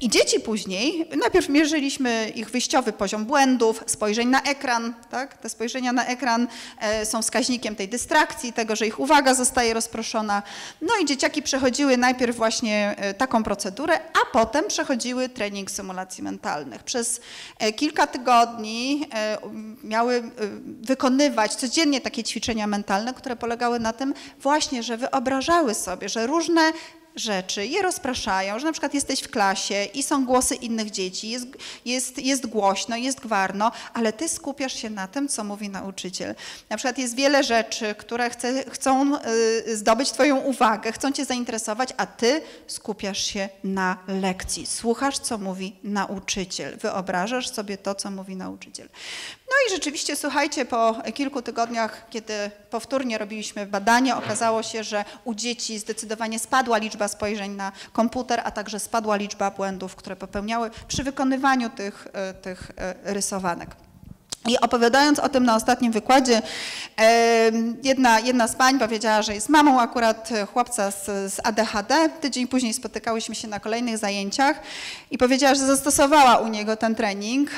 I 0.00 0.08
dzieci 0.08 0.40
później, 0.40 1.08
najpierw 1.16 1.48
mierzyliśmy 1.48 2.32
ich 2.34 2.50
wyjściowy 2.50 2.92
poziom 2.92 3.24
błędów, 3.24 3.84
spojrzeń 3.86 4.28
na 4.28 4.42
ekran, 4.42 4.55
ekran, 4.56 4.94
tak? 5.10 5.36
te 5.36 5.48
spojrzenia 5.48 5.92
na 5.92 6.06
ekran 6.06 6.48
e, 6.80 7.06
są 7.06 7.22
wskaźnikiem 7.22 7.76
tej 7.76 7.88
dystrakcji, 7.88 8.52
tego, 8.52 8.76
że 8.76 8.86
ich 8.86 9.00
uwaga 9.00 9.34
zostaje 9.34 9.74
rozproszona. 9.74 10.42
No 10.80 10.94
i 11.02 11.04
dzieciaki 11.04 11.42
przechodziły 11.42 11.96
najpierw 11.96 12.36
właśnie 12.36 12.94
e, 12.98 13.14
taką 13.14 13.42
procedurę, 13.42 13.94
a 13.94 14.32
potem 14.32 14.64
przechodziły 14.68 15.28
trening 15.28 15.70
symulacji 15.70 16.24
mentalnych. 16.24 16.82
Przez 16.82 17.20
e, 17.58 17.72
kilka 17.72 18.06
tygodni 18.06 19.08
miały 19.84 20.30
wykonywać 20.66 21.54
codziennie 21.54 22.00
takie 22.00 22.24
ćwiczenia 22.24 22.66
mentalne, 22.66 23.14
które 23.14 23.36
polegały 23.36 23.80
na 23.80 23.92
tym 23.92 24.14
właśnie, 24.40 24.82
że 24.82 24.96
wyobrażały 24.96 25.74
sobie, 25.74 26.08
że 26.08 26.26
różne 26.26 26.72
rzeczy, 27.16 27.66
je 27.66 27.82
rozpraszają, 27.82 28.58
że 28.58 28.66
na 28.66 28.72
przykład 28.72 28.94
jesteś 28.94 29.20
w 29.20 29.30
klasie 29.30 29.84
i 29.84 30.02
są 30.02 30.24
głosy 30.24 30.54
innych 30.54 30.90
dzieci, 30.90 31.30
jest, 31.30 31.46
jest, 31.84 32.18
jest 32.18 32.46
głośno, 32.46 32.96
jest 32.96 33.20
gwarno, 33.20 33.72
ale 33.94 34.12
ty 34.12 34.28
skupiasz 34.28 34.74
się 34.74 34.90
na 34.90 35.08
tym, 35.08 35.28
co 35.28 35.44
mówi 35.44 35.68
nauczyciel. 35.68 36.34
Na 36.70 36.76
przykład 36.76 36.98
jest 36.98 37.16
wiele 37.16 37.44
rzeczy, 37.44 37.94
które 37.94 38.30
chce, 38.30 38.64
chcą 38.70 39.16
y, 39.16 39.76
zdobyć 39.76 40.12
twoją 40.12 40.36
uwagę, 40.36 40.92
chcą 40.92 41.12
cię 41.12 41.24
zainteresować, 41.24 41.88
a 41.96 42.06
ty 42.06 42.42
skupiasz 42.66 43.26
się 43.26 43.48
na 43.64 43.98
lekcji, 44.08 44.66
słuchasz, 44.66 45.18
co 45.18 45.38
mówi 45.38 45.76
nauczyciel, 45.84 46.76
wyobrażasz 46.76 47.50
sobie 47.50 47.78
to, 47.78 47.94
co 47.94 48.10
mówi 48.10 48.36
nauczyciel. 48.36 48.88
No 49.48 49.54
i 49.68 49.74
rzeczywiście, 49.74 50.16
słuchajcie, 50.16 50.64
po 50.64 50.94
kilku 51.14 51.42
tygodniach, 51.42 52.06
kiedy 52.10 52.50
powtórnie 52.70 53.18
robiliśmy 53.18 53.66
badanie, 53.66 54.16
okazało 54.16 54.62
się, 54.62 54.84
że 54.84 55.04
u 55.24 55.34
dzieci 55.34 55.78
zdecydowanie 55.78 56.38
spadła 56.38 56.78
liczba 56.78 57.05
spojrzeń 57.08 57.52
na 57.52 57.72
komputer, 57.92 58.40
a 58.44 58.50
także 58.50 58.80
spadła 58.80 59.16
liczba 59.16 59.50
błędów, 59.50 59.96
które 59.96 60.16
popełniały 60.16 60.70
przy 60.88 61.04
wykonywaniu 61.04 61.70
tych, 61.70 62.08
e, 62.12 62.34
tych 62.34 62.70
e, 62.76 62.94
rysowanek. 63.14 63.85
I 64.46 64.60
opowiadając 64.60 65.18
o 65.18 65.28
tym 65.28 65.44
na 65.44 65.56
ostatnim 65.56 65.92
wykładzie, 65.92 66.42
jedna, 67.82 68.20
jedna 68.20 68.48
z 68.48 68.56
pań 68.56 68.78
powiedziała, 68.78 69.22
że 69.22 69.34
jest 69.34 69.48
mamą 69.48 69.80
akurat 69.80 70.30
chłopca 70.52 70.90
z, 70.90 71.04
z 71.06 71.40
ADHD. 71.44 72.08
Tydzień 72.20 72.46
później 72.46 72.74
spotykałyśmy 72.74 73.34
się 73.34 73.48
na 73.48 73.60
kolejnych 73.60 73.98
zajęciach 73.98 74.60
i 75.10 75.18
powiedziała, 75.18 75.54
że 75.54 75.66
zastosowała 75.66 76.36
u 76.36 76.48
niego 76.48 76.76
ten 76.76 76.94
trening 76.94 77.50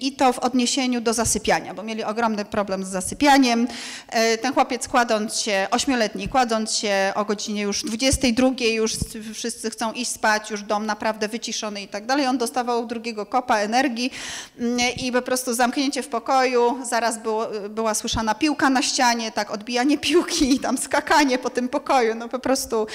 i 0.00 0.12
to 0.12 0.32
w 0.32 0.38
odniesieniu 0.38 1.00
do 1.00 1.12
zasypiania, 1.14 1.74
bo 1.74 1.82
mieli 1.82 2.04
ogromny 2.04 2.44
problem 2.44 2.84
z 2.84 2.88
zasypianiem. 2.88 3.68
E, 4.08 4.38
ten 4.38 4.54
chłopiec 4.54 4.88
kładąc 4.88 5.36
się, 5.36 5.66
ośmioletni, 5.70 6.28
kładąc 6.28 6.74
się 6.74 7.12
o 7.14 7.24
godzinie 7.24 7.62
już 7.62 7.82
22, 7.84 8.48
już 8.70 8.96
wszyscy 9.34 9.70
chcą 9.70 9.92
iść 9.92 10.10
spać, 10.10 10.50
już 10.50 10.62
dom 10.62 10.86
naprawdę 10.86 11.28
wyciszony 11.28 11.82
i 11.82 11.88
tak 11.88 12.06
dalej, 12.06 12.26
on 12.26 12.38
dostawał 12.38 12.86
drugiego 12.86 13.26
kopa 13.26 13.58
energii 13.58 14.10
mm, 14.58 14.78
i 15.02 15.12
po 15.12 15.22
prostu 15.30 15.54
zamknięcie 15.54 16.02
w 16.02 16.08
pokoju, 16.08 16.78
zaraz 16.82 17.18
było, 17.18 17.46
była 17.68 17.94
słyszana 17.94 18.34
piłka 18.34 18.70
na 18.70 18.82
ścianie, 18.82 19.32
tak, 19.32 19.50
odbijanie 19.50 19.98
piłki, 20.08 20.60
tam 20.60 20.78
skakanie 20.78 21.38
po 21.38 21.50
tym 21.50 21.68
pokoju, 21.68 22.14
no 22.14 22.28
po 22.28 22.38
prostu 22.38 22.86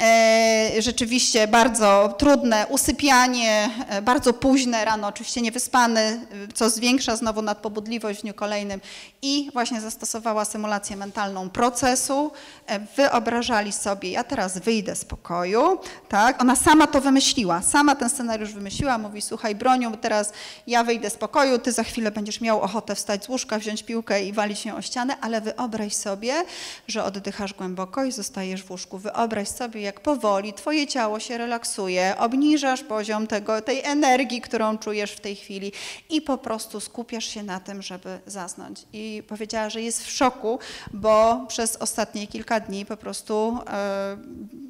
e, 0.00 0.70
rzeczywiście 0.78 1.48
bardzo 1.48 2.14
trudne, 2.18 2.66
usypianie, 2.68 3.70
e, 3.88 4.02
bardzo 4.02 4.32
późne 4.32 4.84
rano, 4.84 5.08
oczywiście 5.08 5.40
niewyspany, 5.40 6.26
co 6.54 6.70
zwiększa 6.70 7.16
znowu 7.16 7.42
nadpobudliwość 7.42 8.18
w 8.18 8.22
dniu 8.22 8.34
kolejnym 8.34 8.80
i 9.22 9.50
właśnie 9.52 9.80
zastosowała 9.80 10.44
symulację 10.44 10.96
mentalną 10.96 11.50
procesu, 11.50 12.30
e, 12.66 12.80
wyobrażali 12.96 13.72
sobie, 13.72 14.10
ja 14.10 14.24
teraz 14.24 14.58
wyjdę 14.58 14.96
z 14.96 15.04
pokoju, 15.04 15.78
tak, 16.08 16.42
ona 16.42 16.56
sama 16.56 16.86
to 16.86 17.00
wymyśliła, 17.00 17.62
sama 17.62 17.94
ten 17.94 18.10
scenariusz 18.10 18.52
wymyśliła, 18.52 18.98
mówi, 18.98 19.22
słuchaj 19.22 19.54
Broniu, 19.54 19.96
teraz 19.96 20.32
ja 20.66 20.84
wyjdę 20.84 21.10
z 21.10 21.16
pokoju, 21.16 21.58
ty 21.62 21.72
za 21.72 21.84
chwilę 21.84 22.10
będziesz 22.10 22.40
miał 22.40 22.60
ochotę 22.60 22.94
wstać 22.94 23.24
z 23.24 23.28
łóżka, 23.28 23.58
wziąć 23.58 23.82
piłkę 23.82 24.24
i 24.24 24.32
walić 24.32 24.66
ją 24.66 24.76
o 24.76 24.82
ścianę, 24.82 25.16
ale 25.20 25.40
wyobraź 25.40 25.94
sobie, 25.94 26.44
że 26.88 27.04
oddychasz 27.04 27.54
głęboko 27.54 28.04
i 28.04 28.12
zostajesz 28.12 28.62
w 28.62 28.70
łóżku. 28.70 28.98
Wyobraź 28.98 29.48
sobie, 29.48 29.80
jak 29.80 30.00
powoli 30.00 30.52
twoje 30.52 30.86
ciało 30.86 31.20
się 31.20 31.38
relaksuje, 31.38 32.14
obniżasz 32.18 32.82
poziom 32.82 33.26
tego, 33.26 33.62
tej 33.62 33.84
energii, 33.84 34.40
którą 34.40 34.78
czujesz 34.78 35.12
w 35.12 35.20
tej 35.20 35.36
chwili 35.36 35.72
i 36.10 36.22
po 36.22 36.38
prostu 36.38 36.80
skupiasz 36.80 37.24
się 37.24 37.42
na 37.42 37.60
tym, 37.60 37.82
żeby 37.82 38.20
zasnąć. 38.26 38.86
I 38.92 39.22
powiedziała, 39.28 39.70
że 39.70 39.82
jest 39.82 40.04
w 40.04 40.10
szoku, 40.10 40.58
bo 40.92 41.44
przez 41.48 41.76
ostatnie 41.76 42.26
kilka 42.26 42.60
dni 42.60 42.86
po 42.86 42.96
prostu 42.96 43.58
e, 43.66 44.16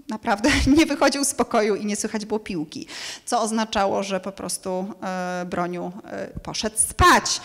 naprawdę 0.09 0.51
nie 0.77 0.87
wychodził 0.87 1.25
z 1.25 1.35
pokoju 1.35 1.77
i 1.77 1.87
nie 1.87 1.97
słychać 1.97 2.25
było 2.25 2.41
piłki, 2.41 2.87
co 3.25 3.43
oznaczało, 3.43 4.03
że 4.03 4.21
po 4.21 4.33
prostu 4.33 4.87
e, 5.03 5.45
broniu 5.45 5.93
e, 6.05 6.27
poszedł 6.27 6.77
spać. 6.91 7.41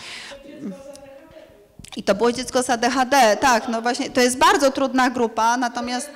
I 1.96 2.02
to 2.02 2.14
było 2.14 2.32
dziecko 2.32 2.62
z 2.62 2.70
ADHD, 2.70 3.36
tak, 3.36 3.68
no 3.68 3.82
właśnie, 3.82 4.10
to 4.10 4.20
jest 4.20 4.38
bardzo 4.38 4.70
trudna 4.70 5.10
grupa, 5.10 5.56
natomiast 5.56 6.10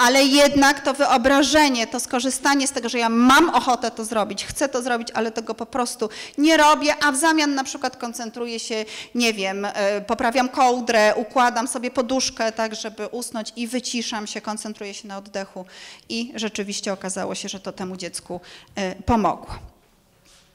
ale 0.00 0.24
jednak 0.24 0.80
to 0.80 0.94
wyobrażenie, 0.94 1.86
to 1.86 2.00
skorzystanie 2.00 2.66
z 2.66 2.72
tego, 2.72 2.88
że 2.88 2.98
ja 2.98 3.08
mam 3.08 3.50
ochotę 3.50 3.90
to 3.90 4.04
zrobić, 4.04 4.44
chcę 4.44 4.68
to 4.68 4.82
zrobić, 4.82 5.08
ale 5.14 5.30
tego 5.30 5.54
po 5.54 5.66
prostu 5.66 6.08
nie 6.38 6.56
robię, 6.56 6.94
a 7.04 7.12
w 7.12 7.16
zamian 7.16 7.54
na 7.54 7.64
przykład 7.64 7.96
koncentruję 7.96 8.58
się, 8.58 8.84
nie 9.14 9.32
wiem, 9.32 9.64
e, 9.64 10.00
poprawiam 10.00 10.48
kołdrę, 10.48 11.14
układam 11.16 11.68
sobie 11.68 11.90
poduszkę 11.90 12.52
tak, 12.52 12.74
żeby 12.74 13.06
usnąć 13.06 13.52
i 13.56 13.66
wyciszam 13.66 14.26
się, 14.26 14.40
koncentruję 14.40 14.94
się 14.94 15.08
na 15.08 15.18
oddechu 15.18 15.66
i 16.08 16.32
rzeczywiście 16.34 16.92
okazało 16.92 17.34
się, 17.34 17.48
że 17.48 17.60
to 17.60 17.72
temu 17.72 17.96
dziecku 17.96 18.40
e, 18.74 18.94
pomogło. 18.94 19.69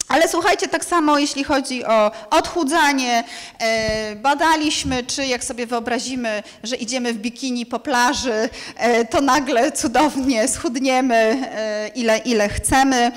Ale 0.07 0.27
słuchajcie, 0.27 0.67
tak 0.67 0.85
samo 0.85 1.19
jeśli 1.19 1.43
chodzi 1.43 1.85
o 1.85 2.11
odchudzanie, 2.29 3.23
e, 3.59 4.15
badaliśmy, 4.15 5.03
czy 5.03 5.25
jak 5.25 5.43
sobie 5.43 5.67
wyobrazimy, 5.67 6.43
że 6.63 6.75
idziemy 6.75 7.13
w 7.13 7.17
bikini 7.17 7.65
po 7.65 7.79
plaży, 7.79 8.49
e, 8.75 9.05
to 9.05 9.21
nagle 9.21 9.71
cudownie 9.71 10.47
schudniemy 10.47 11.15
e, 11.15 11.87
ile, 11.87 12.17
ile 12.17 12.49
chcemy 12.49 13.11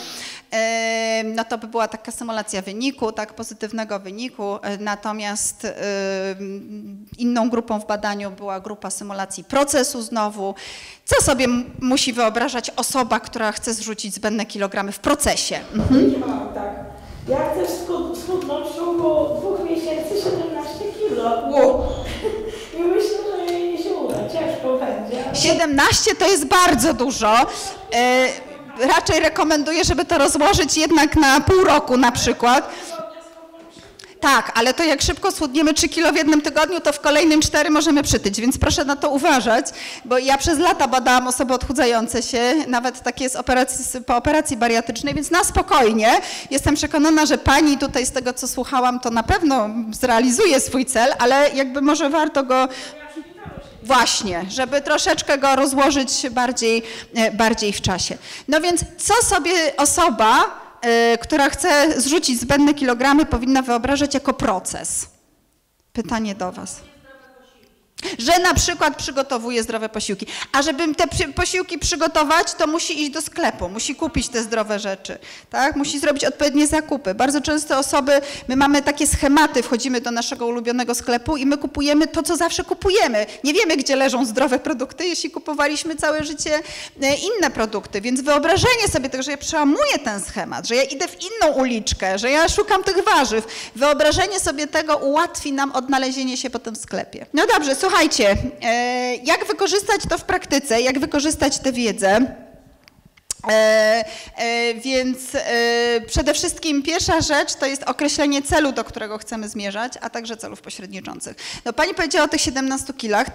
no 1.25 1.45
to 1.45 1.59
by 1.59 1.67
była 1.67 1.89
taka 1.89 2.13
symulacja 2.13 2.63
wyniku, 2.63 3.13
tak, 3.13 3.35
pozytywnego 3.35 3.99
wyniku. 3.99 4.59
Natomiast 4.81 5.67
inną 7.19 7.51
grupą 7.51 7.81
w 7.81 7.87
badaniu 7.87 8.31
była 8.31 8.61
grupa 8.61 8.91
symulacji 8.91 9.45
procesu 9.45 10.03
znowu. 10.03 10.55
Co 11.05 11.23
sobie 11.23 11.47
musi 11.81 12.13
wyobrażać 12.13 12.71
osoba, 12.77 13.21
która 13.21 13.53
chce 13.53 13.75
zrzucić 13.75 14.15
zbędne 14.15 14.47
kilogramy 14.47 14.93
w 14.93 14.99
procesie? 14.99 15.61
Mhm. 15.75 16.23
tak. 16.55 16.75
Ja 17.29 17.39
chcę 17.51 17.73
schudnąć 18.23 18.69
w 18.69 18.77
ciągu 18.77 19.39
dwóch 19.39 19.71
miesięcy 19.71 20.15
17 20.25 20.79
kilo. 20.99 21.25
Wow. 21.25 21.87
I 22.79 22.83
myślę, 22.83 23.19
że 23.49 23.83
się 23.83 23.95
uda. 23.95 24.17
Ciężko 24.17 24.79
będzie. 24.79 25.25
17 25.35 26.15
to 26.15 26.29
jest 26.29 26.45
bardzo 26.45 26.95
dużo. 26.95 27.47
Raczej 28.79 29.21
rekomenduję, 29.21 29.85
żeby 29.85 30.05
to 30.05 30.19
rozłożyć 30.19 30.77
jednak 30.77 31.17
na 31.17 31.41
pół 31.41 31.65
roku 31.65 31.97
na 31.97 32.13
przykład. 32.13 32.71
Tak, 34.21 34.53
ale 34.55 34.75
to 34.75 34.85
jak 34.85 35.03
szybko 35.03 35.33
schudniemy 35.33 35.75
3 35.75 35.89
kilo 35.89 36.13
w 36.13 36.17
jednym 36.17 36.43
tygodniu, 36.43 36.81
to 36.81 36.93
w 36.93 37.01
kolejnym 37.01 37.41
4 37.41 37.71
możemy 37.71 38.03
przytyć, 38.03 38.41
więc 38.41 38.59
proszę 38.59 38.85
na 38.85 38.97
to 38.97 39.11
uważać, 39.11 39.67
bo 40.05 40.19
ja 40.19 40.39
przez 40.39 40.59
lata 40.59 40.89
badałam 40.89 41.29
osoby 41.29 41.55
odchudzające 41.55 42.23
się, 42.23 42.55
nawet 42.67 43.03
takie 43.03 43.31
z 43.31 43.37
operacji, 43.37 44.03
po 44.07 44.17
operacji 44.17 44.57
bariatrycznej, 44.57 45.15
więc 45.15 45.31
na 45.31 45.45
spokojnie. 45.45 46.21
Jestem 46.51 46.75
przekonana, 46.75 47.27
że 47.27 47.39
pani 47.39 47.79
tutaj 47.79 48.07
z 48.07 48.11
tego, 48.11 48.33
co 48.33 48.49
słuchałam, 48.49 49.01
to 49.01 49.11
na 49.11 49.23
pewno 49.23 49.71
zrealizuje 49.91 50.61
swój 50.61 50.87
cel, 50.87 51.15
ale 51.19 51.51
jakby 51.55 51.83
może 51.83 52.11
warto 52.11 52.43
go 52.43 52.69
Właśnie, 53.89 54.45
żeby 54.49 54.81
troszeczkę 54.81 55.39
go 55.39 55.57
rozłożyć 55.57 56.11
bardziej, 56.31 56.83
e, 57.15 57.31
bardziej 57.31 57.73
w 57.73 57.81
czasie. 57.81 58.19
No 58.49 58.61
więc 58.61 58.85
co 58.99 59.15
sobie 59.15 59.77
osoba, 59.77 60.45
y, 61.15 61.19
która 61.19 61.51
chce 61.51 62.01
zrzucić 62.01 62.41
zbędne 62.41 62.75
kilogramy, 62.75 63.27
powinna 63.27 63.63
wyobrażać 63.63 64.15
jako 64.15 64.33
proces? 64.35 65.09
Pytanie 65.93 66.35
do 66.35 66.53
Was. 66.53 66.88
Że 68.19 68.39
na 68.39 68.55
przykład 68.55 68.97
przygotowuje 68.97 69.63
zdrowe 69.63 69.89
posiłki. 69.89 70.27
A 70.53 70.63
żeby 70.63 70.95
te 70.95 71.29
posiłki 71.33 71.79
przygotować, 71.79 72.55
to 72.55 72.67
musi 72.67 73.03
iść 73.03 73.11
do 73.11 73.23
sklepu, 73.23 73.69
musi 73.69 73.95
kupić 73.95 74.29
te 74.29 74.43
zdrowe 74.43 74.79
rzeczy, 74.79 75.19
tak? 75.51 75.77
Musi 75.77 75.99
zrobić 75.99 76.25
odpowiednie 76.25 76.67
zakupy. 76.67 77.15
Bardzo 77.15 77.41
często 77.41 77.79
osoby, 77.79 78.21
my 78.49 78.57
mamy 78.57 78.83
takie 78.83 79.07
schematy, 79.07 79.63
wchodzimy 79.63 80.01
do 80.01 80.11
naszego 80.11 80.47
ulubionego 80.47 80.95
sklepu 80.95 81.37
i 81.37 81.47
my 81.47 81.59
kupujemy 81.59 82.07
to, 82.07 82.23
co 82.23 82.37
zawsze 82.37 82.65
kupujemy. 82.65 83.27
Nie 83.45 83.55
wiemy, 83.55 83.77
gdzie 83.77 83.97
leżą 83.97 84.25
zdrowe 84.25 84.59
produkty, 84.59 85.07
jeśli 85.07 85.31
kupowaliśmy 85.31 85.97
całe 85.97 86.25
życie 86.25 86.61
e, 87.03 87.15
inne 87.15 87.51
produkty. 87.51 88.01
Więc 88.01 88.21
wyobrażenie 88.21 88.89
sobie 88.93 89.09
tego, 89.09 89.23
że 89.23 89.31
ja 89.31 89.37
przełamuję 89.37 89.99
ten 90.05 90.21
schemat, 90.21 90.69
że 90.69 90.77
ja 90.77 90.83
idę 90.83 91.09
w 91.09 91.17
inną 91.23 91.55
uliczkę, 91.55 92.19
że 92.19 92.31
ja 92.31 92.49
szukam 92.49 92.85
tych 92.85 93.05
warzyw, 93.05 93.47
wyobrażenie 93.77 94.41
sobie 94.41 94.67
tego 94.67 94.97
ułatwi 94.97 95.53
nam 95.53 95.73
odnalezienie 95.73 96.37
się 96.37 96.51
potem 96.51 96.75
w 96.75 96.79
sklepie. 96.79 97.27
No 97.35 97.47
dobrze, 97.47 97.75
słuchajcie, 97.75 97.88
e, 98.63 99.17
jak 99.17 99.47
wykorzystać 99.47 100.01
to 100.09 100.19
w 100.19 100.25
praktyce, 100.25 100.81
jak 100.81 100.99
wykorzystać 100.99 101.59
tę 101.59 101.73
wiedzę? 101.73 102.37
E, 103.47 104.05
e, 104.37 104.75
więc 104.75 105.35
e, 105.35 106.01
przede 106.07 106.35
wszystkim 106.35 106.83
pierwsza 106.83 107.21
rzecz 107.21 107.55
to 107.55 107.67
jest 107.67 107.83
określenie 107.83 108.43
celu, 108.43 108.73
do 108.73 108.85
którego 108.85 109.19
chcemy 109.19 109.49
zmierzać, 109.49 109.93
a 110.01 110.11
także 110.11 110.37
celów 110.37 110.61
pośredniczących. 110.61 111.37
No, 111.65 111.73
pani 111.73 111.95
powiedziała 111.95 112.25
o 112.25 112.29
tych 112.29 112.41
17 112.41 112.93
kilach, 112.93 113.27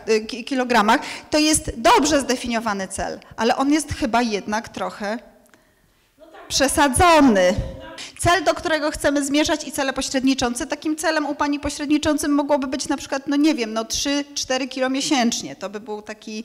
kilogramach. 0.46 1.02
To 1.30 1.38
jest 1.38 1.72
dobrze 1.78 2.22
zdefiniowany 2.22 2.88
cel, 2.88 3.20
ale 3.38 3.56
on 3.56 3.74
jest 3.74 3.94
chyba 3.94 4.22
jednak 4.22 4.70
trochę 4.70 5.20
przesadzony. 6.48 7.54
Cel, 8.20 8.44
do 8.44 8.54
którego 8.54 8.92
chcemy 8.92 9.26
zmierzać 9.26 9.68
i 9.68 9.72
cele 9.72 9.94
pośredniczące. 9.94 10.68
Takim 10.68 10.96
celem 10.96 11.26
u 11.26 11.36
pani 11.36 11.60
pośredniczącym 11.60 12.32
mogłoby 12.32 12.68
być 12.68 12.88
na 12.88 12.98
przykład, 12.98 13.28
no 13.28 13.36
nie 13.36 13.56
wiem, 13.56 13.74
no 13.74 13.84
3-4 13.84 14.68
kilo 14.70 14.90
miesięcznie. 14.90 15.56
To 15.56 15.70
by 15.70 15.80
był 15.80 16.02
taki 16.02 16.44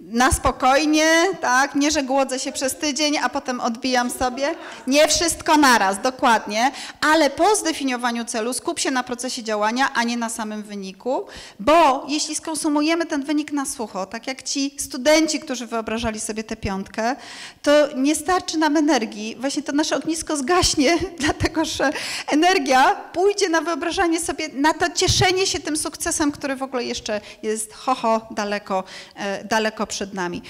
na 0.00 0.32
spokojnie, 0.32 1.24
tak? 1.40 1.74
Nie, 1.74 1.90
że 1.90 2.02
głodzę 2.02 2.38
się 2.38 2.52
przez 2.52 2.76
tydzień, 2.76 3.18
a 3.18 3.28
potem 3.28 3.60
odbijam 3.60 4.10
sobie. 4.10 4.54
Nie 4.86 5.08
wszystko 5.08 5.56
naraz, 5.56 6.02
dokładnie, 6.02 6.72
ale 7.00 7.30
po 7.30 7.56
zdefiniowaniu 7.56 8.24
celu 8.24 8.52
skup 8.52 8.78
się 8.78 8.90
na 8.90 9.02
procesie 9.02 9.42
działania, 9.42 9.92
a 9.94 10.02
nie 10.02 10.16
na 10.16 10.28
samym 10.28 10.62
wyniku, 10.62 11.26
bo 11.60 12.06
jeśli 12.08 12.34
skonsumujemy 12.34 13.06
ten 13.06 13.24
wynik 13.24 13.52
na 13.52 13.66
sucho, 13.66 14.06
tak 14.06 14.26
jak 14.26 14.42
ci 14.42 14.74
studenci, 14.78 15.40
którzy 15.40 15.66
wyobrażali 15.66 16.20
sobie 16.20 16.44
tę 16.44 16.56
piątkę, 16.56 17.16
to 17.62 17.70
nie 17.96 18.14
starczy 18.14 18.58
nam 18.58 18.76
energii. 18.76 19.36
Właśnie 19.40 19.62
to 19.62 19.72
nasze 19.72 19.96
ognisko 19.96 20.36
zgaśnie, 20.36 20.98
dlatego 21.24 21.64
że 21.64 21.90
energia 22.28 22.94
pójdzie 23.12 23.48
na 23.48 23.60
wyobrażanie 23.60 24.20
sobie, 24.20 24.48
na 24.48 24.74
to 24.74 24.90
cieszenie 24.94 25.46
się 25.46 25.58
tym 25.60 25.76
sukcesem, 25.76 26.32
który 26.32 26.56
w 26.56 26.62
ogóle 26.62 26.84
jeszcze 26.84 27.20
jest 27.42 27.74
ho, 27.74 27.94
ho 27.94 28.26
daleko, 28.30 28.84
e, 29.16 29.44
przed 29.86 30.14
nami. 30.14 30.42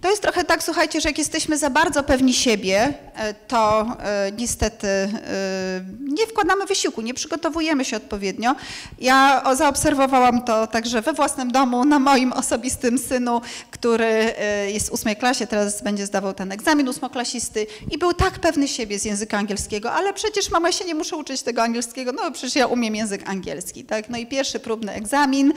To 0.00 0.10
jest 0.10 0.22
trochę 0.22 0.44
tak, 0.44 0.62
słuchajcie, 0.62 1.00
że 1.00 1.08
jak 1.08 1.18
jesteśmy 1.18 1.58
za 1.58 1.70
bardzo 1.70 2.02
pewni 2.02 2.34
siebie, 2.34 2.94
e, 3.14 3.34
to 3.34 3.86
e, 4.00 4.32
niestety 4.38 4.86
e, 4.86 5.08
nie 6.00 6.26
wkładamy 6.26 6.66
wysiłku, 6.66 7.00
nie 7.02 7.14
przygotowujemy 7.14 7.84
się 7.84 7.96
odpowiednio. 7.96 8.54
Ja 8.98 9.44
zaobserwowałam 9.54 10.42
to 10.42 10.66
także 10.66 11.02
we 11.02 11.12
własnym 11.12 11.52
domu, 11.52 11.84
na 11.84 11.98
moim 11.98 12.32
osobistym 12.32 12.98
synu, 12.98 13.40
który 13.70 14.34
jest 14.66 14.88
w 14.88 14.92
ósmej 14.92 15.16
klasie, 15.16 15.46
teraz 15.46 15.82
będzie 15.82 16.06
zdawał 16.06 16.34
ten 16.34 16.52
egzamin 16.52 16.88
ósmoklasisty 16.88 17.66
i 17.90 17.98
był 17.98 18.12
tak 18.12 18.38
pewny 18.38 18.68
siebie 18.68 18.98
z 18.98 19.04
języka 19.04 19.38
angielskiego, 19.38 19.92
ale 19.92 20.12
przecież 20.12 20.50
mama 20.50 20.72
się 20.72 20.84
nie 20.84 20.94
muszę 20.94 21.16
uczyć 21.16 21.42
tego 21.42 21.62
angielskiego, 21.62 22.12
no 22.12 22.30
przecież 22.30 22.56
ja 22.56 22.66
umiem 22.66 22.96
język 22.96 23.28
angielski, 23.28 23.84
tak? 23.84 24.08
No 24.08 24.18
i 24.18 24.26
pierwszy 24.26 24.60
próbny 24.60 24.92
egzamin, 24.92 25.52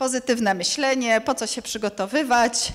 pozytywne 0.00 0.54
myślenie, 0.54 1.20
po 1.20 1.34
co 1.34 1.46
się 1.46 1.62
przygotowywać, 1.62 2.72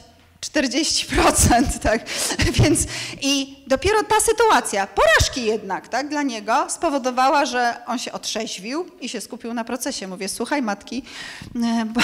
40%, 0.54 1.80
tak? 1.84 2.06
Więc 2.54 2.80
i 3.22 3.56
dopiero 3.68 4.04
ta 4.04 4.16
sytuacja, 4.20 4.88
porażki 4.88 5.46
jednak, 5.46 5.88
tak, 5.88 6.10
dla 6.10 6.24
niego 6.24 6.70
spowodowała, 6.70 7.46
że 7.46 7.74
on 7.88 8.00
się 8.00 8.12
otrzeźwił 8.12 8.86
i 9.02 9.10
się 9.10 9.22
skupił 9.22 9.54
na 9.54 9.64
procesie. 9.64 10.08
Mówię, 10.08 10.30
słuchaj 10.30 10.62
matki, 10.62 11.04
e, 11.56 11.86
bo, 11.94 12.02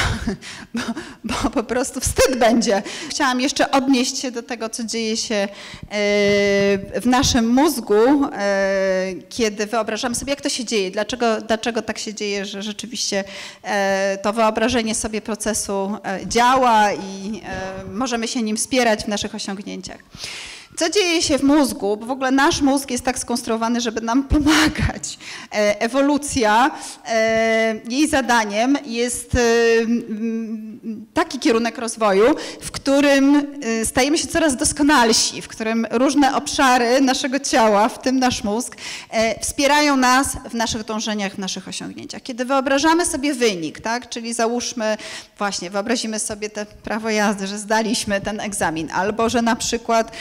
bo, 0.74 0.82
bo 1.24 1.50
po 1.50 1.64
prostu 1.64 2.00
wstyd 2.00 2.40
będzie. 2.40 2.84
Chciałam 3.10 3.42
jeszcze 3.42 3.72
odnieść 3.72 4.18
się 4.18 4.32
do 4.32 4.44
tego, 4.44 4.70
co 4.70 4.84
dzieje 4.84 5.18
się 5.18 5.36
e, 5.36 5.48
w 7.02 7.06
naszym 7.06 7.48
mózgu, 7.48 7.96
e, 8.34 9.14
kiedy 9.30 9.66
wyobrażamy 9.66 10.16
sobie, 10.16 10.30
jak 10.30 10.42
to 10.42 10.50
się 10.50 10.66
dzieje, 10.66 10.92
dlaczego, 10.92 11.42
dlaczego 11.42 11.82
tak 11.82 11.98
się 11.98 12.14
dzieje, 12.14 12.46
że 12.46 12.64
rzeczywiście 12.64 13.24
to 14.22 14.34
wyobrażenie 14.34 14.96
sobie 14.96 15.22
procesu 15.22 15.98
działa 16.26 16.94
i 16.94 17.42
możemy 17.92 18.28
się 18.28 18.31
nim 18.40 18.58
wspierać 18.58 19.04
w 19.04 19.08
naszych 19.08 19.36
osiągnięciach. 19.36 20.00
Co 20.76 20.90
dzieje 20.90 21.22
się 21.22 21.38
w 21.38 21.44
mózgu? 21.44 21.98
Bo 21.98 22.06
w 22.06 22.12
ogóle 22.12 22.32
nasz 22.32 22.62
mózg 22.62 22.92
jest 22.92 23.04
tak 23.04 23.20
skonstruowany, 23.20 23.82
żeby 23.82 24.02
nam 24.02 24.24
pomagać. 24.24 25.20
E, 25.54 25.82
ewolucja, 25.82 26.72
e, 27.08 27.76
jej 27.90 28.08
zadaniem 28.08 28.78
jest 28.86 29.36
e, 29.36 29.40
taki 31.14 31.40
kierunek 31.40 31.78
rozwoju, 31.78 32.36
w 32.62 32.72
którym 32.72 33.48
stajemy 33.84 34.18
się 34.18 34.28
coraz 34.28 34.56
doskonalsi, 34.56 35.42
w 35.42 35.48
którym 35.48 35.88
różne 35.92 36.36
obszary 36.36 37.02
naszego 37.02 37.40
ciała, 37.40 37.90
w 37.90 38.02
tym 38.02 38.20
nasz 38.20 38.44
mózg, 38.44 38.78
wspierają 39.42 39.98
nas 39.98 40.38
w 40.50 40.54
naszych 40.54 40.84
dążeniach, 40.84 41.34
w 41.36 41.38
naszych 41.38 41.68
osiągnięciach. 41.68 42.24
Kiedy 42.24 42.46
wyobrażamy 42.46 43.06
sobie 43.06 43.34
wynik, 43.34 43.80
tak, 43.80 44.10
czyli 44.10 44.34
załóżmy, 44.34 44.98
właśnie 45.38 45.70
wyobrazimy 45.70 46.20
sobie 46.20 46.50
te 46.50 46.66
prawo 46.66 47.10
jazdy, 47.10 47.48
że 47.48 47.58
zdaliśmy 47.58 48.22
ten 48.22 48.40
egzamin, 48.40 48.92
albo 48.92 49.30
że 49.30 49.42
na 49.42 49.56
przykład 49.56 50.12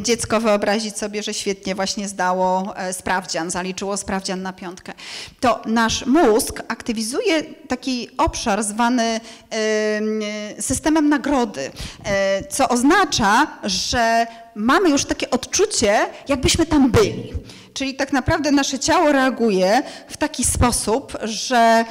dziecko 0.00 0.40
wyobrazić 0.40 0.98
sobie, 0.98 1.22
że 1.22 1.34
świetnie 1.34 1.74
właśnie 1.74 2.08
zdało 2.08 2.76
e, 2.76 2.92
sprawdzian, 2.92 3.50
zaliczyło 3.50 3.96
sprawdzian 3.96 4.42
na 4.42 4.52
piątkę, 4.52 4.92
to 5.40 5.62
nasz 5.66 6.06
mózg 6.06 6.62
aktywizuje 6.68 7.42
taki 7.68 8.08
obszar 8.18 8.62
zwany 8.62 9.20
systemem 10.60 11.08
nagrody, 11.08 11.70
e, 12.04 12.44
co 12.44 12.68
oznacza, 12.68 13.46
że 13.64 14.26
mamy 14.54 14.90
już 14.90 15.04
takie 15.04 15.30
odczucie, 15.30 16.06
jakbyśmy 16.28 16.66
tam 16.66 16.90
byli. 16.90 17.32
Czyli 17.74 17.94
tak 17.94 18.12
naprawdę 18.12 18.52
nasze 18.52 18.78
ciało 18.78 19.12
reaguje 19.12 19.82
w 20.08 20.16
taki 20.16 20.44
sposób, 20.44 21.16
że 21.22 21.84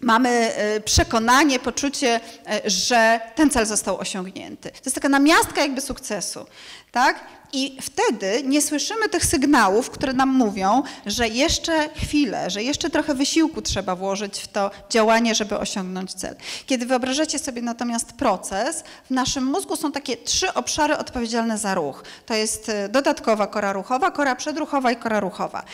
mamy 0.00 0.28
e, 0.28 0.80
przekonanie, 0.80 1.58
poczucie, 1.58 2.20
e, 2.46 2.70
że 2.70 3.20
ten 3.34 3.50
cel 3.50 3.66
został 3.66 3.98
osiągnięty. 3.98 4.70
To 4.70 4.80
jest 4.84 4.94
taka 4.94 5.08
namiastka 5.08 5.60
jakby 5.60 5.80
sukcesu, 5.80 6.46
tak? 6.92 7.24
I 7.52 7.78
wtedy 7.82 8.42
nie 8.44 8.62
słyszymy 8.62 9.08
tych 9.08 9.24
sygnałów, 9.24 9.90
które 9.90 10.12
nam 10.12 10.28
mówią, 10.28 10.82
że 11.06 11.28
jeszcze 11.28 11.88
chwilę, 11.88 12.50
że 12.50 12.62
jeszcze 12.62 12.90
trochę 12.90 13.14
wysiłku 13.14 13.62
trzeba 13.62 13.96
włożyć 13.96 14.38
w 14.38 14.48
to 14.48 14.70
działanie, 14.90 15.34
żeby 15.34 15.58
osiągnąć 15.58 16.14
cel. 16.14 16.36
Kiedy 16.66 16.86
wyobrażacie 16.86 17.38
sobie 17.38 17.62
natomiast 17.62 18.12
proces, 18.12 18.84
w 19.06 19.10
naszym 19.10 19.44
mózgu 19.44 19.76
są 19.76 19.92
takie 19.92 20.16
trzy 20.16 20.54
obszary 20.54 20.98
odpowiedzialne 20.98 21.58
za 21.58 21.74
ruch. 21.74 22.04
To 22.26 22.34
jest 22.34 22.68
e, 22.68 22.88
dodatkowa 22.88 23.46
kora 23.46 23.72
ruchowa, 23.72 24.10
kora 24.10 24.36
przedruchowa 24.36 24.92
i 24.92 24.96
kora 24.96 25.20
ruchowa. 25.20 25.64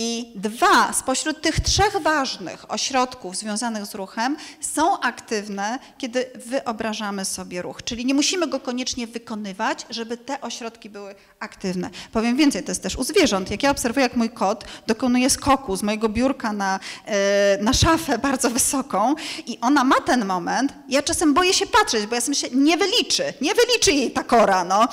I 0.00 0.32
dwa 0.34 0.92
spośród 0.92 1.40
tych 1.42 1.60
trzech 1.60 1.96
ważnych 2.02 2.72
ośrodków 2.72 3.36
związanych 3.36 3.86
z 3.86 3.94
ruchem 3.94 4.36
są 4.60 5.00
aktywne, 5.00 5.78
kiedy 5.98 6.30
wyobrażamy 6.34 7.24
sobie 7.24 7.62
ruch. 7.62 7.82
Czyli 7.82 8.06
nie 8.06 8.14
musimy 8.14 8.46
go 8.46 8.60
koniecznie 8.60 9.06
wykonywać, 9.06 9.86
żeby 9.90 10.16
te 10.16 10.40
ośrodki 10.40 10.90
były 10.90 11.14
aktywne. 11.40 11.90
Powiem 12.12 12.36
więcej, 12.36 12.62
to 12.62 12.70
jest 12.70 12.82
też 12.82 12.96
u 12.96 13.04
zwierząt. 13.04 13.50
Jak 13.50 13.62
ja 13.62 13.70
obserwuję, 13.70 14.02
jak 14.02 14.16
mój 14.16 14.30
kot 14.30 14.64
dokonuje 14.86 15.30
skoku 15.30 15.76
z 15.76 15.82
mojego 15.82 16.08
biurka 16.08 16.52
na, 16.52 16.80
e, 17.06 17.58
na 17.62 17.72
szafę 17.72 18.18
bardzo 18.18 18.50
wysoką 18.50 19.14
i 19.46 19.58
ona 19.60 19.84
ma 19.84 20.00
ten 20.00 20.24
moment, 20.24 20.72
ja 20.88 21.02
czasem 21.02 21.34
boję 21.34 21.54
się 21.54 21.66
patrzeć, 21.66 22.06
bo 22.06 22.14
ja 22.14 22.20
sobie 22.20 22.30
myślę, 22.30 22.48
nie 22.52 22.76
wyliczy, 22.76 23.22
nie 23.40 23.54
wyliczy 23.54 23.92
jej 23.92 24.10
ta 24.10 24.24
kora, 24.24 24.64
no. 24.64 24.88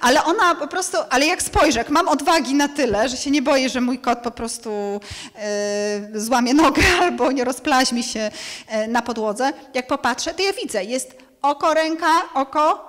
Ale 0.00 0.24
ona 0.24 0.54
po 0.54 0.66
prostu, 0.66 0.96
ale 1.10 1.26
jak 1.26 1.42
spojrzę, 1.42 1.78
jak 1.78 1.90
mam 1.90 2.08
odwagi 2.08 2.54
na 2.54 2.68
tyle, 2.68 3.08
że 3.08 3.16
się 3.16 3.30
nie 3.30 3.42
boję, 3.42 3.68
że 3.68 3.80
mój 3.80 3.98
kot 3.98 4.18
po 4.18 4.30
prostu 4.30 5.00
e, 5.36 6.20
złamie 6.20 6.54
nogę 6.54 6.82
albo 7.02 7.32
nie 7.32 7.44
rozplaźmi 7.44 8.02
się 8.02 8.30
e, 8.68 8.88
na 8.88 9.02
podłodze, 9.02 9.52
jak 9.74 9.86
popatrzę, 9.86 10.34
to 10.34 10.42
ja 10.42 10.52
widzę, 10.52 10.84
jest 10.84 11.14
oko, 11.42 11.74
ręka, 11.74 12.22
oko, 12.34 12.87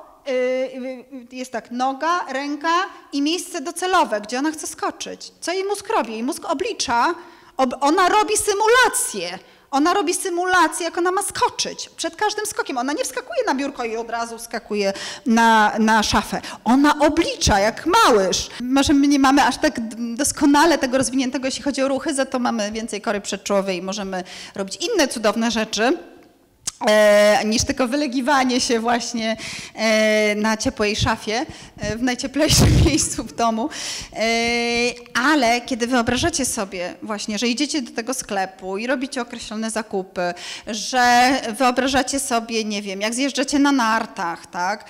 jest 1.32 1.52
tak 1.52 1.72
noga, 1.72 2.26
ręka 2.34 2.76
i 3.12 3.22
miejsce 3.22 3.62
docelowe, 3.62 4.22
gdzie 4.22 4.40
ona 4.40 4.52
chce 4.52 4.68
skoczyć. 4.68 5.32
Co 5.42 5.52
jej 5.52 5.64
mózg 5.64 5.90
robi? 5.90 6.12
Jej 6.12 6.24
mózg 6.24 6.46
oblicza, 6.46 7.16
ona 7.82 8.10
robi 8.10 8.34
symulację. 8.38 9.40
Ona 9.72 9.94
robi 9.94 10.14
symulację, 10.14 10.86
jak 10.86 10.98
ona 10.98 11.12
ma 11.12 11.22
skoczyć. 11.22 11.90
Przed 11.90 12.16
każdym 12.16 12.46
skokiem. 12.46 12.78
Ona 12.78 12.94
nie 12.94 13.04
wskakuje 13.04 13.44
na 13.48 13.56
biurko 13.56 13.84
i 13.84 13.98
od 13.98 14.10
razu 14.10 14.38
wskakuje 14.38 14.94
na, 15.26 15.74
na 15.80 16.04
szafę. 16.04 16.42
Ona 16.64 17.00
oblicza, 17.00 17.60
jak 17.60 17.86
małyż. 17.86 18.50
Może 18.62 18.94
my 18.94 19.08
nie 19.08 19.20
mamy 19.20 19.44
aż 19.44 19.58
tak 19.58 19.80
doskonale 20.16 20.78
tego 20.78 20.98
rozwiniętego, 20.98 21.46
jeśli 21.46 21.64
chodzi 21.64 21.82
o 21.82 21.88
ruchy, 21.88 22.14
za 22.14 22.26
to 22.26 22.40
mamy 22.40 22.72
więcej 22.72 23.02
kory 23.02 23.22
przedczołowej 23.22 23.78
i 23.78 23.82
możemy 23.82 24.24
robić 24.56 24.78
inne 24.94 25.08
cudowne 25.08 25.52
rzeczy. 25.52 25.98
E, 26.88 27.46
niż 27.46 27.64
tylko 27.64 27.88
wylegiwanie 27.88 28.60
się 28.60 28.80
właśnie 28.80 29.38
e, 29.76 30.36
na 30.36 30.58
ciepłej 30.58 30.96
szafie 30.96 31.46
e, 31.78 31.98
w 31.98 32.02
najcieplejszym 32.02 32.68
miejscu 32.86 33.24
w 33.24 33.36
domu. 33.36 33.70
Ale 35.14 35.62
kiedy 35.62 35.88
wyobrażacie 35.88 36.46
sobie 36.46 36.94
właśnie, 37.02 37.40
że 37.40 37.48
idziecie 37.48 37.82
do 37.82 37.92
tego 37.92 38.14
sklepu 38.14 38.78
i 38.78 38.88
robicie 38.88 39.22
określone 39.22 39.72
zakupy, 39.72 40.34
że 40.68 41.32
wyobrażacie 41.58 42.20
sobie, 42.20 42.64
nie 42.64 42.82
wiem, 42.82 43.02
jak 43.02 43.14
zjeżdżacie 43.14 43.60
na 43.60 43.72
nartach, 43.72 44.48
tak, 44.48 44.86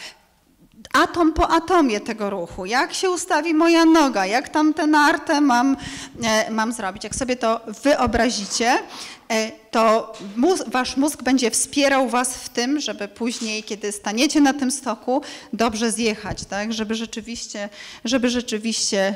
atom 0.93 1.33
po 1.33 1.51
atomie 1.51 1.99
tego 1.99 2.29
ruchu, 2.29 2.65
jak 2.65 2.93
się 2.93 3.09
ustawi 3.09 3.53
moja 3.53 3.85
noga, 3.85 4.25
jak 4.25 4.49
tam 4.49 4.73
tę 4.73 4.87
nartę 4.87 5.41
mam, 5.41 5.77
mam 6.49 6.73
zrobić. 6.73 7.03
Jak 7.03 7.15
sobie 7.15 7.35
to 7.35 7.61
wyobrazicie, 7.83 8.79
to 9.71 10.13
wasz 10.67 10.97
mózg 10.97 11.23
będzie 11.23 11.51
wspierał 11.51 12.09
was 12.09 12.33
w 12.33 12.49
tym, 12.49 12.79
żeby 12.79 13.07
później, 13.07 13.63
kiedy 13.63 13.91
staniecie 13.91 14.41
na 14.41 14.53
tym 14.53 14.71
stoku, 14.71 15.21
dobrze 15.53 15.91
zjechać, 15.91 16.45
tak? 16.45 16.73
żeby 16.73 16.95
rzeczywiście, 16.95 17.69
żeby 18.05 18.29
rzeczywiście 18.29 19.15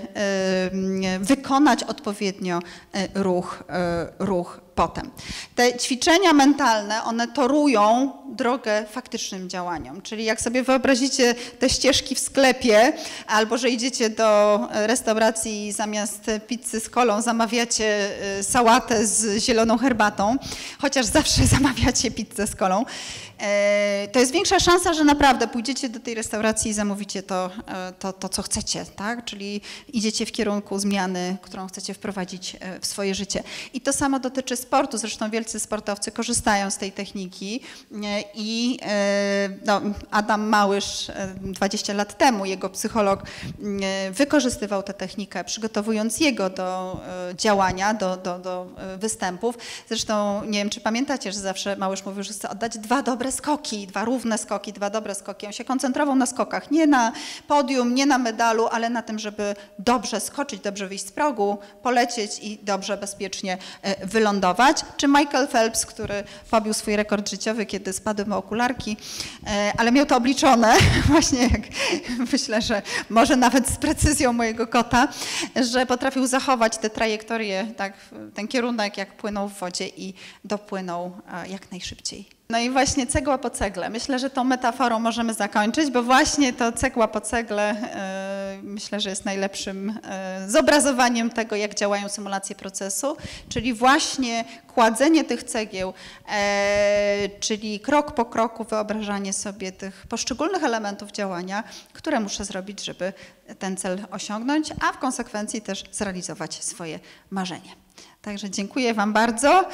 wykonać 1.19 1.83
odpowiednio 1.83 2.59
e, 2.93 3.23
ruch, 3.23 3.63
e, 3.69 4.07
ruch 4.19 4.59
potem. 4.75 5.11
Te 5.55 5.77
ćwiczenia 5.77 6.33
mentalne, 6.33 7.03
one 7.03 7.27
torują 7.27 8.11
drogę 8.29 8.85
faktycznym 8.91 9.49
działaniom. 9.49 10.01
Czyli 10.01 10.25
jak 10.25 10.41
sobie 10.41 10.63
wyobrazicie 10.63 11.35
te 11.59 11.69
ścieżki 11.69 12.15
w 12.15 12.19
sklepie, 12.19 12.93
albo 13.27 13.57
że 13.57 13.69
idziecie 13.69 14.09
do 14.09 14.59
restauracji 14.71 15.67
i 15.67 15.71
zamiast 15.71 16.31
pizzy 16.47 16.79
z 16.79 16.89
kolą 16.89 17.21
zamawiacie 17.21 18.09
sałatę 18.41 19.05
z 19.07 19.43
zieloną 19.43 19.77
herbatą, 19.77 20.37
chociaż 20.79 21.05
zawsze 21.05 21.47
zamawiacie 21.55 22.11
pizzę 22.11 22.47
z 22.47 22.55
kolą, 22.55 22.85
E, 23.43 24.07
to 24.11 24.19
jest 24.19 24.31
większa 24.31 24.59
szansa, 24.59 24.93
że 24.93 25.03
naprawdę 25.03 25.47
pójdziecie 25.47 25.89
do 25.89 25.99
tej 25.99 26.15
restauracji 26.15 26.71
i 26.71 26.73
zamówicie 26.73 27.23
to, 27.23 27.49
e, 27.67 27.93
to, 27.99 28.13
to, 28.13 28.29
co 28.29 28.41
chcecie, 28.41 28.85
tak? 28.95 29.25
Czyli 29.25 29.61
idziecie 29.93 30.25
w 30.25 30.31
kierunku 30.31 30.79
zmiany, 30.79 31.37
którą 31.41 31.67
chcecie 31.67 31.93
wprowadzić 31.93 32.55
e, 32.59 32.79
w 32.79 32.85
swoje 32.85 33.15
życie. 33.15 33.43
I 33.73 33.81
to 33.81 33.93
samo 33.93 34.19
dotyczy 34.19 34.55
sportu. 34.55 34.97
Zresztą 34.97 35.29
wielcy 35.29 35.59
sportowcy 35.59 36.11
korzystają 36.11 36.71
z 36.71 36.77
tej 36.77 36.91
techniki 36.91 37.61
i 38.35 38.79
no, 39.65 39.81
Adam 40.11 40.47
Małysz 40.47 41.11
20 41.41 41.93
lat 41.93 42.17
temu, 42.17 42.45
jego 42.45 42.69
psycholog, 42.69 43.23
wykorzystywał 44.11 44.83
tę 44.83 44.93
technikę, 44.93 45.43
przygotowując 45.43 46.19
jego 46.19 46.49
do 46.49 46.99
działania, 47.37 47.93
do, 47.93 48.17
do, 48.17 48.39
do 48.39 48.67
występów. 48.97 49.57
Zresztą 49.89 50.32
nie 50.41 50.59
wiem, 50.59 50.69
czy 50.69 50.81
pamiętacie, 50.81 51.31
że 51.31 51.39
zawsze 51.39 51.75
Małysz 51.75 52.05
mówił, 52.05 52.23
że 52.23 52.33
chce 52.33 52.49
oddać 52.49 52.77
dwa 52.77 53.03
dobre 53.03 53.31
skoki, 53.31 53.87
dwa 53.87 54.05
równe 54.05 54.37
skoki, 54.37 54.73
dwa 54.73 54.89
dobre 54.89 55.15
skoki. 55.15 55.47
On 55.47 55.53
się 55.53 55.65
koncentrował 55.65 56.15
na 56.15 56.25
skokach, 56.25 56.71
nie 56.71 56.87
na 56.87 57.11
podium, 57.47 57.95
nie 57.95 58.05
na 58.05 58.17
medalu, 58.17 58.67
ale 58.71 58.89
na 58.89 59.01
tym, 59.01 59.19
żeby 59.19 59.55
dobrze 59.79 60.19
skoczyć, 60.19 60.59
dobrze 60.61 60.87
wyjść 60.87 61.07
z 61.07 61.11
progu, 61.11 61.57
polecieć 61.83 62.39
i 62.41 62.59
dobrze, 62.63 62.97
bezpiecznie 62.97 63.57
e, 63.81 64.07
wylądować. 64.07 64.81
Czy 64.97 65.07
Michael 65.07 65.47
Phelps, 65.47 65.85
który 65.85 66.23
pobił 66.51 66.73
swój 66.73 66.95
rekord 66.95 67.29
życiowy, 67.29 67.65
kiedy 67.65 67.93
spadły 67.93 68.25
mu 68.25 68.35
okularki, 68.35 68.97
e, 69.47 69.73
ale 69.77 69.91
miał 69.91 70.05
to 70.05 70.17
obliczone, 70.17 70.75
właśnie 71.11 71.41
jak 71.41 71.61
myślę, 72.31 72.61
że 72.61 72.81
może 73.09 73.35
nawet 73.35 73.67
z 73.67 73.77
precyzją 73.77 74.33
mojego 74.33 74.67
kota, 74.67 75.07
że 75.71 75.85
potrafił 75.85 76.27
zachować 76.27 76.77
tę 76.77 76.89
trajektorię, 76.89 77.67
tak, 77.77 77.93
ten 78.33 78.47
kierunek, 78.47 78.97
jak 78.97 79.17
płynął 79.17 79.49
w 79.49 79.59
wodzie 79.59 79.87
i 79.87 80.13
dopłynął 80.45 81.11
e, 81.43 81.47
jak 81.47 81.71
najszybciej. 81.71 82.27
No 82.49 82.59
i 82.59 82.69
właśnie 82.69 83.07
cegła 83.07 83.37
po 83.37 83.49
cegle. 83.49 83.89
Myślę, 83.89 84.19
że 84.19 84.29
tą 84.29 84.43
metaforą 84.43 84.99
możemy 84.99 85.33
zakończyć, 85.33 85.91
bo 85.91 86.03
właśnie 86.03 86.53
to 86.53 86.71
cegła 86.71 87.07
po 87.07 87.21
cegle 87.21 87.69
e, 87.71 88.59
myślę, 88.63 88.99
że 88.99 89.09
jest 89.09 89.25
najlepszym 89.25 89.99
e, 90.03 90.45
zobrazowaniem 90.49 91.29
tego, 91.29 91.55
jak 91.55 91.75
działają 91.75 92.09
symulacje 92.09 92.55
procesu, 92.55 93.17
czyli 93.49 93.73
właśnie 93.73 94.45
kładzenie 94.67 95.23
tych 95.23 95.43
cegieł, 95.43 95.93
czyli 97.39 97.79
krok 97.79 98.11
po 98.11 98.25
kroku 98.25 98.63
wyobrażanie 98.63 99.33
sobie 99.33 99.71
tych 99.71 100.07
poszczególnych 100.07 100.63
elementów 100.63 101.11
działania, 101.11 101.63
które 101.93 102.19
muszę 102.19 102.45
zrobić, 102.45 102.83
żeby 102.83 103.13
ten 103.59 103.77
cel 103.77 104.05
osiągnąć, 104.11 104.71
a 104.81 104.91
w 104.91 104.99
konsekwencji 104.99 105.61
też 105.61 105.83
zrealizować 105.91 106.63
swoje 106.63 106.99
marzenie. 107.29 107.82
Także 108.23 108.49
dziękuję 108.49 108.93
Wam 108.93 109.13
bardzo. 109.13 109.49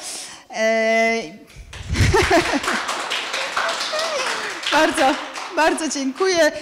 bardzo, 4.72 5.14
bardzo 5.56 5.88
dziękuję. 5.88 6.52